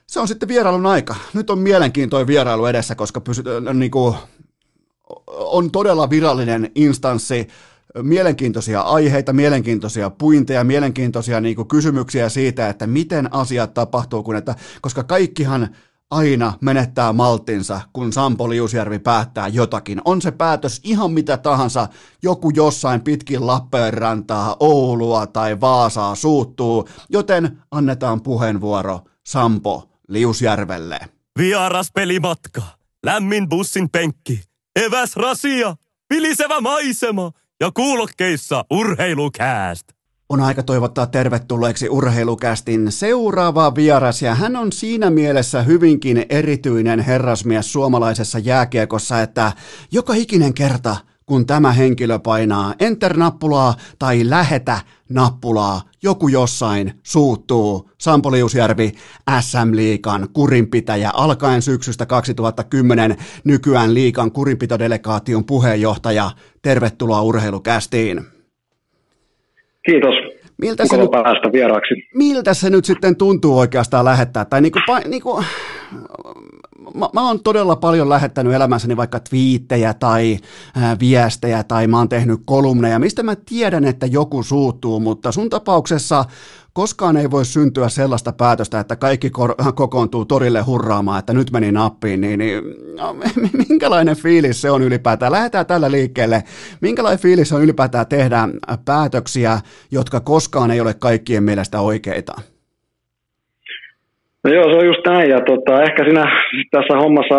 [0.07, 1.15] Se on sitten vierailun aika.
[1.33, 4.15] Nyt on mielenkiintoinen vierailu edessä, koska pysy, äh, niin kuin,
[5.27, 7.47] on todella virallinen instanssi,
[8.01, 14.55] mielenkiintoisia aiheita, mielenkiintoisia puinteja, mielenkiintoisia niin kuin, kysymyksiä siitä, että miten asiat tapahtuu, kun että,
[14.81, 15.75] koska kaikkihan
[16.11, 20.01] aina menettää maltinsa, kun Sampo Liusjärvi päättää jotakin.
[20.05, 21.87] On se päätös ihan mitä tahansa,
[22.23, 30.99] joku jossain pitkin Lappeenrantaa, Oulua tai Vaasaa suuttuu, joten annetaan puheenvuoro Sampo Liusjärvelle.
[31.37, 32.61] Vieras pelimatka,
[33.05, 34.41] lämmin bussin penkki,
[34.85, 35.75] eväs rasia,
[36.13, 39.96] vilisevä maisema ja kuulokkeissa urheilukääst
[40.29, 47.73] on aika toivottaa tervetulleeksi urheilukästin seuraava vieras ja hän on siinä mielessä hyvinkin erityinen herrasmies
[47.73, 49.51] suomalaisessa jääkiekossa, että
[49.91, 50.95] joka ikinen kerta
[51.25, 54.79] kun tämä henkilö painaa enter-nappulaa tai lähetä
[55.09, 57.89] nappulaa, joku jossain suuttuu.
[57.97, 58.91] Sampo Liusjärvi,
[59.39, 66.31] SM Liikan kurinpitäjä, alkaen syksystä 2010, nykyään Liikan kurinpitodelegaation puheenjohtaja.
[66.61, 68.36] Tervetuloa urheilukästiin.
[69.87, 70.13] Kiitos.
[70.61, 71.93] Miltä se, nyt, päästä vieraaksi.
[72.13, 74.45] miltä se nyt sitten tuntuu oikeastaan lähettää?
[74.45, 75.43] Tai niinku, niinku,
[76.95, 80.37] mä, mä oon todella paljon lähettänyt elämässäni vaikka twiittejä tai
[80.75, 85.49] ää, viestejä tai mä oon tehnyt kolumneja, mistä mä tiedän, että joku suuttuu, mutta sun
[85.49, 86.25] tapauksessa
[86.81, 91.71] koskaan ei voi syntyä sellaista päätöstä, että kaikki kor- kokoontuu torille hurraamaan, että nyt meni
[91.71, 92.63] nappiin, niin, niin
[92.97, 93.15] no,
[93.69, 95.31] minkälainen fiilis se on ylipäätään?
[95.31, 96.39] Lähdetään tällä liikkeelle.
[96.81, 98.39] Minkälainen fiilis on ylipäätään tehdä
[98.85, 99.53] päätöksiä,
[99.91, 102.33] jotka koskaan ei ole kaikkien mielestä oikeita?
[104.43, 105.29] No joo, se on just näin.
[105.29, 106.23] Ja tota, ehkä sinä
[106.71, 107.35] tässä hommassa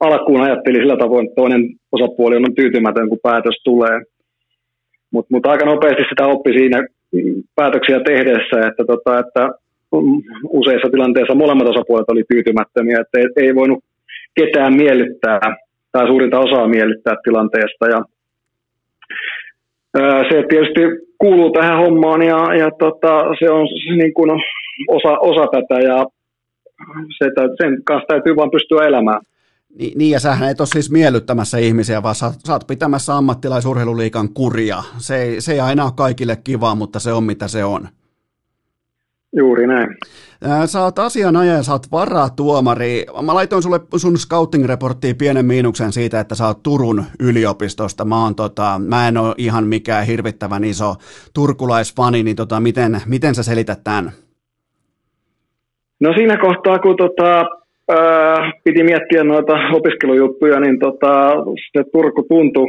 [0.00, 3.96] alkuun ajatteli sillä tavoin, että toinen osapuoli on tyytymätön, kun päätös tulee.
[5.10, 6.78] Mutta mut aika nopeasti sitä oppi siinä
[7.54, 9.50] päätöksiä tehdessä, että, tota, että
[10.48, 13.84] useissa tilanteissa molemmat osapuolet oli tyytymättömiä, että ei, ei voinut
[14.34, 15.40] ketään miellyttää
[15.92, 17.86] tai suurinta osaa miellyttää tilanteesta.
[17.86, 18.00] Ja,
[20.00, 20.80] ää, se tietysti
[21.18, 23.66] kuuluu tähän hommaan ja, ja tota, se on
[23.98, 24.30] niin kuin
[24.88, 26.06] osa, osa tätä ja
[27.18, 27.30] se,
[27.62, 29.20] sen kanssa täytyy vaan pystyä elämään.
[29.78, 34.28] Niin, niin, ja sähän et ole siis miellyttämässä ihmisiä, vaan sä, sä oot pitämässä ammattilaisurheiluliikan
[34.34, 34.82] kuria.
[34.98, 37.88] Se ei, se ei aina ole kaikille kivaa, mutta se on mitä se on.
[39.36, 39.88] Juuri näin.
[40.66, 43.06] Sä oot asianajaja, sä oot varatuomari.
[43.22, 48.04] Mä laitoin sulle sun scouting-reporttiin pienen miinuksen siitä, että sä oot Turun yliopistosta.
[48.04, 50.94] Mä, oon, tota, mä en ole ihan mikään hirvittävän iso
[51.34, 54.12] turkulaisfani, niin tota, miten, miten sä selität tämän?
[56.00, 57.44] No siinä kohtaa, kun tota,
[57.88, 61.30] ää, piti miettiä noita opiskelujuttuja, niin tota,
[61.72, 62.66] se Turku tuntui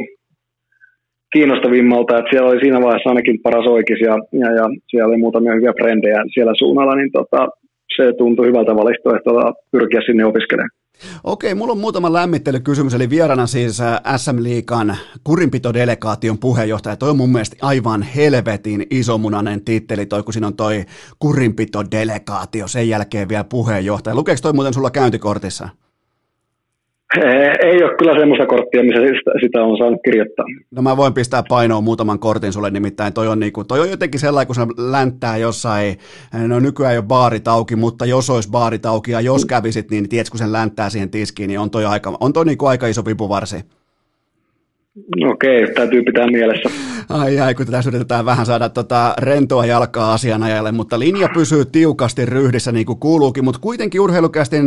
[1.32, 5.54] kiinnostavimmalta, että siellä oli siinä vaiheessa ainakin paras oikeis ja, ja, ja siellä oli muutamia
[5.54, 7.48] hyviä frendejä siellä suunnalla, niin tota,
[7.96, 10.70] se tuntui hyvältä vaihtoehtolta pyrkiä sinne opiskelemaan.
[11.24, 16.96] Okei, mulla on muutama lämmittelykysymys, eli vierana siis äh, SM Liikan kurinpitodelegaation puheenjohtaja.
[16.96, 20.84] Toi on mun mielestä aivan helvetin isomunainen titteli, toi kun siinä on toi
[21.18, 24.14] kurinpitodelegaatio, sen jälkeen vielä puheenjohtaja.
[24.14, 25.68] Lukeeko toi muuten sulla käyntikortissa?
[27.62, 29.00] Ei ole kyllä semmoista korttia, missä
[29.40, 30.44] sitä on saanut kirjoittaa.
[30.70, 34.20] No mä voin pistää painoon muutaman kortin sulle, nimittäin toi on, niinku, toi on jotenkin
[34.20, 35.96] sellainen, kun se länttää jossain,
[36.48, 40.08] no nykyään ei ole baarit auki, mutta jos olisi baarit auki ja jos kävisit, niin
[40.08, 43.04] tiedätkö, kun sen länttää siihen tiskiin, niin on toi aika, on toi niinku aika iso
[43.04, 43.56] vipuvarsi.
[45.30, 46.70] Okei, täytyy pitää mielessä.
[47.08, 52.26] Ai ai, kun tässä yritetään vähän saada tota rentoa jalkaa asianajalle, mutta linja pysyy tiukasti
[52.26, 54.64] ryhdissä niin kuin kuuluukin, mutta kuitenkin urheilukästin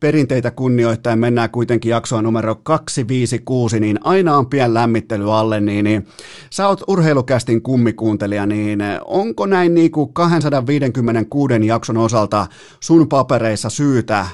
[0.00, 6.06] perinteitä kunnioittain mennään kuitenkin jaksoa numero 256, niin aina on pien lämmittely alle, niin, niin
[6.50, 12.46] sä oot urheilukästin kummikuuntelija, niin onko näin niin kuin 256 jakson osalta
[12.80, 14.26] sun papereissa syytä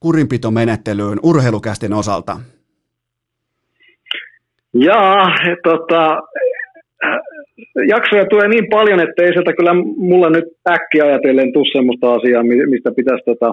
[0.00, 2.40] kurinpitomenettelyyn urheilukästin osalta?
[4.74, 6.22] Jaa, tota,
[7.88, 12.42] jaksoja tulee niin paljon, että ei sieltä kyllä mulla nyt äkkiä ajatellen tule sellaista asiaa,
[12.42, 13.52] mistä pitäisi tota,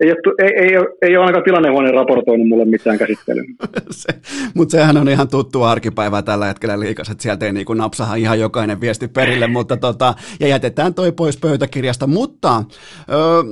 [0.00, 3.44] ei, ole, ei, ei, ei ole ainakaan tilannehuone raportoinut mulle mitään käsittelyä.
[3.90, 4.08] se,
[4.54, 8.14] mutta sehän on ihan tuttu arkipäivä tällä hetkellä liikas, että sieltä ei niin kuin napsaha
[8.14, 12.64] ihan jokainen viesti perille, mutta tota, ja jätetään toi pois pöytäkirjasta, mutta
[13.10, 13.42] öö,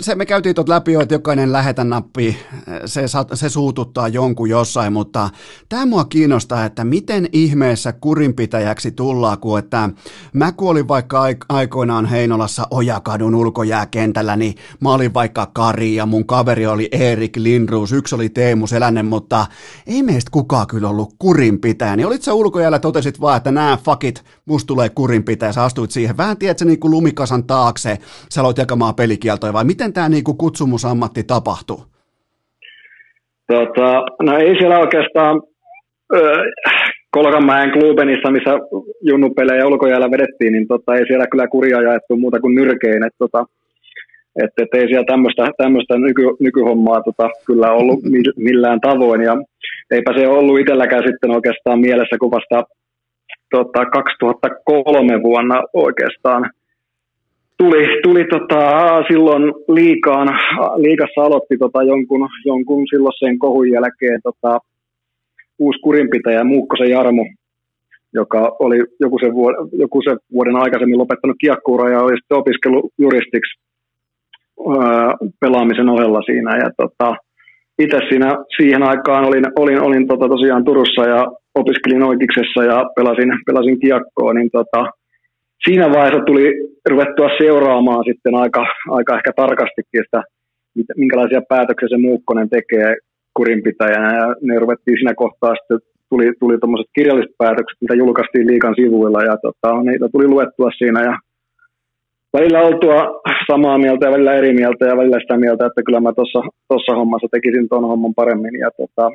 [0.00, 2.36] se me käytiin tuot läpi jo, että jokainen lähetä nappi,
[2.84, 3.02] se,
[3.34, 5.30] se suututtaa jonkun jossain, mutta
[5.68, 9.90] tämä mua kiinnostaa, että miten ihmeessä kurinpitäjäksi tullaan, kun että
[10.32, 16.66] mä kuolin vaikka aikoinaan Heinolassa Ojakadun ulkojääkentällä, niin mä olin vaikka Kari ja mun kaveri
[16.66, 19.46] oli Erik Lindruus, yksi oli Teemu Selänen, mutta
[19.86, 21.96] ei meistä kukaan kyllä ollut kurinpitäjä.
[21.96, 26.16] Niin olit sä ulkojäällä, totesit vaan, että nää fakit, musta tulee kurinpitäjä, sä astuit siihen.
[26.16, 27.96] Vähän tiedät niin kuin lumikasan taakse,
[28.30, 31.78] sä aloit jakamaan pelikieltoja, vai miten tämä niin kutsumusammatti tapahtui?
[33.46, 35.42] Tota, no ei siellä oikeastaan
[36.14, 36.36] öö,
[37.10, 38.50] Kolkanmäen klubenissa, missä
[39.02, 43.04] junnupelejä ulkojäällä vedettiin, niin tota, ei siellä kyllä kuria jaettu muuta kuin nyrkein.
[43.06, 43.44] Et, tota,
[44.44, 48.00] että et ei siellä tämmöistä, tämmöistä nyky, nykyhommaa tota, kyllä ollut
[48.48, 49.22] millään tavoin.
[49.22, 49.36] Ja
[49.90, 52.64] eipä se ollut itselläkään sitten oikeastaan mielessä, kun vasta
[53.50, 56.50] tota, 2003 vuonna oikeastaan
[57.58, 58.60] tuli, tuli tota,
[59.08, 60.28] silloin liikaan,
[60.76, 64.58] liikassa aloitti tota, jonkun, jonkun silloin sen kohun jälkeen tota,
[65.58, 67.24] uusi kurinpitäjä Muukkosen Jarmo,
[68.12, 72.92] joka oli joku sen, vuoden, joku sen vuoden aikaisemmin lopettanut kiekkuura ja oli sitten opiskellut
[72.98, 73.60] juristiksi
[75.40, 76.56] pelaamisen ohella siinä.
[76.56, 77.14] Ja tota,
[77.78, 83.30] itse siinä siihen aikaan olin, olin, olin tota tosiaan Turussa ja opiskelin oikeuksessa ja pelasin,
[83.46, 84.80] pelasin kiekkoa, niin tota,
[85.64, 86.46] siinä vaiheessa tuli
[86.90, 90.22] ruvettua seuraamaan sitten aika, aika ehkä tarkastikin sitä,
[90.96, 92.96] minkälaisia päätöksiä se Muukkonen tekee
[93.34, 95.78] kurinpitäjänä ja ne ruvettiin siinä kohtaa sitten
[96.10, 96.58] tuli, tuli
[96.94, 101.14] kirjalliset päätökset, mitä julkaistiin liikan sivuilla ja tota, niitä tuli luettua siinä ja
[102.32, 103.20] välillä oltua
[103.50, 106.12] samaa mieltä ja välillä eri mieltä ja välillä sitä mieltä, että kyllä mä
[106.68, 108.54] tuossa hommassa tekisin tuon homman paremmin.
[108.54, 109.10] Ja tota,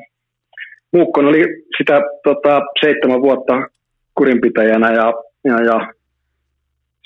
[0.94, 1.44] Muukkonen oli
[1.78, 3.54] sitä tota, seitsemän vuotta
[4.16, 5.14] kurinpitäjänä ja,
[5.44, 5.94] ja, ja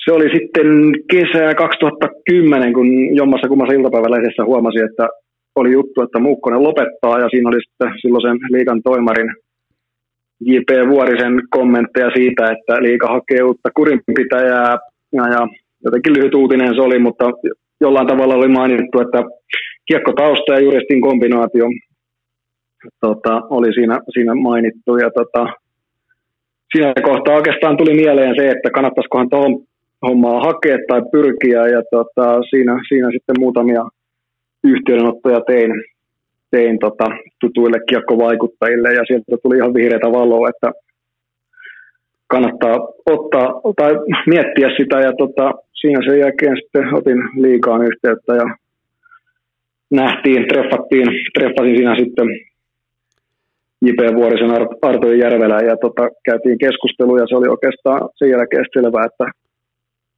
[0.05, 0.67] se oli sitten
[1.11, 5.07] kesä 2010, kun jommassa kummassa iltapäivälehdessä huomasi, että
[5.55, 9.31] oli juttu, että Muukkonen lopettaa ja siinä oli sitten silloisen liikan toimarin
[10.41, 10.69] J.P.
[10.89, 14.77] Vuorisen kommentteja siitä, että liika hakee uutta kurinpitäjää
[15.11, 15.47] ja, ja
[15.83, 17.25] jotenkin lyhyt uutinen se oli, mutta
[17.81, 19.23] jollain tavalla oli mainittu, että
[19.85, 21.65] kiekkotausta ja juristin kombinaatio
[23.01, 24.97] tota, oli siinä, siinä mainittu.
[24.97, 25.47] Ja tota,
[26.71, 29.63] siinä kohtaa oikeastaan tuli mieleen se, että kannattaisikohan tuohon
[30.07, 31.67] hommaa hakea tai pyrkiä.
[31.67, 33.83] Ja tota, siinä, siinä sitten muutamia
[34.63, 35.71] yhteydenottoja tein,
[36.51, 37.05] tein tota,
[37.41, 40.71] tutuille kiekkovaikuttajille ja sieltä tuli ihan vihreätä valoa, että
[42.27, 43.91] kannattaa ottaa tai
[44.27, 48.55] miettiä sitä ja tota, siinä sen jälkeen sitten otin liikaan yhteyttä ja
[49.91, 52.27] nähtiin, treffattiin, treffasin siinä sitten
[53.81, 54.15] J.P.
[54.15, 54.51] Vuorisen
[54.81, 59.25] Arto Järvelä ja tota, käytiin keskustelua ja se oli oikeastaan sen jälkeen selvää, että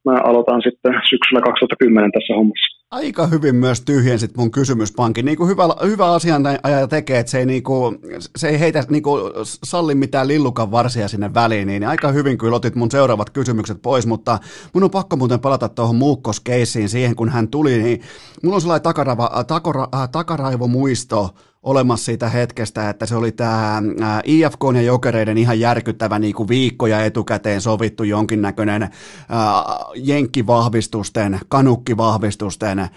[0.04, 5.24] mä aloitan sitten syksyllä 2010 tässä hommassa aika hyvin myös tyhjensit mun kysymyspankin.
[5.24, 7.98] Niin kuin hyvä, hyvä asianajaja tekee, että se ei, niin kuin,
[8.36, 12.56] se ei heitä niin kuin, salli mitään lillukan varsia sinne väliin, niin aika hyvin kyllä
[12.56, 14.38] otit mun seuraavat kysymykset pois, mutta
[14.72, 18.00] mun on pakko muuten palata tuohon Muukkos-keissiin siihen, kun hän tuli, niin
[18.42, 21.30] mulla on sellainen takaraivo, takara, takaraivomuisto,
[21.62, 23.82] olemassa siitä hetkestä, että se oli tämä
[24.24, 28.90] IFK ja Jokereiden ihan järkyttävä niin kuin viikkoja etukäteen sovittu jonkinnäköinen ää,
[29.94, 32.88] jenkkivahvistusten, kanukkivahvistusten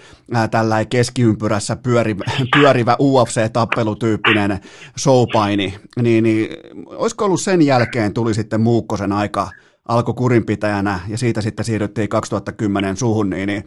[0.52, 2.24] tällä keskiympyrässä pyörivä,
[2.56, 4.60] pyörivä UFC-tappelutyyppinen
[5.00, 6.50] showpaini, niin, niin
[6.86, 9.50] olisiko ollut sen jälkeen tuli sitten Muukkosen aika
[9.88, 13.66] alkoi kurinpitäjänä ja siitä sitten siirryttiin 2010 suhun, niin, niin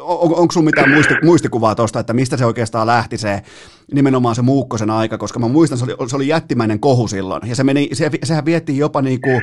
[0.00, 3.42] on, onko sinulla mitään muisti, muistikuvaa tuosta, että mistä se oikeastaan lähti se
[3.94, 7.54] nimenomaan se Muukkosen aika, koska mä muistan, se oli, se oli jättimäinen kohu silloin ja
[7.54, 9.42] se meni, se, sehän vietti jopa niin kuin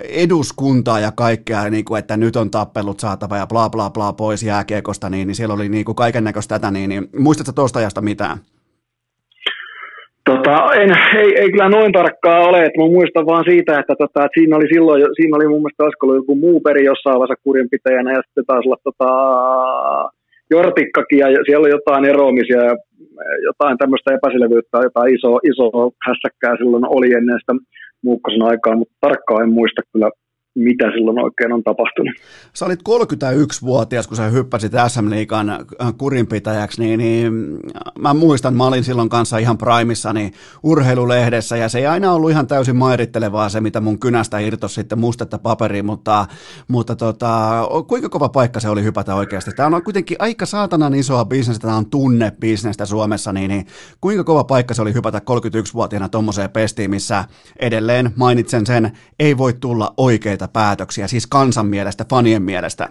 [0.00, 4.42] eduskuntaa ja kaikkea, niin kuin, että nyt on tappelut saatava ja bla bla bla pois
[4.42, 8.00] jääkiekosta, niin, niin siellä oli niin kuin kaiken näköistä tätä, niin, niin muistatko tuosta ajasta
[8.00, 8.40] mitään?
[10.24, 14.24] Tota, en, ei, ei, kyllä noin tarkkaa ole, että mä muistan vaan siitä, että, tota,
[14.24, 18.12] että siinä oli silloin, siinä oli mun mielestä olisiko joku muu peri jossain vaiheessa kurinpitäjänä
[18.12, 19.08] ja sitten taas olla tota,
[20.50, 22.74] Jortikkakin ja siellä oli jotain eroamisia ja
[23.48, 25.66] jotain tämmöistä epäselvyyttä, jotain iso, iso
[26.06, 27.52] hässäkkää silloin oli ennen sitä
[28.04, 30.10] Muukkosen aikaa, mutta tarkkaan en muista kyllä
[30.54, 32.14] mitä silloin oikein on tapahtunut.
[32.54, 35.58] Sä olit 31-vuotias, kun sä hyppäsit SM Liikan äh,
[35.98, 37.32] kurinpitäjäksi, niin, niin
[37.98, 40.30] mä muistan, mä olin silloin kanssa ihan primissani
[40.62, 44.98] urheilulehdessä, ja se ei aina ollut ihan täysin mairittelevaa se, mitä mun kynästä irtosi sitten
[44.98, 46.26] mustetta paperiin, mutta,
[46.68, 49.50] mutta tota, kuinka kova paikka se oli hypätä oikeasti?
[49.50, 53.66] Tämä on kuitenkin aika saatanan isoa bisnestä, tämä on tunnebisnestä Suomessa, niin, niin
[54.00, 57.24] kuinka kova paikka se oli hypätä 31-vuotiaana tuommoiseen pestiin, missä
[57.60, 62.88] edelleen mainitsen sen, ei voi tulla oikeita oikeita päätöksiä, siis kansan mielestä, fanien mielestä?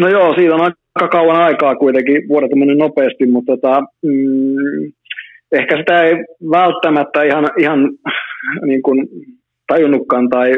[0.00, 4.92] No joo, siitä on aika kauan aikaa kuitenkin, vuodet on nopeasti, mutta tota, mm,
[5.52, 6.12] ehkä sitä ei
[6.50, 7.78] välttämättä ihan, ihan
[8.66, 9.08] niin kuin
[9.66, 10.52] tajunnutkaan tai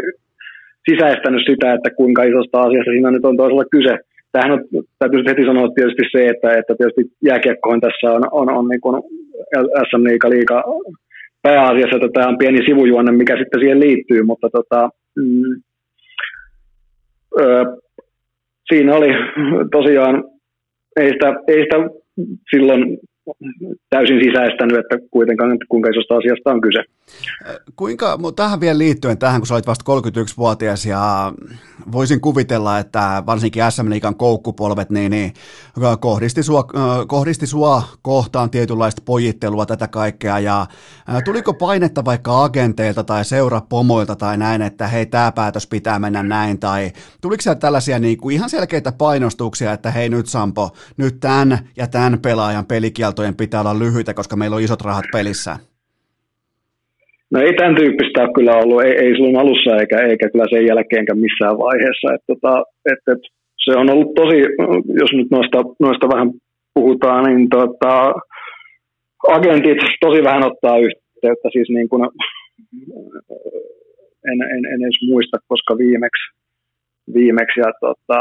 [0.91, 3.99] sisäistänyt sitä, että kuinka isosta asiasta siinä nyt on toisella kyse.
[4.33, 4.61] Tähän on,
[4.99, 8.81] täytyy heti sanoa tietysti se, että, että tietysti jääkiekkoon tässä on, on, on niin
[9.89, 10.65] SM Liiga, liiga
[11.45, 15.63] pääasiassa että tämä on pieni sivujuonne, mikä sitten siihen liittyy, mutta tota, mm,
[17.41, 17.65] ö,
[18.69, 19.09] siinä oli
[19.73, 20.25] tosiaan,
[20.97, 21.77] ei sitä, ei sitä
[22.51, 22.99] silloin
[23.91, 26.85] täysin sisäistänyt, että kuitenkaan kuinka isosta asiasta on kyse.
[27.77, 31.33] Kuinka, tähän vielä liittyen tähän, kun sä olit vasta 31-vuotias ja
[31.93, 35.33] voisin kuvitella, että varsinkin SM Liikan koukkupolvet niin, niin
[36.01, 36.65] kohdisti, sua,
[37.07, 40.67] kohdisti sua kohtaan tietynlaista pojittelua tätä kaikkea ja
[41.25, 46.61] tuliko painetta vaikka agenteilta tai seurapomoilta tai näin, että hei tämä päätös pitää mennä näin
[46.61, 51.59] tai tuliko siellä tällaisia niin kuin ihan selkeitä painostuksia, että hei nyt Sampo, nyt tämän
[51.77, 52.67] ja tämän pelaajan
[53.15, 55.57] pelikieltojen pitää olla lyhyitä, koska meillä on isot rahat pelissä?
[57.31, 60.67] No ei tämän tyyppistä ole kyllä ollut, ei, ei silloin alussa eikä, eikä kyllä sen
[60.67, 62.15] jälkeenkään missään vaiheessa.
[62.15, 63.23] Et, tota, et, et,
[63.65, 64.39] se on ollut tosi,
[65.01, 66.31] jos nyt noista, noista vähän
[66.75, 67.95] puhutaan, niin tota,
[69.37, 72.03] agentit tosi vähän ottaa yhteyttä, siis niin kuin,
[74.31, 76.25] en, en, en edes muista, koska viimeksi,
[77.15, 78.19] viimeksi ja tota,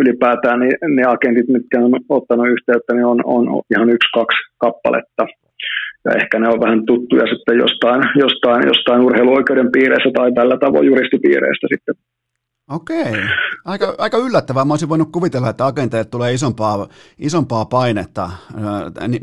[0.00, 5.26] ylipäätään niin ne agentit, mitkä on ottanut yhteyttä, niin on, on ihan yksi, kaksi kappaletta.
[6.04, 10.86] Ja ehkä ne on vähän tuttuja sitten jostain, jostain, jostain urheiluoikeuden piireissä tai tällä tavoin
[10.86, 11.94] juristipiireistä sitten
[12.70, 13.14] Okei,
[13.64, 14.64] aika, aika yllättävää.
[14.64, 18.30] Mä olisin voinut kuvitella, että agenteille tulee isompaa, isompaa painetta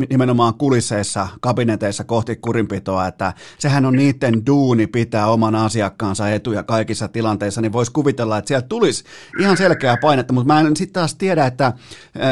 [0.09, 7.07] nimenomaan kulisseissa, kabineteissa kohti kurinpitoa, että sehän on niiden duuni pitää oman asiakkaansa etuja kaikissa
[7.07, 9.03] tilanteissa, niin voisi kuvitella, että sieltä tulisi
[9.39, 11.73] ihan selkeää painetta, mutta mä en sitten taas tiedä, että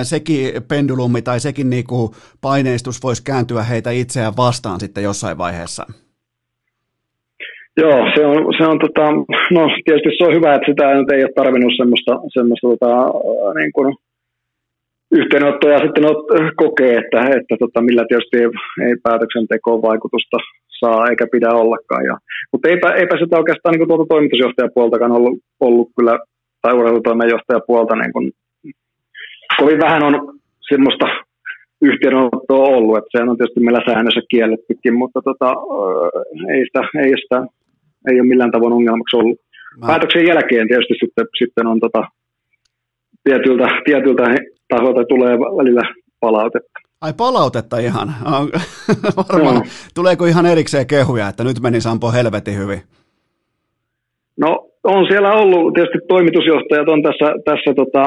[0.03, 5.85] sekin pendulumi tai sekin niinku paineistus voisi kääntyä heitä itseään vastaan sitten jossain vaiheessa.
[7.81, 9.05] Joo, se on, se on tota,
[9.55, 12.91] no tietysti se on hyvä, että sitä nyt ei ole tarvinnut semmoista, semmoista tota,
[13.59, 13.95] niin kuin
[15.11, 16.25] yhteenottoja sitten ot,
[16.55, 18.49] kokee, että, että tota, millä tietysti ei,
[18.87, 20.37] ei päätöksentekoon vaikutusta
[20.79, 22.05] saa eikä pidä ollakaan.
[22.05, 22.17] Ja,
[22.51, 26.19] mutta eipä, eipä sitä oikeastaan niin tuolta toimitusjohtajapuoltakaan ollut, ollut kyllä,
[26.61, 28.31] tai urheilutoimenjohtajapuolta niin kuin,
[29.59, 30.15] kovin vähän on
[30.69, 31.05] semmoista
[31.81, 35.49] yhteenottoa ollut, että sehän on tietysti meillä säännössä kiellettykin, mutta tota,
[36.53, 37.45] ei, sitä, ei sitä
[38.11, 39.39] ei ole millään tavoin ongelmaksi ollut.
[39.79, 39.87] Mä...
[39.87, 42.03] Päätöksen jälkeen tietysti sitten, sitten on tota,
[43.23, 44.23] tietyltä, tietyltä
[44.69, 45.81] taholta tulee välillä
[46.19, 46.79] palautetta.
[47.01, 48.07] Ai palautetta ihan.
[49.29, 49.55] Varmaan.
[49.55, 49.61] No.
[49.95, 52.81] Tuleeko ihan erikseen kehuja, että nyt meni Sampo helvetin hyvin?
[54.39, 58.03] No on siellä ollut, tietysti toimitusjohtajat on tässä, tässä tota,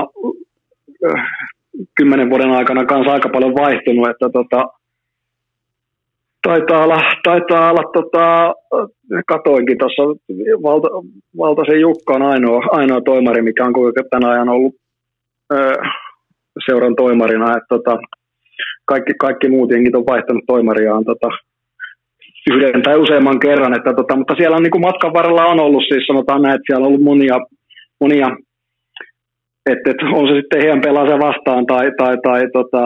[1.97, 4.80] kymmenen vuoden aikana kanssa aika paljon vaihtunut, että tota,
[6.43, 8.55] Taitaa olla, taitaa olla tota,
[9.27, 10.03] katoinkin tuossa,
[10.62, 10.89] Valta,
[11.39, 14.75] Valtasen Jukka on ainoa, ainoa toimari, mikä on kuitenkin tänä ajan ollut
[15.53, 15.73] ö,
[16.67, 17.57] seuran toimarina.
[17.57, 17.99] Et, tota,
[18.85, 21.29] kaikki, kaikki muut jengit on vaihtanut toimariaan tota,
[22.51, 25.85] yhden tai useamman kerran, että, tota, mutta siellä on niin kuin matkan varrella on ollut,
[25.89, 27.37] siis sanotaan näin, että siellä on ollut monia,
[28.01, 28.29] monia
[29.66, 32.82] että, että on se sitten heidän pelaaja vastaan tai, tai, tai tota,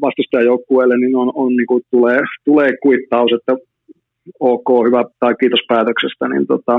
[0.00, 3.52] vastustajajoukkueelle, niin, on, on, niin kuin tulee, tulee kuittaus, että
[4.40, 6.72] ok, hyvä tai kiitos päätöksestä, niin tota,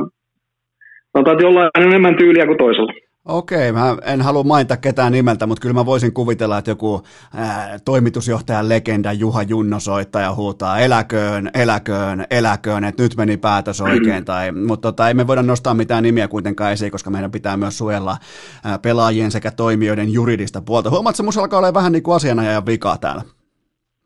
[1.12, 2.94] sanotaan, että jollain enemmän tyyliä kuin toisella.
[3.26, 7.04] Okei, mä en halua mainita ketään nimeltä, mutta kyllä mä voisin kuvitella, että joku
[7.36, 13.82] ää, toimitusjohtajan legenda Juha Junno soittaa ja huutaa eläköön, eläköön, eläköön, että nyt meni päätös
[13.82, 14.26] oikein.
[14.36, 17.78] Tai, mutta tota, ei me voida nostaa mitään nimiä kuitenkaan esiin, koska meidän pitää myös
[17.78, 18.18] suojella
[18.64, 20.90] ää, pelaajien sekä toimijoiden juridista puolta.
[20.90, 23.22] Huomaatko, että alkaa olla vähän niin kuin asianajajan vika täällä?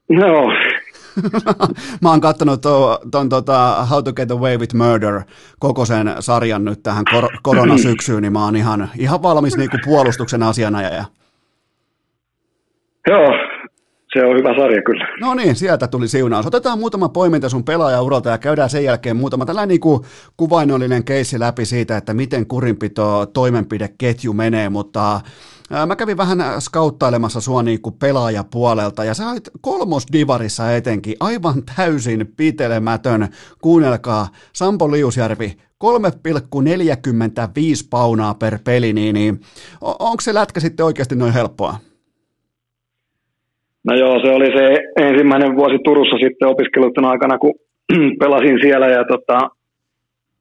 [0.09, 0.51] No,
[2.01, 2.61] mä oon kattonut
[3.11, 5.21] ton, tota How to Get Away with Murder
[5.59, 10.43] koko sen sarjan nyt tähän kor- koronasyksyyn, niin mä oon ihan, ihan valmis niinku puolustuksen
[10.43, 11.05] asianajaja.
[13.07, 13.31] Joo,
[14.13, 15.07] se on hyvä sarja kyllä.
[15.21, 16.45] No niin, sieltä tuli siunaus.
[16.45, 20.03] Otetaan muutama poiminta sun pelaajauralta ja käydään sen jälkeen muutama tällainen niin kuin
[20.37, 25.21] kuvainnollinen keissi läpi siitä, että miten kurinpito toimenpideketju menee, mutta
[25.87, 32.27] Mä kävin vähän skauttailemassa sua niin kuin pelaajapuolelta ja sä olit kolmosdivarissa etenkin aivan täysin
[32.37, 33.27] pitelemätön.
[33.61, 35.89] Kuunnelkaa, Sampo Liusjärvi, 3,45
[37.89, 39.39] paunaa per peli, niin, niin
[39.81, 41.75] onko se lätkä sitten oikeasti noin helppoa?
[43.83, 47.53] No joo, se oli se ensimmäinen vuosi Turussa sitten opiskelutun aikana, kun
[48.19, 49.49] pelasin siellä ja tota,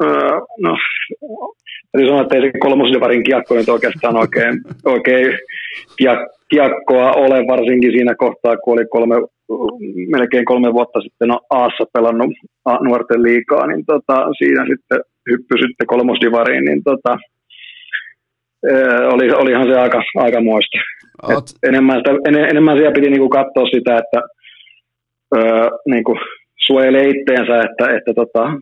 [0.02, 0.76] öö, no,
[1.92, 5.38] Täytyy sanoa, että ei se kolmosdivarin kiekko nyt oikeastaan oikein, oikein
[6.50, 9.14] kiekkoa ole, varsinkin siinä kohtaa, kun oli kolme,
[10.16, 12.30] melkein kolme vuotta sitten Aassa pelannut
[12.80, 15.00] nuorten liikaa, niin tota, siinä sitten
[15.30, 17.18] hyppy sitten kolmosdivariin, niin tota,
[19.12, 20.78] oli, olihan se aika, aika muista.
[21.68, 24.20] enemmän, sitä, en, enemmän siellä piti niinku katsoa sitä, että
[25.36, 26.18] öö, niinku
[26.66, 28.52] suojelee itteensä, että, että tota,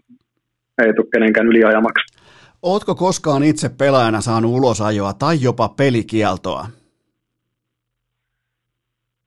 [0.79, 2.17] ei tule kenenkään yliajamaksi.
[2.63, 6.67] Ootko koskaan itse pelaajana saanut ulosajoa tai jopa pelikieltoa?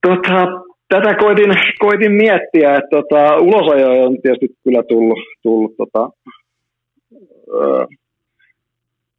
[0.07, 0.47] Tota,
[0.87, 6.09] tätä koitin, koitin miettiä, että tota, ulosajoja on tietysti kyllä tullut, tullut tota,
[7.53, 7.85] öö,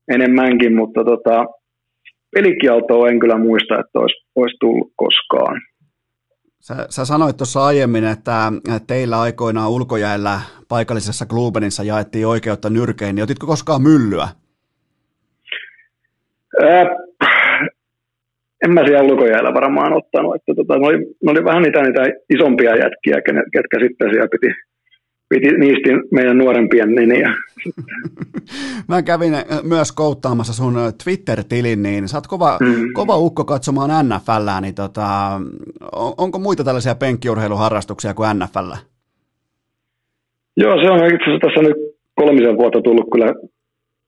[0.09, 1.45] enemmänkin, mutta tota,
[2.35, 5.61] pelikieltoa en kyllä muista, että olisi, olisi tullut koskaan.
[6.61, 8.53] Sä, sä sanoit tuossa aiemmin, että
[8.87, 14.29] teillä aikoinaan ulkojäällä paikallisessa Klubenissa jaettiin oikeutta nyrkein, niin otitko koskaan myllyä?
[16.63, 16.87] Ää,
[18.65, 20.35] en mä siellä ulkojäällä varmaan ottanut.
[20.35, 22.03] Että tota, ne, oli, ne oli vähän niitä, niitä
[22.35, 23.17] isompia jätkiä,
[23.53, 24.47] ketkä sitten siellä piti,
[25.31, 27.35] piti niistä meidän nuorempien nimiä.
[28.89, 32.93] Mä kävin äh, myös kouttaamassa sun äh, Twitter-tilin, niin sä oot kova, mm.
[32.93, 35.07] kova ukko katsomaan NFLää, niin tota,
[36.19, 38.73] onko muita tällaisia penkkiurheiluharrastuksia kuin NFL?
[40.57, 41.77] Joo, se on itse asiassa tässä nyt
[42.15, 43.35] kolmisen vuotta tullut kyllä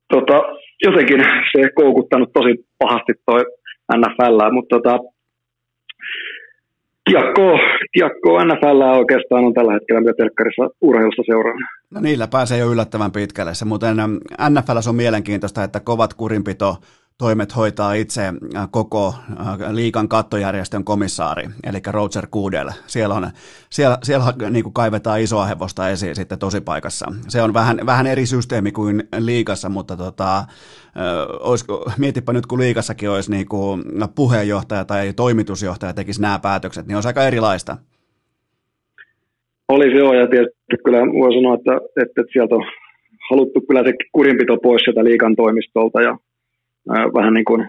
[0.09, 0.43] tota,
[0.87, 1.21] jotenkin
[1.53, 3.45] se koukuttanut tosi pahasti toi
[3.97, 4.99] NFL, mutta tota,
[7.13, 7.59] Kiekko,
[7.93, 11.55] kiekko NFL oikeastaan on tällä hetkellä, mitä telkkarissa urheilusta seuraa.
[11.91, 13.55] No niillä pääsee jo yllättävän pitkälle.
[13.55, 13.97] Se muuten
[14.51, 16.77] NFL on mielenkiintoista, että kovat kurinpito
[17.25, 22.71] toimet hoitaa itse äh, koko äh, liikan kattojärjestön komissaari, eli Roger Goodell.
[22.87, 23.27] Siellä, on,
[23.71, 27.07] siellä, siellä niin kuin kaivetaan isoa hevosta esiin sitten tosipaikassa.
[27.29, 30.45] Se on vähän, vähän eri systeemi kuin liikassa, mutta tota, äh,
[31.41, 33.83] olisiko, mietipä nyt kun liikassakin olisi niin kuin
[34.15, 37.77] puheenjohtaja tai toimitusjohtaja tekisi nämä päätökset, niin on aika erilaista.
[39.69, 42.65] Olisi joo, ja tietysti kyllä voi sanoa, että, että sieltä on
[43.31, 46.19] haluttu kyllä se kurinpito pois sieltä liikan toimistolta, ja
[46.89, 47.69] vähän niin kuin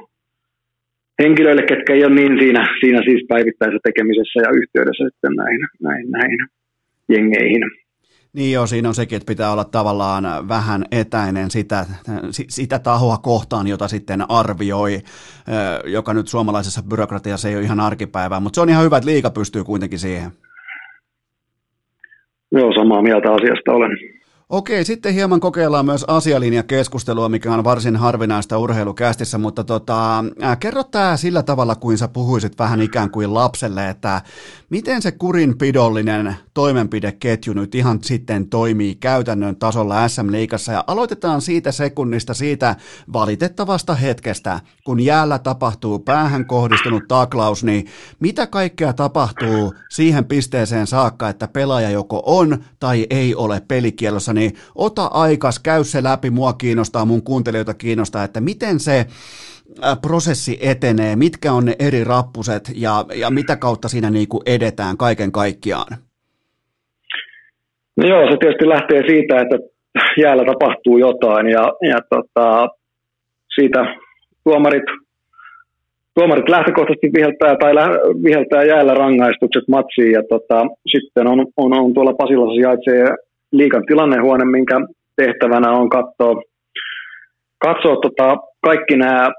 [1.22, 6.12] henkilöille, ketkä ei ole niin siinä, siinä siis päivittäisessä tekemisessä ja yhteydessä sitten näihin, näihin,
[6.12, 6.40] näihin
[7.10, 7.64] jengeihin.
[8.34, 11.86] Niin joo, siinä on sekin, että pitää olla tavallaan vähän etäinen sitä,
[12.50, 15.00] sitä tahoa kohtaan, jota sitten arvioi,
[15.86, 19.30] joka nyt suomalaisessa byrokratiassa ei ole ihan arkipäivää, mutta se on ihan hyvä, että liika
[19.30, 20.32] pystyy kuitenkin siihen.
[22.52, 23.92] Joo, samaa mieltä asiasta olen.
[24.54, 30.26] Okei, sitten hieman kokeillaan myös asialinjakeskustelua, mikä on varsin harvinaista urheilukästissä, mutta tota,
[30.60, 34.22] kerro tämä sillä tavalla, kuin sä puhuisit vähän ikään kuin lapselle, että
[34.70, 42.34] miten se kurinpidollinen toimenpideketju nyt ihan sitten toimii käytännön tasolla SM-liigassa ja aloitetaan siitä sekunnista,
[42.34, 42.76] siitä
[43.14, 47.86] valitettavasta hetkestä, kun jäällä tapahtuu päähän kohdistunut taklaus, niin
[48.20, 54.43] mitä kaikkea tapahtuu siihen pisteeseen saakka, että pelaaja joko on tai ei ole pelikielossa, niin
[54.76, 59.06] ota aikas, käy se läpi, mua kiinnostaa, mun kuuntelijoita kiinnostaa, että miten se
[60.02, 64.98] prosessi etenee, mitkä on ne eri rappuset ja, ja mitä kautta siinä niin kuin edetään
[64.98, 65.98] kaiken kaikkiaan?
[67.98, 69.58] No joo, se tietysti lähtee siitä, että
[70.24, 72.68] jäällä tapahtuu jotain ja, ja tota,
[73.56, 73.96] siitä
[74.44, 74.84] tuomarit,
[76.16, 77.86] tuomarit lähtökohtaisesti viheltää tai lä,
[78.24, 83.16] viheltää jäällä rangaistukset matsiin ja tota, sitten on, on, on tuolla Pasilassa sijaitsee
[83.54, 84.76] liikan tilannehuone, minkä
[85.16, 86.42] tehtävänä on katsoa,
[87.58, 89.32] katsoa tota, kaikki nämä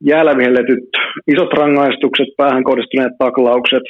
[0.00, 0.84] jäällä vihelletyt
[1.32, 3.82] isot rangaistukset, päähän kohdistuneet taklaukset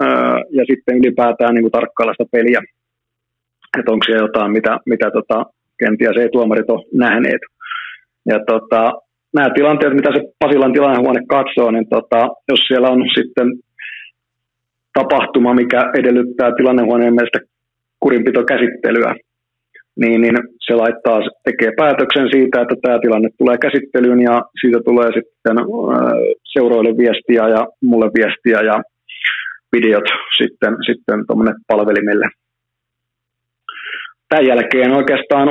[0.00, 2.60] ää, ja sitten ylipäätään niin kuin tarkkailla sitä peliä,
[3.78, 5.46] että onko siellä jotain, mitä, mitä tota,
[5.78, 7.42] kenties ei tuomarit ole nähneet.
[8.26, 8.92] Ja tota,
[9.34, 12.20] nämä tilanteet, mitä se Pasilan tilannehuone katsoo, niin tota,
[12.50, 13.48] jos siellä on sitten
[14.98, 17.51] tapahtuma, mikä edellyttää tilannehuoneen mielestä
[18.02, 19.14] kurinpitokäsittelyä,
[20.00, 25.08] niin, niin se laittaa, tekee päätöksen siitä, että tämä tilanne tulee käsittelyyn ja siitä tulee
[25.18, 25.56] sitten
[26.52, 28.82] seuroille viestiä ja mulle viestiä ja
[29.76, 30.04] videot
[30.38, 31.18] sitten, sitten
[31.68, 32.26] palvelimelle.
[34.28, 35.48] Tämän jälkeen oikeastaan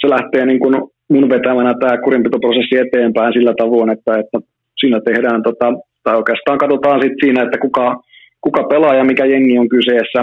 [0.00, 0.74] se lähtee niin kuin
[1.08, 4.38] mun vetämänä tämä kurinpitoprosessi eteenpäin sillä tavoin, että, että
[4.80, 5.66] siinä tehdään, tota,
[6.04, 8.02] tai oikeastaan katsotaan sitten siinä, että kuka,
[8.40, 10.20] kuka pelaaja, mikä jengi on kyseessä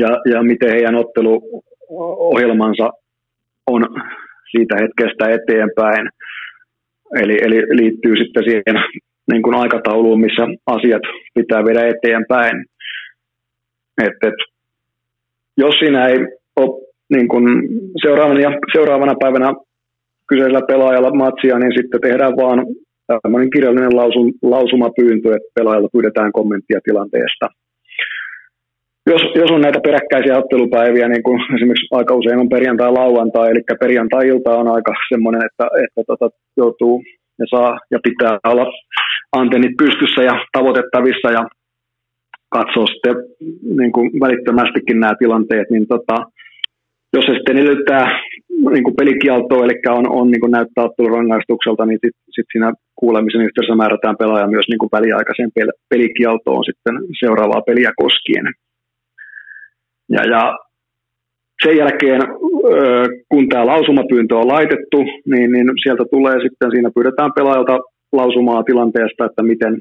[0.00, 2.90] ja, ja miten heidän otteluohjelmansa
[3.66, 3.82] on
[4.50, 6.08] siitä hetkestä eteenpäin.
[7.22, 8.76] Eli, eli liittyy sitten siihen
[9.32, 11.02] niin kuin aikatauluun, missä asiat
[11.34, 12.64] pitää viedä eteenpäin.
[14.02, 14.34] Et, et,
[15.56, 16.18] jos siinä ei
[16.56, 17.44] ole niin kuin
[18.02, 19.54] seuraavana, seuraavana päivänä
[20.28, 22.66] kyseisellä pelaajalla matsia, niin sitten tehdään vaan
[23.22, 27.46] tämmöinen kirjallinen lausun, lausumapyyntö, että pelaajalta pyydetään kommenttia tilanteesta.
[29.06, 34.58] Jos, jos on näitä peräkkäisiä ottelupäiviä, niin kuin esimerkiksi aika usein on perjantai-lauantai, eli perjantai-ilta
[34.60, 37.02] on aika semmoinen, että, että tota, joutuu
[37.38, 38.66] ja saa ja pitää olla
[39.32, 41.42] antennit pystyssä ja tavoitettavissa ja
[42.48, 43.16] katsoa sitten
[43.78, 46.16] niin kuin välittömästikin nämä tilanteet, niin tota,
[47.14, 48.20] jos se sitten edellyttää
[48.74, 53.44] niin kuin pelikieltoa, eli on, on niin kuin näyttää rangaistukselta, niin sitten sit siinä kuulemisen
[53.46, 55.50] yhteydessä määrätään pelaaja myös niin kuin väliaikaiseen
[55.88, 58.46] pelikieltoon sitten seuraavaa peliä koskien.
[60.08, 60.58] Ja, ja
[61.62, 62.20] sen jälkeen,
[63.28, 64.98] kun tämä lausumapyyntö on laitettu,
[65.30, 67.78] niin, niin sieltä tulee sitten, siinä pyydetään pelaajalta
[68.12, 69.80] lausumaa tilanteesta, että miten,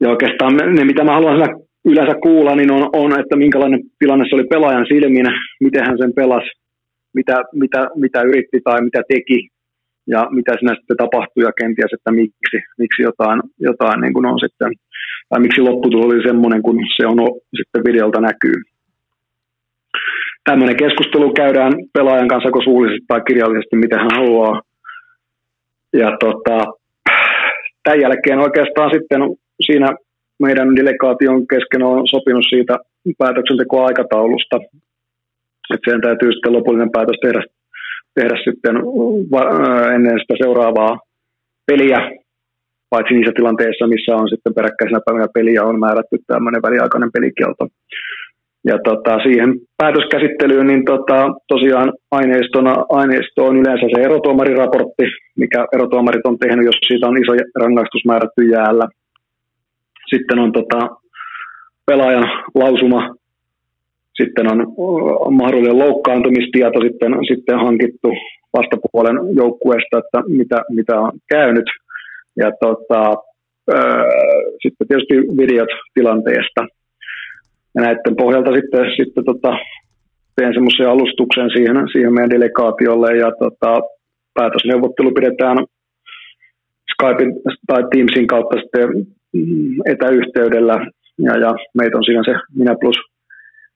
[0.00, 4.34] ja oikeastaan ne, mitä mä haluan yleensä kuulla, niin on, on, että minkälainen tilanne se
[4.34, 5.26] oli pelaajan silmin,
[5.60, 6.50] miten hän sen pelasi,
[7.14, 9.48] mitä, mitä, mitä yritti tai mitä teki,
[10.06, 14.38] ja mitä siinä sitten tapahtui ja kenties, että miksi, miksi jotain, jotain niin kuin on
[14.40, 14.72] sitten,
[15.28, 17.18] tai miksi lopputulos oli semmoinen, kun se on
[17.56, 18.73] sitten videolta näkyy
[20.44, 24.62] tämmöinen keskustelu käydään pelaajan kanssa joko suullisesti tai kirjallisesti, miten hän haluaa.
[25.92, 26.56] Ja tota,
[27.82, 29.20] tämän jälkeen oikeastaan sitten
[29.66, 29.88] siinä
[30.42, 32.74] meidän delegaation kesken on sopinut siitä
[33.18, 34.56] päätöksentekoaikataulusta.
[35.74, 37.42] Että sen täytyy sitten lopullinen päätös tehdä,
[38.14, 38.76] tehdä sitten
[39.94, 41.00] ennen sitä seuraavaa
[41.66, 41.98] peliä,
[42.90, 47.68] paitsi niissä tilanteissa, missä on sitten peräkkäisenä päivänä peliä on määrätty tämmöinen väliaikainen pelikielto.
[48.64, 55.04] Ja tota, siihen päätöskäsittelyyn niin tota, tosiaan aineistona, aineisto on yleensä se erotuomariraportti,
[55.36, 58.88] mikä erotuomarit on tehnyt, jos siitä on iso rangaistus määrätty jäällä.
[60.10, 60.88] Sitten on tota,
[61.86, 63.14] pelaajan lausuma,
[64.22, 64.58] sitten on
[65.30, 68.08] mahdollinen loukkaantumistieto sitten, sitten hankittu
[68.52, 71.66] vastapuolen joukkueesta, että mitä, mitä on käynyt.
[72.36, 73.14] Ja tota,
[73.70, 74.04] öö,
[74.62, 76.66] sitten tietysti videot tilanteesta–
[77.74, 79.52] ja näiden pohjalta sitten, sitten tota,
[80.36, 83.80] teen semmoisen alustuksen siihen, siihen meidän delegaatiolle ja tota,
[84.34, 85.56] päätösneuvottelu pidetään
[86.92, 87.32] Skypein
[87.66, 88.88] tai Teamsin kautta sitten
[89.32, 90.86] mm, etäyhteydellä
[91.18, 92.96] ja, ja meitä on siinä se minä plus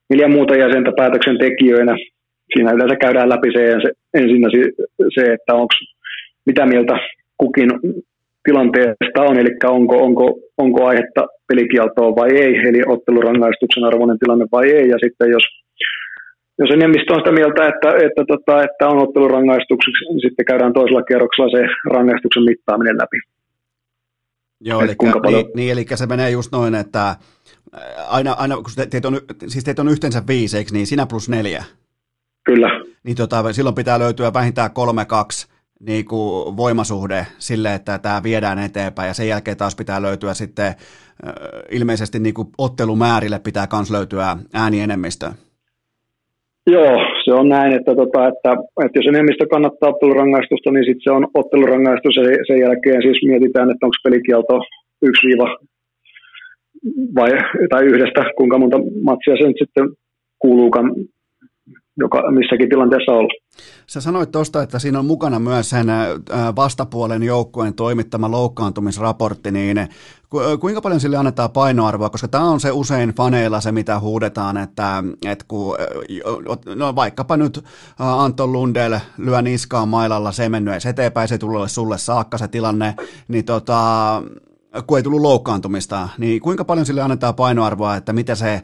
[0.09, 1.95] neljä muuta jäsentä päätöksentekijöinä.
[2.53, 4.41] Siinä yleensä käydään läpi se, se ensin
[5.15, 5.73] se, että onko
[6.45, 6.93] mitä mieltä
[7.37, 7.69] kukin
[8.43, 14.71] tilanteesta on, eli onko, onko, onko aihetta pelikieltoon vai ei, eli ottelurangaistuksen arvoinen tilanne vai
[14.71, 15.43] ei, ja sitten jos
[16.61, 21.03] jos enemmistö on sitä mieltä, että, että, tota, että on ottelurangaistuksiksi, niin sitten käydään toisella
[21.03, 21.63] kierroksella se
[21.93, 23.19] rangaistuksen mittaaminen läpi.
[24.61, 25.43] Joo, eli, paljon...
[25.43, 27.15] niin, niin, eli se menee just noin, että
[28.07, 31.63] aina, aina kun teitä on, siis teitä on yhteensä viisi, eikö niin, sinä plus neljä?
[32.45, 32.69] Kyllä.
[33.03, 35.47] Niin tota, silloin pitää löytyä vähintään kolme kaksi
[35.87, 40.73] niin kuin voimasuhde sille, että tämä viedään eteenpäin ja sen jälkeen taas pitää löytyä sitten
[41.71, 45.25] ilmeisesti niin kuin ottelumäärille pitää myös löytyä äänienemmistö.
[46.67, 48.51] Joo, se on näin, että, tota, että,
[48.85, 53.71] että jos enemmistö kannattaa ottelurangaistusta, niin sitten se on ottelurangaistus ja sen jälkeen siis mietitään,
[53.71, 54.55] että onko pelikielto
[55.01, 55.27] 1
[57.15, 57.29] vai,
[57.69, 59.85] tai yhdestä, kuinka monta matsia se nyt sitten
[60.39, 60.91] kuuluukaan
[61.99, 63.33] joka missäkin tilanteessa olla.
[63.87, 65.87] Sä sanoit tuosta, että siinä on mukana myös sen
[66.55, 69.87] vastapuolen joukkueen toimittama loukkaantumisraportti, niin
[70.59, 75.03] kuinka paljon sille annetaan painoarvoa, koska tämä on se usein faneilla se, mitä huudetaan, että,
[75.25, 75.75] että kun,
[76.75, 77.63] no vaikkapa nyt
[77.99, 82.95] Anton Lundell lyö niskaan mailalla, se mennyt edes eteenpäin, se tulee sulle saakka se tilanne,
[83.27, 84.23] niin tota,
[84.87, 88.61] kun ei tullut loukkaantumista, niin kuinka paljon sille annetaan painoarvoa, että mitä se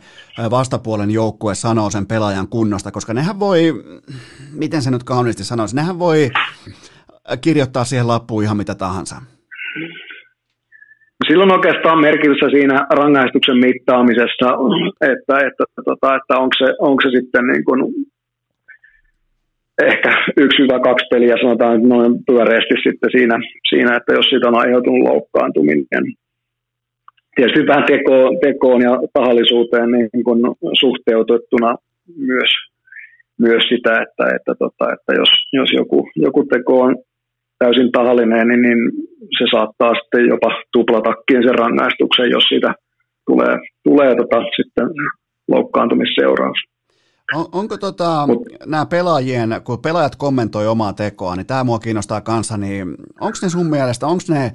[0.52, 3.73] vastapuolen joukkue sanoo sen pelaajan kunnosta, koska nehän voi,
[4.53, 6.30] miten se nyt kauniisti sanoisi, nehän voi
[7.41, 9.15] kirjoittaa siihen lappuun ihan mitä tahansa.
[11.27, 14.48] Silloin oikeastaan merkitystä siinä rangaistuksen mittaamisessa,
[15.02, 17.80] että, että, tota, että onko, se, onko se sitten niin kuin
[19.84, 23.40] ehkä yksi hyvä kaksi peliä sanotaan noin pyöreästi sitten siinä,
[23.70, 26.06] siinä, että jos siitä on aiheutunut loukkaantuminen.
[27.36, 30.40] tietysti vähän tekoon, tekoon ja tahallisuuteen niin kuin
[30.80, 31.76] suhteutettuna
[32.18, 32.52] myös,
[33.40, 36.96] myös sitä, että, että, tota, että jos, jos joku, joku teko on
[37.60, 38.80] täysin tahallinen, niin, niin
[39.38, 42.74] se saattaa sitten jopa tuplatakin sen rangaistuksen, jos siitä
[43.26, 44.88] tulee, tulee tota, sitten
[45.48, 46.75] loukkaantumisseuraus.
[47.34, 52.22] On, onko tota, Mut, nämä pelaajien, kun pelaajat kommentoi omaa tekoa, niin tämä mua kiinnostaa
[52.22, 54.52] kanssa, niin onko ne sun mielestä, onko ne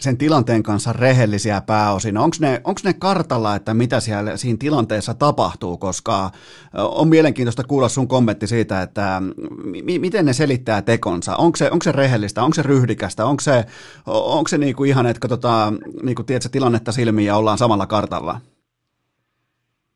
[0.00, 2.18] sen tilanteen kanssa rehellisiä pääosin?
[2.18, 6.30] Onko ne, onko ne kartalla, että mitä siellä siinä tilanteessa tapahtuu, koska
[6.74, 11.36] on mielenkiintoista kuulla sun kommentti siitä, että m- miten ne selittää tekonsa.
[11.36, 13.64] Onko se, onko se rehellistä, onko se ryhdikästä, onko se,
[14.06, 18.40] onko se niinku ihan, että katsotaan niinku, tiedätkö, tilannetta silmiin ja ollaan samalla kartalla?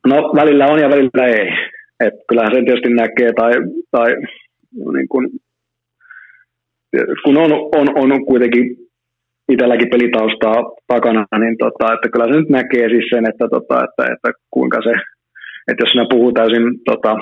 [0.07, 1.78] No välillä on ja välillä ei.
[2.01, 3.53] Et kyllähän sen tietysti näkee tai,
[3.91, 4.09] tai
[4.95, 5.31] niin kun,
[7.25, 8.77] kun on, on, on kuitenkin
[9.49, 10.57] itselläkin pelitaustaa
[10.87, 14.79] takana, niin tota, että kyllä se nyt näkee siis sen, että, tota, että, että kuinka
[14.83, 14.93] se,
[15.69, 17.13] että jos sinä puhuu täysin tota,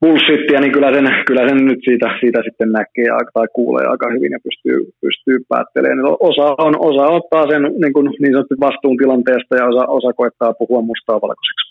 [0.00, 4.32] bullshittia, niin kyllä sen, kyllä sen nyt siitä, siitä sitten näkee tai kuulee aika hyvin
[4.36, 6.16] ja pystyy, pystyy päättelemään.
[6.30, 10.58] Osa, on, osa ottaa sen niin, kuin, niin sanotusti vastuun tilanteesta ja osa, osa koettaa
[10.60, 11.64] puhua mustaa valkoiseksi.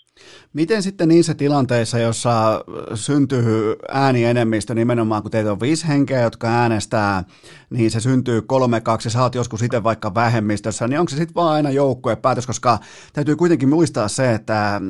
[0.54, 2.64] Miten sitten niissä tilanteissa, jossa
[2.94, 7.24] syntyy äänienemmistö nimenomaan, kun teitä on viisi henkeä, jotka äänestää,
[7.70, 11.34] niin se syntyy kolme kaksi, sä oot joskus itse vaikka vähemmistössä, niin onko se sitten
[11.34, 12.78] vaan aina joukkuepäätös, koska
[13.12, 14.80] täytyy kuitenkin muistaa se, että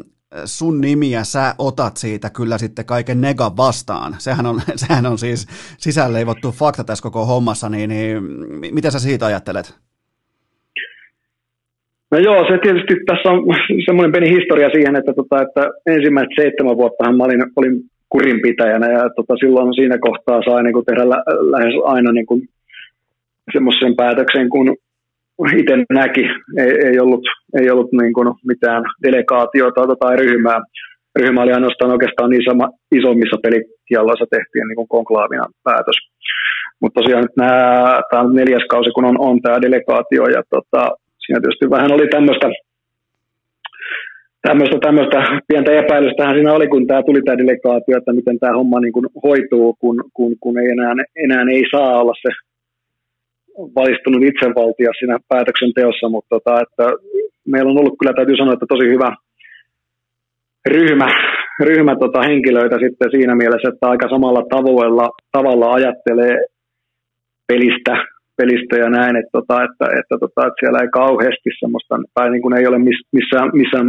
[0.45, 4.17] sun nimiä sä otat siitä kyllä sitten kaiken nega vastaan.
[4.19, 5.47] Sehän on, sehän on siis
[5.79, 8.23] sisälleivottu fakta tässä koko hommassa, niin, niin
[8.75, 9.75] mitä sä siitä ajattelet?
[12.15, 13.39] No joo, se tietysti tässä on
[13.87, 15.63] semmoinen pieni historia siihen, että, tota, että
[15.95, 17.77] ensimmäiset seitsemän vuotta mä olin, olin
[18.13, 22.41] kurinpitäjänä ja tota, silloin siinä kohtaa sai niin kuin tehdä lä- lähes aina niin kuin
[23.53, 24.77] semmoisen päätöksen, kun
[25.61, 26.25] itse näki.
[26.63, 27.25] Ei, ei ollut,
[27.61, 30.61] ei ollut niin kuin mitään delegaatiota tai ryhmää.
[31.21, 32.67] Ryhmä oli ainoastaan oikeastaan niin sama,
[32.99, 35.99] isommissa pelikialoissa tehtiin niin kuin konklaavina päätös.
[36.81, 40.83] Mutta tosiaan nyt nämä, tämä neljäs kausi, kun on, on tämä delegaatio ja tota,
[41.25, 42.49] siinä tietysti vähän oli tämmöistä
[44.49, 45.19] tämmöistä, tämmöistä
[45.49, 49.07] pientä epäilystähän siinä oli, kun tämä tuli tämä delegaatio, että miten tämä homma niin kuin
[49.25, 50.93] hoituu, kun, kun, kun ei enää,
[51.25, 52.31] enää ei saa olla se
[53.79, 56.87] valistunut itsevaltia siinä päätöksenteossa, mutta tota, että
[57.53, 59.11] meillä on ollut kyllä, täytyy sanoa, että tosi hyvä
[60.69, 61.09] ryhmä,
[61.61, 66.35] ryhmä tota henkilöitä sitten siinä mielessä, että aika samalla tavoilla, tavalla ajattelee
[67.49, 67.95] pelistä
[68.37, 72.43] pelistä ja näin, että, tota, että, että, tota, että siellä ei kauheasti semmoista, tai niin
[72.43, 72.79] kuin ei ole
[73.13, 73.87] missään, missään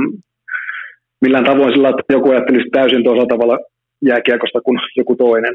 [1.21, 3.57] millään tavoin sillä, että joku ajattelisi täysin toisella tavalla
[4.05, 5.53] jääkiekosta kuin joku toinen.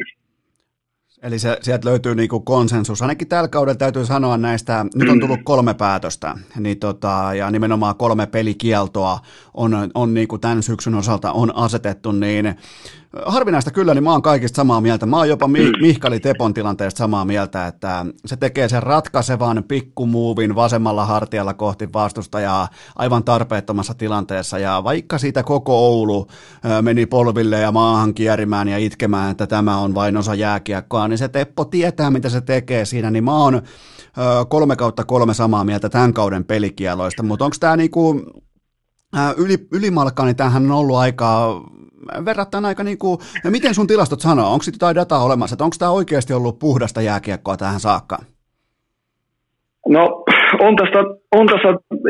[1.22, 3.02] Eli se, sieltä löytyy niinku konsensus.
[3.02, 7.96] Ainakin tällä kaudella täytyy sanoa näistä, nyt on tullut kolme päätöstä, niin tota, ja nimenomaan
[7.96, 9.18] kolme pelikieltoa
[9.54, 12.54] on, on niinku tämän syksyn osalta on asetettu, niin
[13.26, 15.06] harvinaista kyllä, niin mä oon kaikista samaa mieltä.
[15.06, 15.48] Mä oon jopa
[15.80, 22.68] Mihkali Tepon tilanteesta samaa mieltä, että se tekee sen ratkaisevan pikkumuuvin vasemmalla hartialla kohti vastustajaa
[22.96, 24.58] aivan tarpeettomassa tilanteessa.
[24.58, 26.26] Ja vaikka siitä koko Oulu
[26.82, 31.28] meni polville ja maahan kierimään ja itkemään, että tämä on vain osa jääkiekkoa, niin se
[31.28, 33.62] Teppo tietää, mitä se tekee siinä, niin mä oon
[34.48, 38.22] kolme kautta kolme samaa mieltä tämän kauden pelikieloista, mutta onko tämä niinku,
[39.36, 41.60] yli, ylimalkaa, niin tämähän on ollut aika
[42.24, 45.64] verrattain aika niin kuin, ja miten sun tilastot sanoo, onko sitten jotain dataa olemassa, että
[45.64, 48.18] onko tämä oikeasti ollut puhdasta jääkiekkoa tähän saakka?
[49.88, 50.24] No
[50.60, 50.98] on tässä,
[51.32, 51.68] on tässä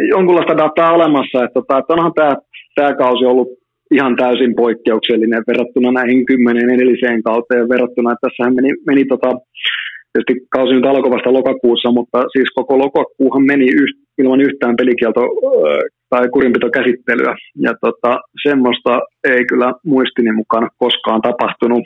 [0.09, 2.33] jonkunlaista dataa olemassa, että, tota, että onhan tämä,
[2.75, 3.49] tämä kausi ollut
[3.91, 9.31] ihan täysin poikkeuksellinen verrattuna näihin kymmenen edelliseen kauteen verrattuna, että tässähän meni, meni tota,
[10.13, 15.21] tietysti kausi nyt alkoi vasta lokakuussa, mutta siis koko lokakuuhan meni yht, ilman yhtään pelikielto
[16.11, 17.37] tai kurinpitokäsittelyä.
[17.57, 21.85] Ja tota, semmoista ei kyllä muistini mukaan koskaan tapahtunut,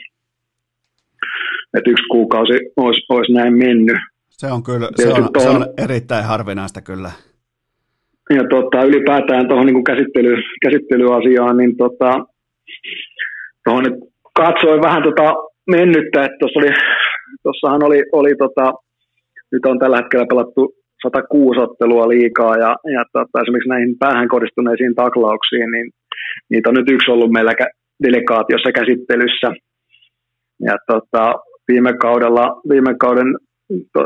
[1.77, 3.97] että yksi kuukausi olisi, olisi näin mennyt.
[4.29, 7.11] Se on kyllä, se on, tohon, se on erittäin harvinaista kyllä.
[8.29, 10.35] Ja tota, ylipäätään tuohon niin käsittely,
[10.65, 12.25] käsittelyasiaan, niin tota,
[13.63, 13.93] tuohon nyt
[14.33, 15.33] katsoin vähän tota
[15.67, 16.71] mennyttä, että tuossa oli,
[17.43, 18.73] tuossahan oli, oli tota,
[19.51, 20.73] nyt on tällä hetkellä pelattu
[21.05, 25.87] 106 ottelua liikaa ja, ja tota, esimerkiksi näihin päähän kohdistuneisiin taklauksiin, niin
[26.49, 27.53] niitä on nyt yksi ollut meillä
[28.03, 29.49] delegaatiossa käsittelyssä.
[30.67, 31.23] Ja tota,
[31.67, 33.29] viime, kaudella, viime kauden
[33.93, 34.01] to,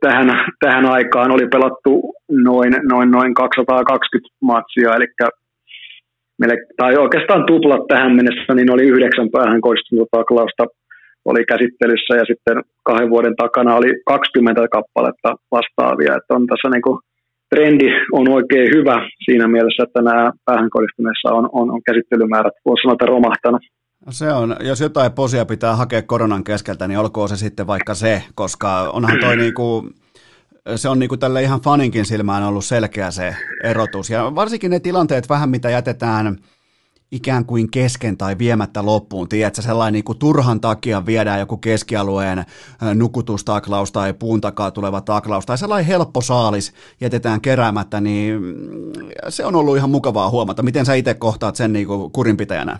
[0.00, 0.28] tähän,
[0.64, 5.06] tähän aikaan oli pelattu noin, noin, noin 220 matsia, eli
[6.40, 10.64] meille, tai oikeastaan tuplat tähän mennessä, niin oli yhdeksän päähän kohdistunut taklausta
[11.30, 12.56] oli käsittelyssä ja sitten
[12.88, 16.98] kahden vuoden takana oli 20 kappaletta vastaavia, että on tässä niin kuin
[17.54, 20.70] trendi on oikein hyvä siinä mielessä, että nämä päähän
[21.24, 23.62] on, on, on käsittelymäärät, voisi sanoa, että romahtanut.
[24.06, 27.94] No se on, jos jotain posia pitää hakea koronan keskeltä, niin olkoon se sitten vaikka
[27.94, 29.88] se, koska onhan toi niinku,
[30.76, 34.10] se on niinku tälle ihan faninkin silmään ollut selkeä se erotus.
[34.10, 36.36] Ja varsinkin ne tilanteet vähän, mitä jätetään
[37.12, 39.28] ikään kuin kesken tai viemättä loppuun.
[39.28, 42.38] Tiedätkö, sellainen niin kuin turhan takia viedään joku keskialueen
[42.94, 48.52] nukutustaklaus tai puun takaa tuleva taklaus tai sellainen helppo saalis jätetään keräämättä, niin mm,
[49.28, 50.62] se on ollut ihan mukavaa huomata.
[50.62, 52.78] Miten sä itse kohtaat sen niin kuin kurinpitäjänä?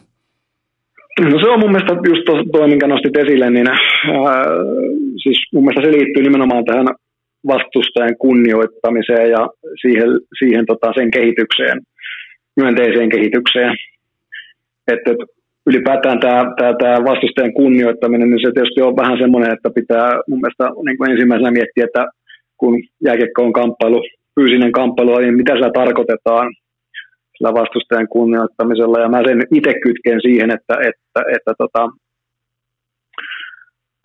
[1.21, 2.23] No se on mun mielestä just
[2.53, 3.77] tuo, minkä nostit esille, niin ää,
[5.23, 6.87] siis mun mielestä se liittyy nimenomaan tähän
[7.47, 9.49] vastustajan kunnioittamiseen ja
[9.81, 10.09] siihen,
[10.39, 11.81] siihen tota, sen kehitykseen,
[12.57, 13.75] myönteiseen kehitykseen.
[14.89, 15.17] Että et,
[15.67, 20.41] ylipäätään tämä, tämä, tämä vastustajan kunnioittaminen, niin se tietysti on vähän semmoinen, että pitää mun
[20.41, 22.07] mielestä niin kuin ensimmäisenä miettiä, että
[22.57, 24.03] kun jääkiekko on kamppailu,
[24.35, 26.47] fyysinen kamppailu, niin mitä sillä tarkoitetaan
[27.37, 29.01] sillä vastustajan kunnioittamisella.
[29.01, 31.89] Ja mä sen itse kytken siihen, että, että, että, tota,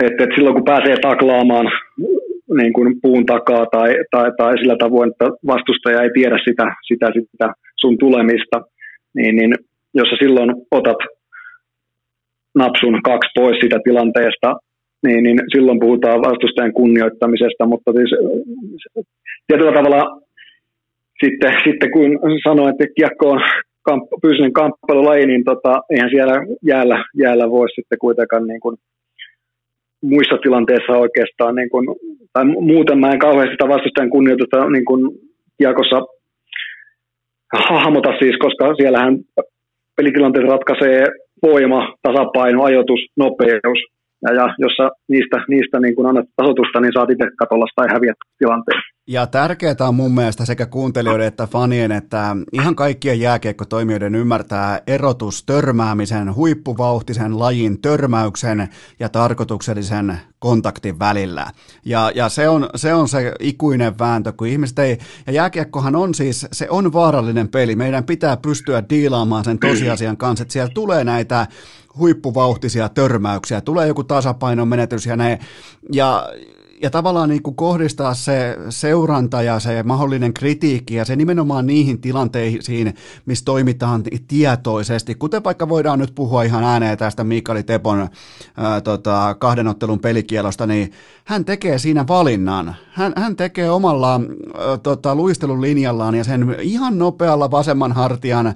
[0.03, 1.71] että, että silloin kun pääsee taklaamaan
[2.61, 7.07] niin kuin puun takaa tai, tai, tai sillä tavoin, että vastustaja ei tiedä sitä, sitä,
[7.31, 8.61] sitä sun tulemista,
[9.15, 9.55] niin, niin
[9.93, 10.97] jos sä silloin otat
[12.55, 14.55] napsun kaksi pois siitä tilanteesta,
[15.05, 18.11] niin, niin silloin puhutaan vastustajan kunnioittamisesta, mutta siis
[19.47, 20.22] tietyllä tavalla
[21.26, 23.41] sitten, sitten kun sanoin, että kiekko on
[23.81, 26.34] kamp, fyysinen kamppailulaji, niin tota, eihän siellä
[26.68, 28.77] jäällä, jäällä voi sitten kuitenkaan niin kuin
[30.01, 31.85] muissa tilanteissa oikeastaan, niin kuin,
[32.34, 35.01] tai muuten mä en kauheasti sitä vastustajan kunnioitusta niin kuin
[35.57, 35.99] kiekossa
[37.69, 39.18] hahmota siis, koska siellähän
[39.95, 41.05] pelitilanteet ratkaisee
[41.41, 43.80] voima, tasapaino, ajoitus, nopeus.
[44.23, 44.76] Ja, ja jos
[45.09, 48.81] niistä, niistä niin kun annat tasotusta, niin saat itse katolla tai häviät tilanteen.
[49.07, 55.43] Ja tärkeää on mun mielestä sekä kuuntelijoiden että fanien, että ihan kaikkien jääkiekkotoimijoiden ymmärtää erotus
[55.43, 58.69] törmäämisen, huippuvauhtisen lajin törmäyksen
[58.99, 61.51] ja tarkoituksellisen kontaktin välillä.
[61.85, 64.97] Ja, ja se, on, se on se ikuinen vääntö, kun ihmiset ei,
[65.27, 67.75] ja jääkiekkohan on siis, se on vaarallinen peli.
[67.75, 71.47] Meidän pitää pystyä diilaamaan sen tosiasian kanssa, että siellä tulee näitä
[71.97, 75.39] huippuvauhtisia törmäyksiä, tulee joku tasapainon menetys ja ne,
[75.91, 76.29] ja
[76.81, 82.01] ja tavallaan niin kuin kohdistaa se seuranta ja se mahdollinen kritiikki ja se nimenomaan niihin
[82.01, 82.93] tilanteisiin,
[83.25, 88.09] missä toimitaan tietoisesti, kuten vaikka voidaan nyt puhua ihan ääneen tästä Mikali Tepon
[88.57, 90.91] ää, tota, kahdenottelun pelikielosta, niin
[91.25, 92.75] hän tekee siinä valinnan.
[92.91, 98.53] Hän, hän tekee omalla ää, tota, luistelun linjallaan ja sen ihan nopealla vasemman hartian ää,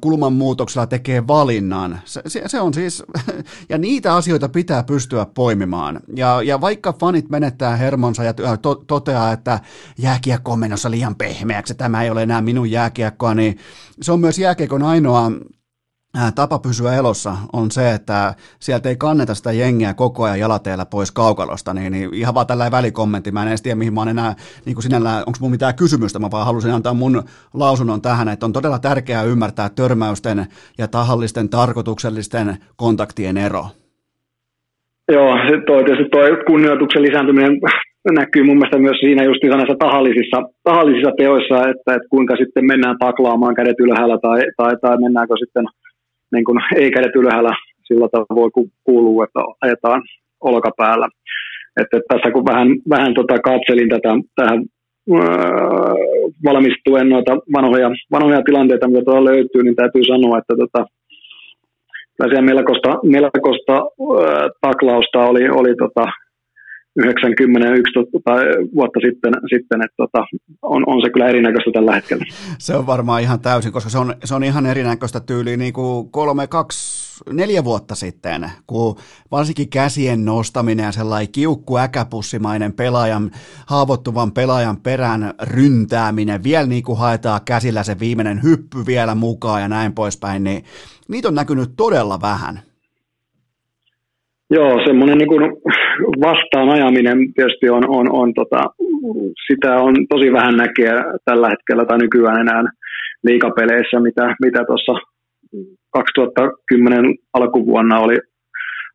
[0.00, 2.00] kulman muutoksella tekee valinnan.
[2.04, 3.02] Se, se, se on siis,
[3.68, 6.00] ja niitä asioita pitää pystyä poimimaan.
[6.16, 9.60] Ja, ja vaikka fanit menettää hermonsa ja to, toteaa, että
[9.98, 13.58] jääkiekko on menossa liian pehmeäksi, tämä ei ole enää minun jääkiekkoa, niin
[14.02, 15.30] se on myös jääkiekon ainoa
[16.34, 21.12] tapa pysyä elossa on se, että sieltä ei kanneta sitä jengiä koko ajan jalateella pois
[21.12, 24.34] kaukalosta, niin, niin ihan vaan tällainen välikommentti, mä en edes tiedä mihin mä oon enää
[24.64, 27.22] niin kuin sinällään, onko mun mitään kysymystä, mä vaan halusin antaa mun
[27.54, 30.46] lausunnon tähän, että on todella tärkeää ymmärtää törmäysten
[30.78, 33.66] ja tahallisten tarkoituksellisten kontaktien ero.
[35.12, 35.36] Joo,
[35.66, 37.60] toi, tietysti toi kunnioituksen lisääntyminen
[38.12, 42.98] näkyy mun mielestä myös siinä just näissä tahallisissa, tahallisissa teoissa, että, että kuinka sitten mennään
[42.98, 45.64] taklaamaan kädet ylhäällä tai, tai, tai mennäänkö sitten
[46.32, 47.50] niin kuin ei kädet ylhäällä
[47.84, 50.02] sillä tavoin kun kuuluu, että ajetaan
[50.40, 51.08] olkapäällä.
[51.80, 54.64] Että tässä kun vähän, vähän tota katselin tätä, tähän
[56.44, 60.86] valmistuen noita vanhoja, vanhoja tilanteita, mitä tuolla löytyy, niin täytyy sanoa, että tota,
[62.16, 66.04] siellä melkoista, melkoista äh, taklausta oli, oli tota
[66.96, 67.92] 91
[68.24, 68.44] tai
[68.74, 70.26] vuotta sitten, sitten että tota,
[70.62, 72.24] on, on, se kyllä erinäköistä tällä hetkellä.
[72.58, 76.10] Se on varmaan ihan täysin, koska se on, se on ihan erinäköistä tyyliä niin kuin
[76.10, 78.96] kolme, kaksi, neljä vuotta sitten, kun
[79.30, 83.30] varsinkin käsien nostaminen ja sellainen kiukku äkäpussimainen pelaajan,
[83.66, 89.68] haavoittuvan pelaajan perään ryntääminen, vielä niin kuin haetaan käsillä se viimeinen hyppy vielä mukaan ja
[89.68, 90.64] näin poispäin, niin
[91.08, 92.65] niitä on näkynyt todella vähän.
[94.50, 95.28] Joo, semmoinen niin
[96.20, 98.60] vastaan ajaminen tietysti on, on, on tota,
[99.46, 102.62] sitä on tosi vähän näkeä tällä hetkellä tai nykyään enää
[103.24, 104.92] liikapeleissä, mitä, mitä tuossa
[105.90, 108.16] 2010 alkuvuonna oli,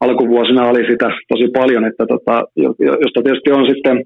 [0.01, 2.43] alkuvuosina oli sitä tosi paljon, että tota,
[3.03, 3.97] josta tietysti on sitten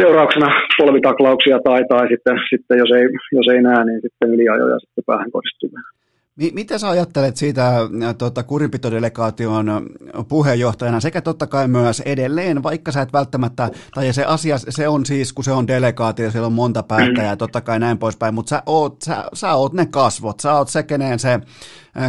[0.00, 0.48] seurauksena
[0.78, 5.30] polvitaklauksia tai, tai sitten, sitten jos, ei, jos ei näe, niin sitten yliajoja sitten päähän
[5.30, 5.70] kohdistuu.
[6.52, 7.72] Miten sä ajattelet siitä
[8.18, 9.86] tuota, kurinpitodelegaation
[10.28, 11.00] puheenjohtajana?
[11.00, 15.32] Sekä totta kai myös edelleen, vaikka sä et välttämättä, tai se asia, se on siis,
[15.32, 19.02] kun se on delegaatio, siellä on monta päättäjää, totta kai näin poispäin, mutta sä oot,
[19.02, 21.40] sä, sä oot ne kasvot, sä oot se, keneen se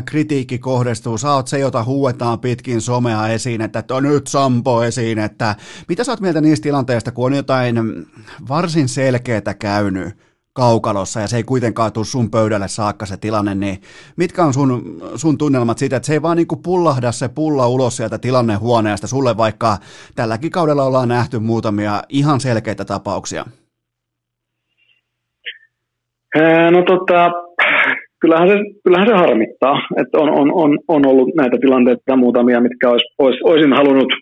[0.06, 5.19] kritiikki kohdistuu, sä oot se, jota huuetaan pitkin somea esiin, että on nyt Sampo esiin,
[5.19, 5.56] että
[5.88, 8.06] mitä sä oot mieltä niistä tilanteista, kun on jotain
[8.49, 13.82] varsin selkeää käynyt, kaukalossa ja se ei kuitenkaan tule sun pöydälle saakka se tilanne, niin
[14.18, 17.68] mitkä on sun, sun tunnelmat siitä, että se ei vaan niin kuin pullahda se pulla
[17.68, 19.78] ulos sieltä tilannehuoneesta sulle, vaikka
[20.16, 23.46] tälläkin kaudella ollaan nähty muutamia ihan selkeitä tapauksia?
[26.72, 27.32] No tota,
[28.20, 32.90] kyllähän se, kyllähän se harmittaa, että on, on, on, on ollut näitä tilanteita muutamia, mitkä
[32.90, 34.14] olisi, olisi, olisin halunnut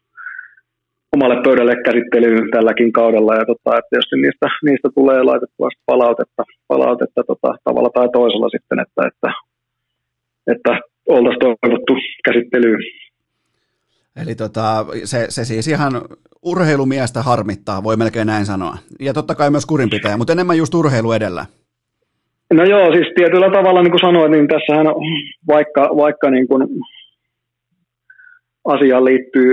[1.15, 3.35] omalle pöydälle käsittelyyn tälläkin kaudella.
[3.35, 8.79] Ja tota, että tietysti niistä, niistä tulee laitettua palautetta, palautetta tota, tavalla tai toisella sitten,
[8.79, 9.29] että, että,
[10.47, 10.79] että
[11.09, 11.93] oltaisiin toivottu
[12.25, 12.81] käsittelyyn.
[14.21, 15.91] Eli tota, se, se siis ihan
[16.41, 18.77] urheilumiestä harmittaa, voi melkein näin sanoa.
[18.99, 21.45] Ja totta kai myös kurinpitäjä, mutta enemmän just urheilu edellä.
[22.53, 24.87] No joo, siis tietyllä tavalla niin kuin sanoin, niin tässähän
[25.47, 26.67] vaikka, vaikka niin kuin
[28.73, 29.51] asiaan liittyy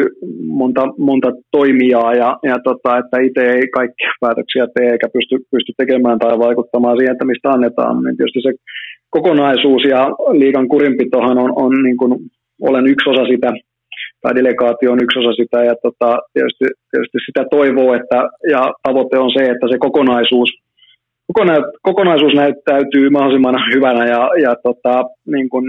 [0.61, 5.73] monta, monta toimijaa ja, ja tota, että itse ei kaikkia päätöksiä tee eikä pysty, pysty
[5.77, 8.03] tekemään tai vaikuttamaan siihen, että mistä annetaan.
[8.03, 8.53] Niin tietysti se
[9.11, 10.03] kokonaisuus ja
[10.43, 12.13] liikan kurinpitohan on, on niin kuin,
[12.69, 13.51] olen yksi osa sitä,
[14.23, 18.19] tai delegaatio on yksi osa sitä, ja tota, tietysti, tietysti sitä toivoo, että,
[18.55, 20.51] ja tavoite on se, että se kokonaisuus,
[21.27, 24.95] kokona, kokonaisuus näyttäytyy mahdollisimman hyvänä ja, ja tota,
[25.35, 25.65] niin kuin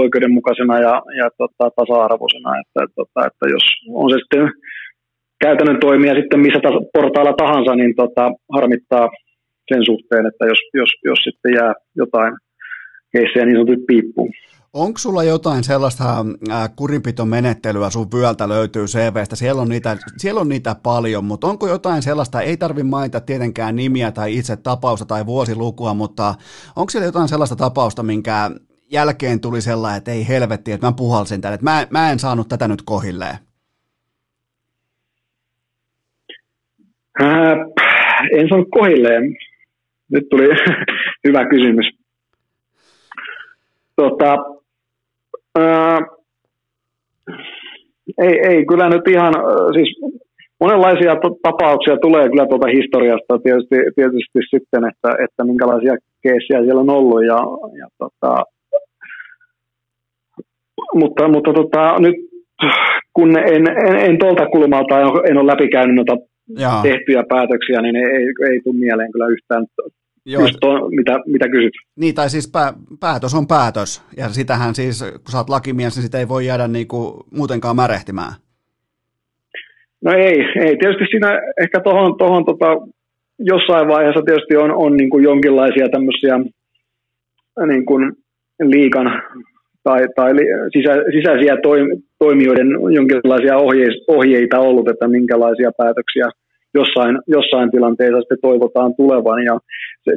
[0.00, 3.64] oikeudenmukaisena ja, ja tota, tasa-arvoisena, että, tota, että jos
[4.02, 4.44] on se sitten
[5.44, 8.24] käytännön toimia sitten missä tas- portailla tahansa, niin tota,
[8.56, 9.06] harmittaa
[9.72, 12.32] sen suhteen, että jos, jos, jos sitten jää jotain
[13.12, 14.30] keissejä niin sanotusti piippuun.
[14.74, 16.04] Onko sulla jotain sellaista
[16.76, 19.36] kurinpitomenettelyä sun vyöltä löytyy CVstä?
[19.36, 23.76] Siellä on, niitä, siellä on niitä paljon, mutta onko jotain sellaista, ei tarvitse mainita tietenkään
[23.76, 26.34] nimiä tai itse tapausta tai vuosilukua, mutta
[26.76, 28.50] onko siellä jotain sellaista tapausta, minkä
[28.90, 32.48] jälkeen tuli sellainen, että ei helvetti, että mä puhalsin tänne, että mä, mä en saanut
[32.48, 33.36] tätä nyt kohilleen?
[37.22, 37.58] Äh,
[38.32, 39.36] en saanut kohilleen.
[40.12, 40.48] Nyt tuli
[41.28, 41.86] hyvä kysymys.
[43.96, 44.36] Tota,
[45.58, 46.00] ää,
[48.18, 49.34] ei, ei, kyllä nyt ihan,
[49.74, 50.00] siis
[50.60, 56.90] monenlaisia tapauksia tulee kyllä tuolta historiasta tietysti, tietysti sitten, että, että minkälaisia keissejä siellä on
[56.90, 57.38] ollut ja,
[57.80, 58.44] ja tota,
[60.94, 62.14] mutta, mutta tota, nyt
[63.12, 66.16] kun en, en, en tuolta kulmalta en ole läpikäynyt noita
[66.58, 66.82] Jaa.
[66.82, 69.66] tehtyjä päätöksiä, niin ei, ei, ei tule mieleen kyllä yhtään
[70.26, 71.72] Joo, just to, mitä, mitä kysyt.
[71.96, 76.02] Niin, tai siis pää, päätös on päätös, ja sitähän siis, kun sä oot lakimies, niin
[76.02, 78.32] sitä ei voi jäädä niinku muutenkaan märehtimään.
[80.04, 80.76] No ei, ei.
[80.76, 82.66] Tietysti siinä ehkä tuohon tohon, tota,
[83.38, 86.38] jossain vaiheessa tietysti on, on niin kuin jonkinlaisia tämmöisiä
[87.66, 88.12] niin kuin
[88.62, 89.06] liikan
[89.84, 90.30] tai, tai
[90.72, 91.54] sisä, sisäisiä
[92.18, 93.56] toimijoiden jonkinlaisia
[94.08, 96.26] ohjeita ollut, että minkälaisia päätöksiä
[96.74, 99.44] jossain, jossain tilanteessa sitten toivotaan tulevan.
[99.44, 99.58] Ja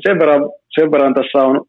[0.05, 0.41] sen, verran,
[0.79, 1.65] sen verran tässä on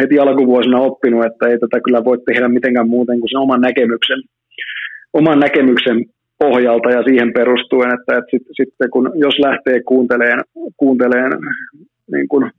[0.00, 4.20] heti alkuvuosina oppinut, että ei tätä kyllä voi tehdä mitenkään muuten kuin sen oman näkemyksen,
[5.12, 6.04] oman näkemyksen
[6.38, 10.40] pohjalta ja siihen perustuen, että, että sitten sit kun jos lähtee kuunteleen,
[10.76, 11.32] kuunteleen
[12.12, 12.50] niin kuin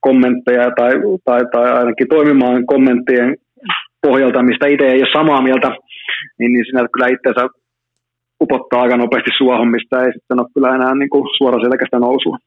[0.00, 0.92] kommentteja tai,
[1.24, 3.36] tai, tai ainakin toimimaan kommenttien
[4.02, 5.68] pohjalta, mistä itse ei ole samaa mieltä,
[6.38, 7.48] niin, niin sinä kyllä itseänsä
[8.40, 11.24] upottaa aika nopeasti suohon, mistä ei sitten ole kyllä enää niin kuin
[11.62, 12.38] selkästä nousua.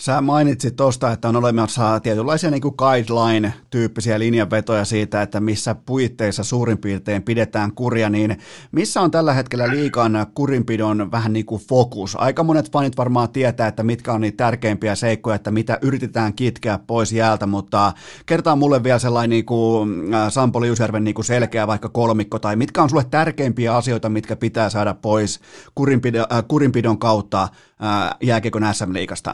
[0.00, 6.44] Sä mainitsit tuosta, että on olemassa tietynlaisia niin kuin guideline-tyyppisiä linjanvetoja siitä, että missä puitteissa
[6.44, 8.36] suurin piirtein pidetään kuria, niin
[8.72, 12.16] missä on tällä hetkellä liikan kurinpidon vähän niin kuin fokus?
[12.16, 16.78] Aika monet fanit varmaan tietää, että mitkä on niitä tärkeimpiä seikkoja, että mitä yritetään kitkeä
[16.86, 17.92] pois jäältä, mutta
[18.26, 22.56] kertaa mulle vielä sellainen niin kuin äh, Sampo Liusjärven niin kuin selkeä vaikka kolmikko, tai
[22.56, 25.33] mitkä on sulle tärkeimpiä asioita, mitkä pitää saada pois
[25.74, 29.30] kurinpidon, äh, kurinpidon kautta äh, jääkiekon SM-liikasta?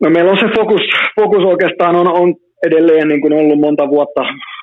[0.00, 0.80] No meillä on se fokus,
[1.20, 2.34] fokus oikeastaan on, on
[2.66, 4.22] edelleen niin kuin ollut monta vuotta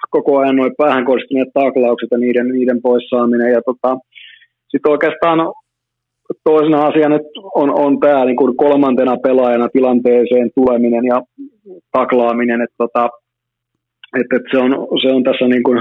[0.09, 3.51] koko ajan noin päähän kohdistuneet taklaukset ja niiden, niiden poissaaminen.
[3.51, 3.97] Ja tota,
[4.67, 5.39] sitten oikeastaan
[6.43, 7.19] toisena asiana
[7.55, 11.21] on, on tämä niin kuin kolmantena pelaajana tilanteeseen tuleminen ja
[11.91, 12.61] taklaaminen.
[12.61, 13.09] Että tota,
[14.19, 14.71] et, et se, on,
[15.01, 15.79] se on tässä niin kuin,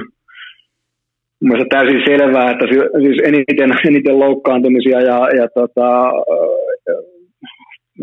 [1.49, 2.67] mielestäni täysin selvää, että
[3.05, 5.89] siis eniten, eniten loukkaantumisia ja, ja tota,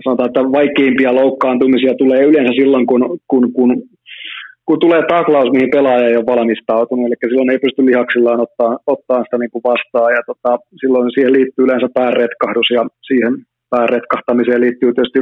[0.04, 3.70] sanotaan, että vaikeimpia loukkaantumisia tulee yleensä silloin, kun, kun, kun,
[4.66, 9.24] kun tulee taklaus, mihin pelaaja ei ole valmistautunut, eli silloin ei pysty lihaksillaan ottaa, ottaa
[9.24, 10.52] sitä niin kuin vastaan, ja tota,
[10.82, 13.34] silloin siihen liittyy yleensä pääretkahdus, ja siihen
[13.70, 15.20] pääretkahtamiseen liittyy tietysti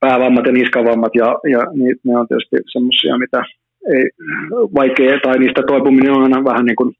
[0.00, 1.60] päävammat ja niskavammat, ja, ja
[2.04, 3.40] ne on tietysti semmoisia, mitä
[3.94, 4.04] ei
[4.80, 6.92] vaikea, tai niistä toipuminen on aina vähän niin kuin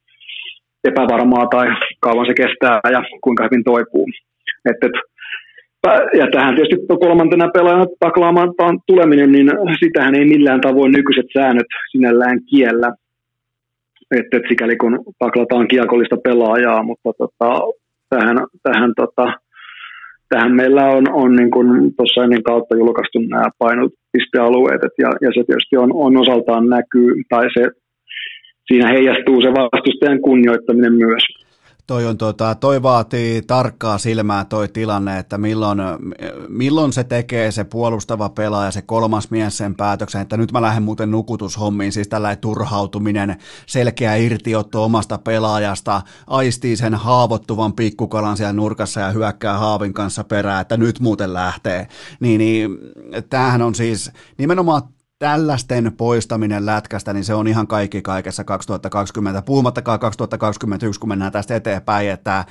[0.89, 1.67] epävarmaa, tai
[2.01, 4.07] kauan se kestää, ja kuinka hyvin toipuu.
[4.71, 4.93] Et, et,
[6.19, 8.53] ja tähän tietysti kolmantena pelaajana taklaamaan
[8.87, 12.93] tuleminen, niin sitähän ei millään tavoin nykyiset säännöt sinällään kiellä.
[14.17, 17.61] Että et sikäli kun taklataan kiekollista pelaajaa, mutta tota,
[18.09, 19.33] tähän, tähän, tota,
[20.29, 25.31] tähän meillä on, on niin kuin tuossa ennen kautta julkaistu nämä painopistealueet, et ja, ja
[25.35, 27.71] se tietysti on, on osaltaan näkyy, tai se,
[28.67, 31.23] siinä heijastuu se vastustajan kunnioittaminen myös.
[31.87, 35.79] Toi, on, tota, toi vaatii tarkkaa silmää toi tilanne, että milloin,
[36.49, 40.83] milloin se tekee se puolustava pelaaja, se kolmas mies sen päätöksen, että nyt mä lähden
[40.83, 43.37] muuten nukutushommiin, siis tällainen turhautuminen,
[43.67, 50.61] selkeä irtiotto omasta pelaajasta, aistii sen haavoittuvan pikkukalan siellä nurkassa ja hyökkää haavin kanssa perään,
[50.61, 51.87] että nyt muuten lähtee.
[52.21, 52.79] Niin, niin
[53.31, 54.83] tämähän on siis nimenomaan
[55.19, 61.57] tällaisten poistaminen lätkästä, niin se on ihan kaikki kaikessa 2020, puhumattakaan 2021, kun mennään tästä
[61.57, 62.45] eteenpäin, että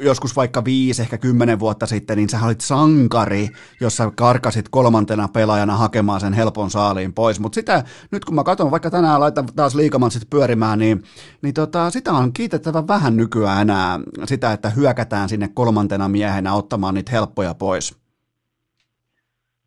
[0.00, 3.48] joskus vaikka viisi, ehkä kymmenen vuotta sitten, niin sä olit sankari,
[3.80, 8.70] jossa karkasit kolmantena pelaajana hakemaan sen helpon saaliin pois, mutta sitä, nyt kun mä katson,
[8.70, 11.02] vaikka tänään laitan taas liikamatsit pyörimään, niin,
[11.42, 16.94] niin tota, sitä on kiitettävän vähän nykyään enää, sitä, että hyökätään sinne kolmantena miehenä ottamaan
[16.94, 17.99] niitä helppoja pois.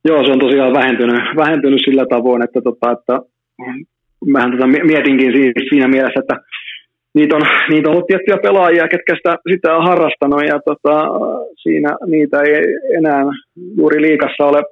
[0.05, 3.19] Joo, se on tosiaan vähentynyt, vähentynyt sillä tavoin, että, tota, että
[4.25, 6.35] mähän tota mietinkin siinä, siinä mielessä, että
[7.13, 11.05] niitä on, niitä on ollut tiettyjä pelaajia, ketkä sitä, sitä on harrastanut ja tota,
[11.55, 12.53] siinä niitä ei
[12.97, 13.23] enää
[13.77, 14.63] juuri liikassa ole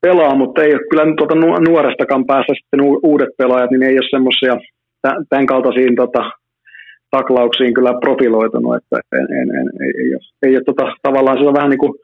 [0.00, 1.34] pelaa, mutta ei ole kyllä tuota
[1.68, 4.54] nuorestakaan päässä sitten uudet pelaajat, niin ei ole semmoisia
[5.28, 6.30] tämän kaltaisiin tota,
[7.10, 11.48] taklauksiin kyllä profiloitunut, että en, en, en, ei, ei, ole, ei ole tota, tavallaan se
[11.48, 11.94] on vähän niin kuin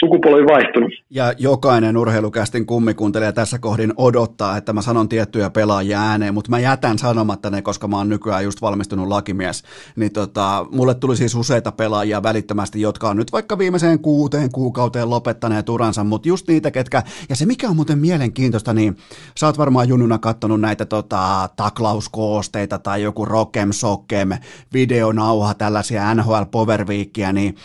[0.00, 0.92] sukupolvi vaihtunut.
[1.10, 6.58] Ja jokainen urheilukästin kummikuntelija tässä kohdin odottaa, että mä sanon tiettyjä pelaajia ääneen, mutta mä
[6.58, 9.62] jätän sanomatta ne, koska mä oon nykyään just valmistunut lakimies.
[9.96, 15.10] Niin tota, mulle tuli siis useita pelaajia välittömästi, jotka on nyt vaikka viimeiseen kuuteen kuukauteen
[15.10, 18.96] lopettaneet uransa, mutta just niitä, ketkä, ja se mikä on muuten mielenkiintoista, niin
[19.38, 24.30] sä oot varmaan junnuna kattonut näitä tota, taklauskoosteita tai joku Rockem Sockem
[24.72, 27.56] videonauha, tällaisia NHL Power Weekia, niin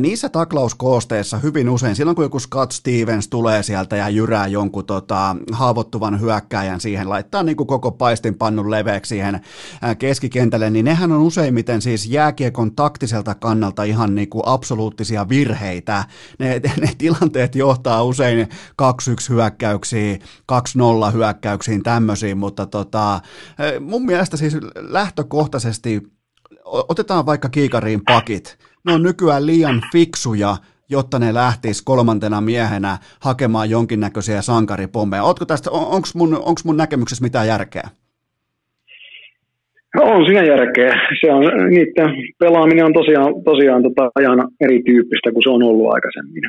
[0.00, 5.36] niissä taklauskoosteissa hyvin usein, silloin kun joku Scott Stevens tulee sieltä ja jyrää jonkun tota,
[5.52, 9.40] haavoittuvan hyökkäjän siihen, laittaa niin kuin koko paistinpannun leveäksi siihen
[9.98, 16.04] keskikentälle, niin nehän on useimmiten siis jääkiekon taktiselta kannalta ihan niin kuin absoluuttisia virheitä.
[16.38, 18.48] Ne, ne tilanteet johtaa usein
[18.82, 18.84] 2-1
[19.28, 20.20] hyökkäyksiin,
[20.52, 23.20] 2-0 hyökkäyksiin, tämmöisiin, mutta tota,
[23.80, 26.02] mun mielestä siis lähtökohtaisesti
[26.64, 30.56] otetaan vaikka kiikariin pakit, ne on nykyään liian fiksuja
[30.90, 35.22] jotta ne lähtis kolmantena miehenä hakemaan jonkinnäköisiä sankaripommeja.
[35.46, 37.88] Tästä, on, onko mun, onks mun näkemyksessä mitään järkeä?
[39.96, 40.92] No, on siinä järkeä.
[41.20, 46.42] Se on, niiden pelaaminen on tosiaan, tosiaan tota, ajan erityyppistä kuin se on ollut aikaisemmin.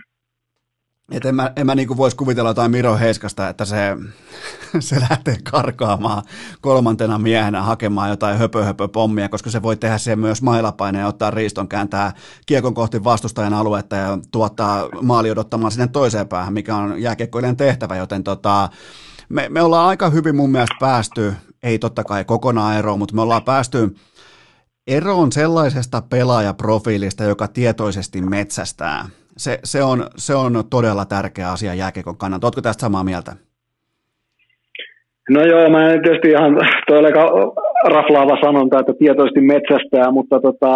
[1.12, 3.98] Et en mä, en mä niinku voisi kuvitella jotain Miro Heiskasta, että se,
[4.80, 6.24] se lähtee karkaamaan
[6.62, 11.08] kolmantena miehenä hakemaan jotain höpö, höpö pommia, koska se voi tehdä sen myös mailapaineen ja
[11.08, 12.14] ottaa riiston, kääntää
[12.46, 17.96] kiekon kohti vastustajan aluetta ja tuottaa maali odottamaan sinne toiseen päähän, mikä on jääkiekkoilijan tehtävä,
[17.96, 18.70] joten tota,
[19.30, 21.34] me, me ollaan aika hyvin mun mielestä päästy,
[21.64, 23.96] ei totta kai kokonaan eroon, mutta me ollaan päästy
[24.88, 29.10] eroon sellaisesta pelaajaprofiilista, joka tietoisesti metsästää–
[29.44, 32.48] se, se, on, se on todella tärkeä asia jääkiekon kannalta.
[32.48, 33.32] Oletko tästä samaa mieltä?
[35.30, 36.54] No joo, mä en tietysti ihan,
[37.00, 37.12] oli
[37.96, 40.72] raflaava sanonta, että tietoisesti metsästää, mutta tota,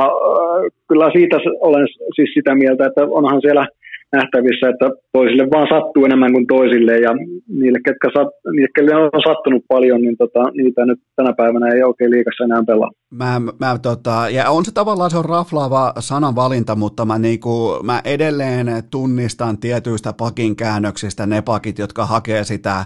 [0.90, 1.38] kyllä siitä
[1.70, 3.68] olen siis sitä mieltä, että onhan siellä–
[4.18, 4.88] nähtävissä, että
[5.18, 7.12] toisille vaan sattuu enemmän kuin toisille ja
[7.60, 12.12] niille, ketkä sat, niille, on sattunut paljon, niin tota, niitä nyt tänä päivänä ei oikein
[12.12, 12.92] liikassa enää pelaa.
[13.10, 18.02] Mä, mä, tota, ja on se tavallaan se on raflaava sananvalinta, mutta mä, niinku, mä
[18.04, 22.86] edelleen tunnistan tietyistä pakin käännöksistä ne pakit, jotka hakee sitä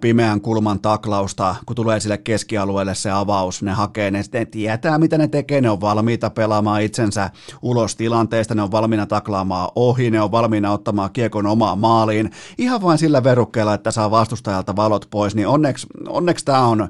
[0.00, 5.18] pimeän kulman taklausta, kun tulee sille keskialueelle se avaus, ne hakee, ne, ne tietää mitä
[5.18, 7.30] ne tekee, ne on valmiita pelaamaan itsensä
[7.62, 12.82] ulos tilanteesta, ne on valmiina taklaamaan ohi, ne on valmiina ottamaan kiekon omaan maaliin, ihan
[12.82, 16.88] vain sillä verukkeella, että saa vastustajalta valot pois, niin onneksi, onneksi tämä on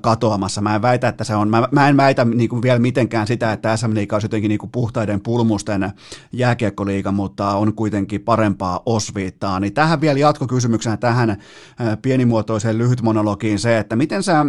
[0.00, 0.60] katoamassa.
[0.60, 3.52] Mä en väitä, että se on, mä, mä en väitä niin kuin vielä mitenkään sitä,
[3.52, 5.92] että SM Liiga olisi jotenkin niin kuin puhtaiden pulmusten
[6.32, 9.60] jääkiekkoliiga, mutta on kuitenkin parempaa osviittaa.
[9.60, 11.36] Niin tähän vielä jatkokysymyksenä tähän
[12.02, 14.46] pienimuotoiseen lyhytmonologiin se, että miten sä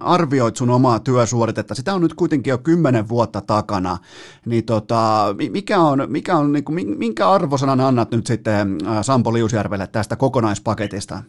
[0.00, 1.74] arvioit sun omaa työsuoritetta?
[1.74, 3.98] Sitä on nyt kuitenkin jo kymmenen vuotta takana.
[4.46, 9.86] Niin tota, mikä on, mikä on niin kuin, minkä arvosanan annat nyt sitten Sampo Liusjärvelle
[9.86, 11.22] tästä kokonaispaketista?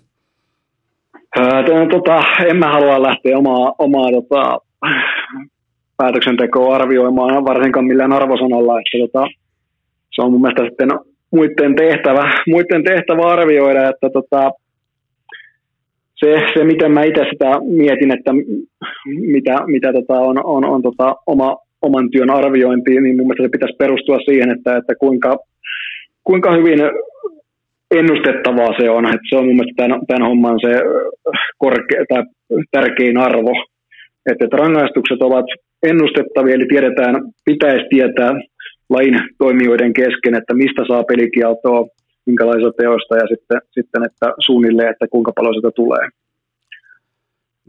[1.40, 4.58] Öö, tota, en mä halua lähteä omaa, omaa tota,
[5.98, 9.28] päätöksentekoa arvioimaan varsinkaan millään arvosanalla, että tota,
[10.12, 10.90] se on mun mielestä sitten
[11.32, 14.52] muiden tehtävä, muiden tehtävä arvioida, että tota,
[16.16, 18.32] se, se, miten mä itse sitä mietin, että
[19.06, 23.50] mitä, mitä tota on, on, on tota oma, oman työn arviointi, niin mun mielestä se
[23.50, 25.38] pitäisi perustua siihen, että, että kuinka,
[26.24, 26.80] kuinka hyvin
[27.92, 29.06] ennustettavaa se on.
[29.06, 30.82] Että se on mun mielestä tämän, tämän homman se
[31.58, 32.24] korke, tai
[32.72, 33.54] tärkein arvo.
[34.32, 35.46] Että, että rangaistukset ovat
[35.84, 37.16] ennustettavia, eli tiedetään,
[37.46, 38.32] pitäisi tietää
[38.90, 41.88] lain toimijoiden kesken, että mistä saa pelikieltoa,
[42.26, 46.08] minkälaisesta teosta ja sitten, sitten että suunnilleen, että kuinka paljon sitä tulee.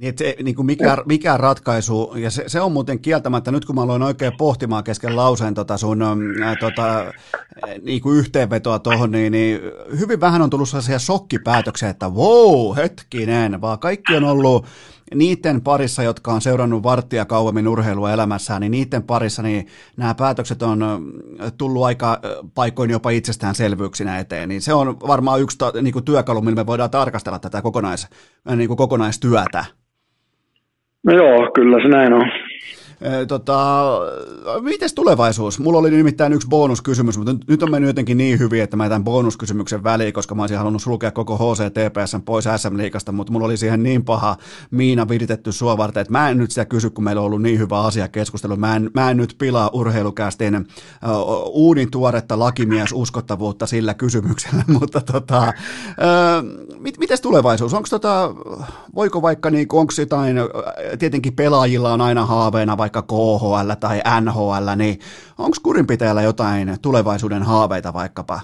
[0.00, 3.74] Niin, se, niin kuin mikä, mikä ratkaisu, ja se, se on muuten kieltämättä, nyt kun
[3.74, 6.02] mä aloin oikein pohtimaan kesken lauseen tota sun
[6.42, 7.12] ää, tota,
[7.82, 9.60] niin kuin yhteenvetoa tuohon, niin, niin
[9.98, 14.66] hyvin vähän on tullut sellaisia shokkipäätöksiä, että wow, hetkinen, vaan kaikki on ollut
[15.14, 19.66] niiden parissa, jotka on seurannut varttia kauemmin urheilua elämässään, niin niiden parissa niin
[19.96, 20.80] nämä päätökset on
[21.58, 22.20] tullut aika
[22.54, 24.48] paikoin jopa itsestäänselvyyksinä eteen.
[24.48, 28.08] Niin se on varmaan yksi niin kuin työkalu, millä me voidaan tarkastella tätä kokonais,
[28.56, 29.77] niin kuin kokonaistyötä.
[31.08, 32.30] No joo, kyllä se näin on.
[33.28, 33.84] Tota,
[34.60, 35.58] mites tulevaisuus?
[35.58, 39.04] Mulla oli nimittäin yksi bonuskysymys, mutta nyt on mennyt jotenkin niin hyvin, että mä jätän
[39.04, 43.82] bonuskysymyksen väliin, koska mä olisin halunnut sulkea koko HCTPS pois SM-liikasta, mutta mulla oli siihen
[43.82, 44.36] niin paha
[44.70, 47.58] miina viritetty sua varten, että mä en nyt sitä kysy, kun meillä on ollut niin
[47.58, 48.56] hyvä asia keskustelu.
[48.56, 50.66] Mä en, mä en nyt pilaa urheilukästin
[51.46, 55.52] uunin tuoretta lakimies uskottavuutta sillä kysymyksellä, mutta tota,
[56.78, 57.74] mit, mites tulevaisuus?
[57.74, 58.34] Onko tota,
[58.94, 60.36] voiko vaikka, niin, onko jotain,
[60.98, 64.96] tietenkin pelaajilla on aina haaveena vaikka vaikka KHL tai NHL, niin
[65.38, 68.40] onko kurinpitäjällä jotain tulevaisuuden haaveita vaikkapa?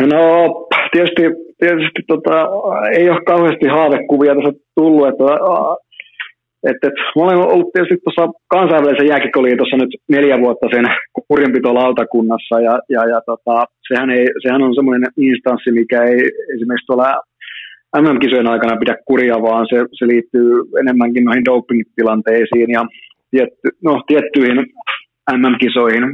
[0.00, 0.20] No
[0.92, 1.22] tietysti,
[1.60, 2.36] tietysti tota,
[2.98, 5.24] ei ole kauheasti haavekuvia tässä tullut, että
[6.70, 10.86] et, et, mä olen ollut tietysti tuossa kansainvälisen jääkikoliitossa nyt neljä vuotta sen
[11.28, 16.20] kurinpitolautakunnassa ja, ja, ja tota, sehän, ei, sehän on semmoinen instanssi, mikä ei
[16.54, 17.22] esimerkiksi tuolla
[18.02, 20.50] MM-kisojen aikana pidä kuria, vaan se, se liittyy
[20.80, 22.82] enemmänkin noihin doping-tilanteisiin ja
[23.30, 24.58] tietty, no, tiettyihin
[25.32, 26.04] MM-kisoihin,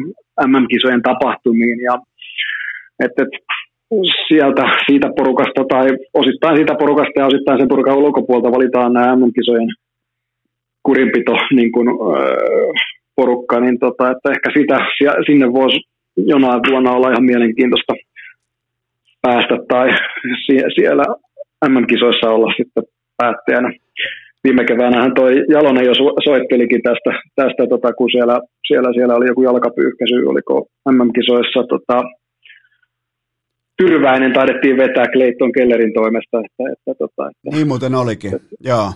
[0.46, 1.80] MM-kisojen tapahtumiin.
[1.80, 1.94] Ja,
[3.04, 3.32] et, et,
[4.28, 9.68] sieltä, siitä porukasta tai osittain siitä porukasta ja osittain sen porukan ulkopuolta valitaan nämä MM-kisojen
[10.82, 12.72] kurinpito niin kuin, öö,
[13.16, 14.78] porukka, niin tota, että ehkä sitä,
[15.26, 15.80] sinne voisi
[16.16, 17.92] jonain vuonna olla ihan mielenkiintoista
[19.22, 19.88] päästä tai
[20.74, 21.04] siellä
[21.68, 22.84] MM-kisoissa olla sitten
[23.16, 23.72] päättäjänä.
[24.44, 25.94] Viime keväänähän toi Jalonen jo
[26.24, 32.02] soittelikin tästä, tästä tota, kun siellä, siellä, siellä oli joku jalkapyyhkäisy, oliko MM-kisoissa tota,
[33.76, 36.36] Tyrväinen taidettiin vetää Clayton Kellerin toimesta.
[36.44, 38.88] Että, että, tota, että, niin muuten olikin, että, joo.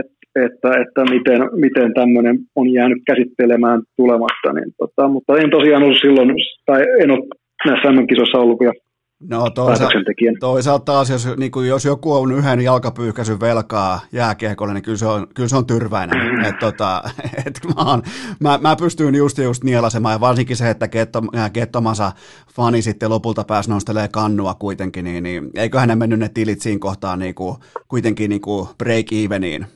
[0.00, 0.16] Että,
[0.46, 4.52] että, että miten, miten tämmöinen on jäänyt käsittelemään tulematta.
[4.52, 6.30] Niin, tota, mutta en tosiaan ollut silloin,
[6.66, 7.28] tai en ole
[7.66, 8.85] näissä MM-kisoissa ollut vielä
[9.20, 9.94] No toisaalta,
[10.40, 15.06] toisaalta taas, jos, niin kuin, jos joku on yhden jalkapyyhkäisyn velkaa jääkiekolle, niin kyllä se
[15.06, 16.18] on, kyllä se on tyrväinen.
[16.18, 16.44] Mm.
[16.44, 17.02] Et, tota,
[17.46, 18.02] et mä, on,
[18.40, 21.22] mä, mä, pystyn just just nielasemaan, ja varsinkin se, että ketto,
[21.52, 22.12] kettomansa
[22.54, 26.78] fani sitten lopulta pääsi nostelemaan kannua kuitenkin, niin, niin eiköhän ne mennyt ne tilit siinä
[26.78, 27.56] kohtaa niin kuin,
[27.88, 29.66] kuitenkin niin kuin break eveniin.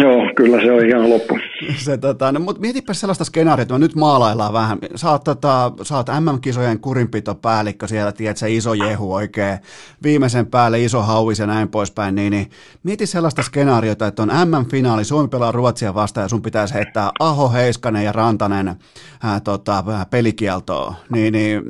[0.00, 1.38] Joo, kyllä se on hieno loppu.
[1.76, 4.78] Se, tota, no, mutta mietipä sellaista skenaariota, nyt maalaillaan vähän.
[4.94, 9.58] Saat, tota, saat MM-kisojen kurinpitopäällikkö siellä, tiedät se iso jehu oikein,
[10.02, 12.50] viimeisen päälle iso hauvis ja näin poispäin, niin, niin
[12.82, 17.52] mieti sellaista skenaariota, että on MM-finaali, Suomi pelaa Ruotsia vastaan ja sun pitäisi heittää Aho,
[17.52, 18.74] Heiskanen ja Rantanen
[19.22, 21.62] ää, tota, pelikieltoon, niin, niin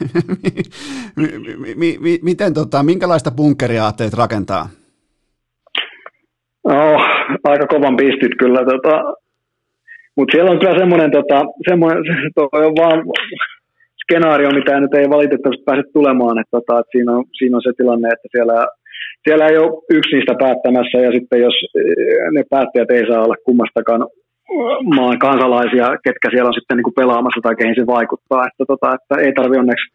[2.22, 4.68] miten, tota, minkälaista bunkeria ajattelet rakentaa?
[6.64, 7.09] Oh,
[7.44, 8.64] aika kovan pistit kyllä.
[8.64, 8.94] Tota,
[10.16, 11.38] mutta siellä on kyllä semmoinen, tota,
[12.34, 12.98] toi on vaan
[14.02, 16.38] skenaario, mitä nyt ei valitettavasti pääse tulemaan.
[16.38, 18.66] Että, tota, että siinä, on, siinä on se tilanne, että siellä,
[19.24, 23.44] siellä ei ole yksi niistä päättämässä ja sitten jos eh, ne päättäjät ei saa olla
[23.46, 24.02] kummastakaan
[24.96, 28.46] maan kansalaisia, ketkä siellä on sitten niin kuin pelaamassa tai keihin se vaikuttaa.
[28.48, 29.86] Että, tota, että ei tarvi onneksi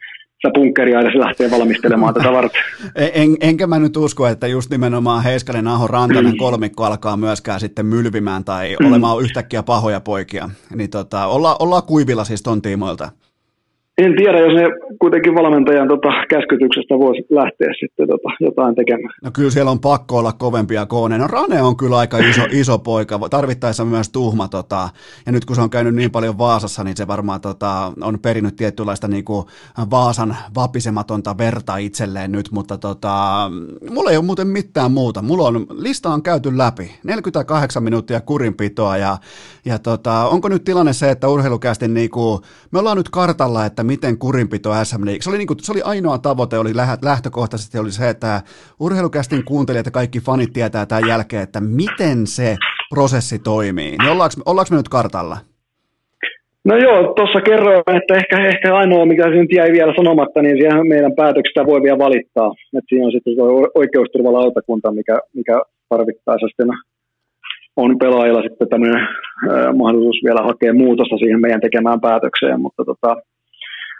[0.45, 2.61] sitä bunkkeria edes lähtee valmistelemaan tätä varten.
[2.95, 7.85] En, enkä mä nyt usko, että just nimenomaan Heiskanen, Aho, Rantanen kolmikko alkaa myöskään sitten
[7.85, 8.87] mylvimään tai mm.
[8.87, 10.49] olemaan yhtäkkiä pahoja poikia.
[10.75, 13.09] Niin tota, olla, ollaan kuivilla siis ton tiimoilta.
[13.97, 14.63] En tiedä, jos ne
[14.99, 19.13] kuitenkin valmentajan tota, käskytyksestä voisi lähteä sitten tota, jotain tekemään.
[19.23, 21.19] No kyllä siellä on pakko olla kovempia kooneja.
[21.19, 24.47] No Rane on kyllä aika iso, iso poika, tarvittaessa myös tuhma.
[24.47, 24.89] Tota,
[25.25, 28.55] ja nyt kun se on käynyt niin paljon Vaasassa, niin se varmaan tota, on perinnyt
[28.55, 29.45] tietynlaista niin kuin
[29.91, 33.13] Vaasan vapisematonta verta itselleen nyt, mutta tota,
[33.89, 35.21] mulla ei ole muuten mitään muuta.
[35.21, 36.91] Mulla on, lista on käyty läpi.
[37.03, 39.17] 48 minuuttia kurinpitoa ja,
[39.65, 42.41] ja tota, onko nyt tilanne se, että urheilukästi niin kuin,
[42.71, 45.21] me ollaan nyt kartalla, että miten kurinpito SM League.
[45.21, 48.41] Se oli, niin kuin, se oli ainoa tavoite, oli lähtökohtaisesti oli se, että
[48.79, 52.55] urheilukästin kuuntelijat ja kaikki fanit tietää tämän jälkeen, että miten se
[52.89, 53.91] prosessi toimii.
[53.97, 55.37] Niin ollaanko, ollaanko me nyt kartalla?
[56.65, 60.83] No joo, tuossa kerroin, että ehkä, ehkä ainoa, mikä nyt jäi vielä sanomatta, niin siellä
[60.83, 62.51] meidän päätöksistä voi vielä valittaa.
[62.77, 63.33] Että siinä on sitten
[63.75, 66.69] oikeusturvalautakunta, mikä, mikä tarvittaessa sitten
[67.77, 69.07] on pelaajilla sitten tämmöinen
[69.81, 73.15] mahdollisuus vielä hakea muutosta siihen meidän tekemään päätökseen, mutta tota,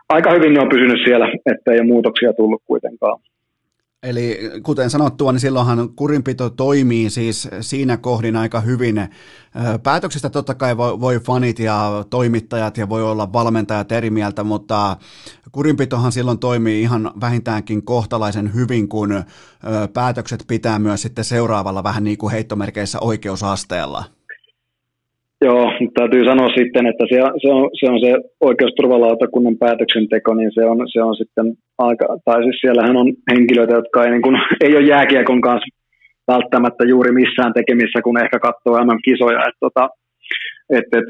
[0.10, 3.20] aika hyvin ne on pysynyt siellä, ettei ole muutoksia tullut kuitenkaan.
[4.04, 9.08] Eli kuten sanottua, niin silloinhan kurinpito toimii siis siinä kohdin aika hyvin.
[9.84, 14.98] Päätöksistä totta kai voi, fanit ja toimittajat ja voi olla valmentajat eri mieltä, mutta
[15.52, 19.24] kurinpitohan silloin toimii ihan vähintäänkin kohtalaisen hyvin, kun
[19.94, 24.04] päätökset pitää myös sitten seuraavalla vähän niin kuin heittomerkeissä oikeusasteella.
[25.42, 30.66] Joo, täytyy sanoa sitten, että se, se, on, se on se oikeusturvalautakunnan päätöksenteko, niin se
[30.66, 31.46] on, se on sitten
[31.78, 35.76] aika, tai siis siellähän on henkilöitä, jotka ei, niin kuin, ei ole jääkiekon kanssa
[36.28, 39.90] välttämättä juuri missään tekemissä, kun ehkä katsoo MM-kisoja, että tota,
[40.70, 41.08] et, et,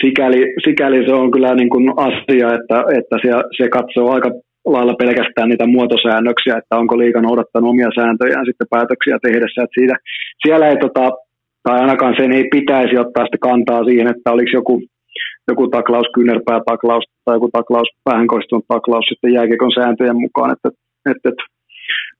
[0.00, 4.30] sikäli, sikäli, se on kyllä niin kuin asia, että, että se, se katsoo aika
[4.64, 9.94] lailla pelkästään niitä muotosäännöksiä, että onko liikan noudattanut omia sääntöjään sitten päätöksiä tehdessä, että siitä,
[10.46, 11.10] siellä ei tota,
[11.68, 14.82] tai ainakaan sen ei pitäisi ottaa sitä kantaa siihen, että olisi joku,
[15.48, 20.68] joku taklaus, kyynärpäätaklaus tai joku taklaus, päähän kohdistunut taklaus sitten jääkiekon sääntöjen mukaan, että,
[21.10, 21.44] että, että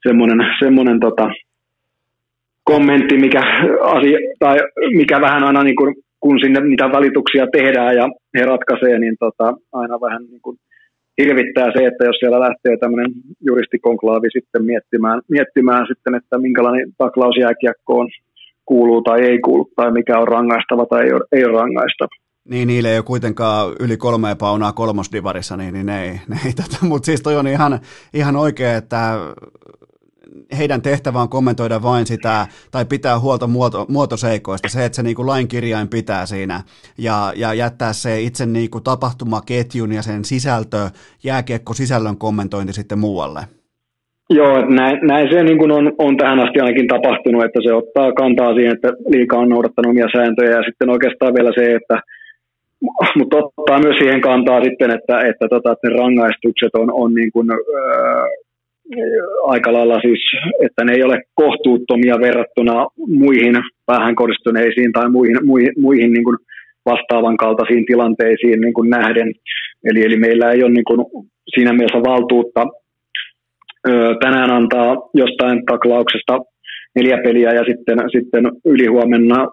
[0.07, 1.27] semmoinen, semmoinen tota,
[2.65, 3.43] kommentti, mikä,
[3.97, 4.57] asia, tai
[4.97, 8.09] mikä vähän aina niin kuin, kun sinne niitä valituksia tehdään ja
[8.39, 10.57] he ratkaisee, niin tota, aina vähän niin kuin
[11.19, 13.11] hirvittää se, että jos siellä lähtee tämmöinen
[13.41, 18.09] juristikonklaavi sitten miettimään, miettimään sitten, että minkälainen taklaus jääkiekko on
[18.69, 22.09] kuuluu tai ei kuulu, tai mikä on rangaistava tai ei ole, ei ole rangaistava.
[22.51, 26.77] Niin, niille ei ole kuitenkaan yli kolme paunaa kolmosdivarissa, niin, niin ne ei, ei tätä.
[26.83, 27.81] Mutta siis toi on ihan,
[28.15, 29.19] ihan oikein, että
[30.59, 35.27] heidän tehtävä on kommentoida vain sitä, tai pitää huolta muoto, muotoseikoista, se, että se niin
[35.27, 36.63] lain kirjain pitää siinä,
[36.99, 40.91] ja, ja jättää se itse niin kuin tapahtumaketjun ja sen sisältö,
[41.25, 43.58] jääkiekko sisällön kommentointi sitten muualle.
[44.31, 48.13] Joo, näin, näin se niin kuin on, on tähän asti ainakin tapahtunut, että se ottaa
[48.13, 51.97] kantaa siihen, että liika on noudattanut omia sääntöjä ja sitten oikeastaan vielä se, että
[53.19, 57.33] mutta ottaa myös siihen kantaa sitten, että, että, tota, että ne rangaistukset on, on niin
[57.33, 58.27] kuin, ää,
[59.47, 60.23] aika lailla siis,
[60.67, 63.55] että ne ei ole kohtuuttomia verrattuna muihin
[63.87, 66.39] päähän kohdistuneisiin tai muihin, muihin, muihin niin kuin
[66.87, 69.33] vastaavan kaltaisiin tilanteisiin niin kuin nähden.
[69.85, 71.01] Eli, eli meillä ei ole niin kuin
[71.55, 72.67] siinä mielessä valtuutta
[74.21, 76.39] tänään antaa jostain taklauksesta
[76.95, 79.49] neljä peliä ja sitten, sitten ylihuomenna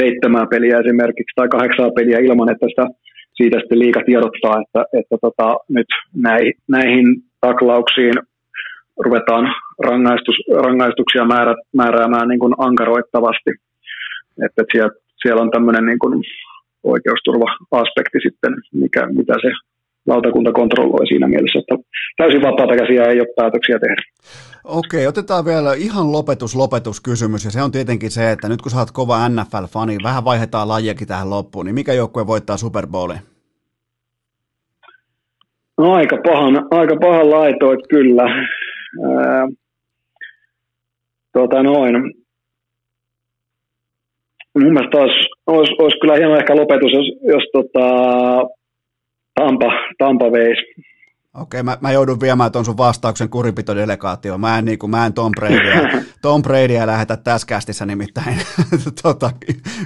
[0.00, 2.86] seitsemää peliä esimerkiksi tai kahdeksaa peliä ilman, että sitä,
[3.34, 7.06] siitä sitten liika tiedottaa, että, että tota, nyt näihin, näihin
[7.40, 8.14] taklauksiin
[9.04, 10.36] ruvetaan rangaistus,
[10.66, 13.50] rangaistuksia määrä, määräämään niin kuin ankaroittavasti.
[14.44, 14.90] Että, siellä,
[15.22, 16.24] siellä on tämmöinen niin kuin
[16.84, 19.50] oikeusturva-aspekti sitten, mikä, mitä se
[20.08, 21.76] lautakunta kontrolloi siinä mielessä, että
[22.16, 24.02] täysin vapaata käsiä ei ole päätöksiä tehdä.
[24.64, 28.70] Okei, otetaan vielä ihan lopetus, lopetus kysymys, ja se on tietenkin se, että nyt kun
[28.70, 33.18] sä oot kova NFL-fani, vähän vaihdetaan lajiakin tähän loppuun, niin mikä joukkue voittaa Super Bowlin?
[35.78, 38.22] No aika pahan, aika pahan laitoit kyllä.
[39.04, 39.48] Ää,
[41.32, 41.94] tota noin.
[44.58, 47.88] Mun mielestä olisi, olisi, olisi kyllä hieman ehkä lopetus, jos, jos tota,
[49.38, 50.88] Tampa, Tampa veisi.
[51.34, 54.40] Okei, mä, mä joudun viemään tuon sun vastauksen kurinpitodelegaatioon.
[54.40, 58.36] Mä en, niin kuin, mä en Tom Bradya, Tom Bradya lähetä tässä kästissä nimittäin
[59.02, 59.30] tota,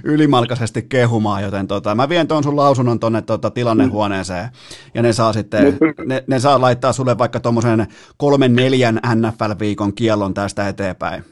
[0.04, 4.48] ylimalkaisesti kehumaan, joten tota, mä vien tuon sun lausunnon tuonne tota, tilannehuoneeseen
[4.94, 5.76] ja ne saa sitten,
[6.06, 11.22] ne, ne saa laittaa sulle vaikka tuommoisen kolmen neljän NFL-viikon kiellon tästä eteenpäin.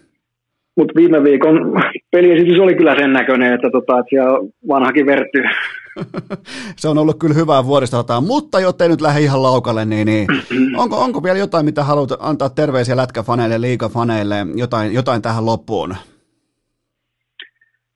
[0.76, 4.38] Mutta viime viikon peliesitys oli kyllä sen näköinen, että, tota, että siellä
[4.68, 5.42] vanhakin verty
[6.76, 10.26] se on ollut kyllä hyvää vuoristotaan, mutta jottei nyt lähde ihan laukalle, niin, niin
[10.82, 15.94] onko, onko vielä jotain, mitä haluat antaa terveisiä lätkäfaneille, liigafaneille, jotain, jotain tähän loppuun?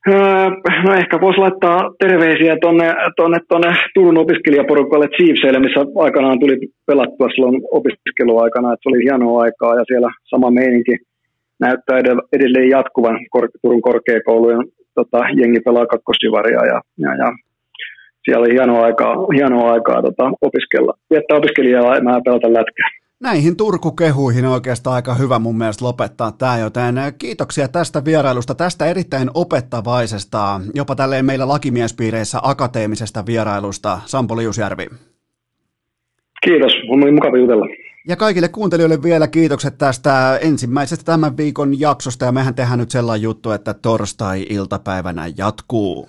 [0.09, 0.51] Öö,
[0.85, 6.57] no ehkä voisi laittaa terveisiä tuonne tonne, tonne Turun opiskelijaporukalle Chiefseille, missä aikanaan tuli
[6.87, 10.97] pelattua silloin opiskeluaikana, että se oli hienoa aikaa ja siellä sama meininki
[11.61, 11.99] näyttää
[12.33, 13.19] edelleen jatkuvan
[13.63, 14.65] Turun korkeakoulujen
[14.95, 17.33] tota, jengi pelaa kakkosdivaria ja, ja, ja
[18.25, 22.89] siellä oli hienoa aikaa, hienoa aikaa tota, opiskella, viettää opiskelijaa ja pelata lätkää.
[23.21, 29.31] Näihin Turku-kehuihin oikeastaan aika hyvä mun mielestä lopettaa tämä, joten kiitoksia tästä vierailusta, tästä erittäin
[29.35, 34.87] opettavaisesta, jopa tälleen meillä lakimiespiireissä akateemisesta vierailusta, Sampo Liusjärvi.
[36.45, 37.67] Kiitos, on oli mukava jutella.
[38.09, 43.23] Ja kaikille kuuntelijoille vielä kiitokset tästä ensimmäisestä tämän viikon jaksosta, ja mehän tehdään nyt sellainen
[43.23, 46.09] juttu, että torstai-iltapäivänä jatkuu.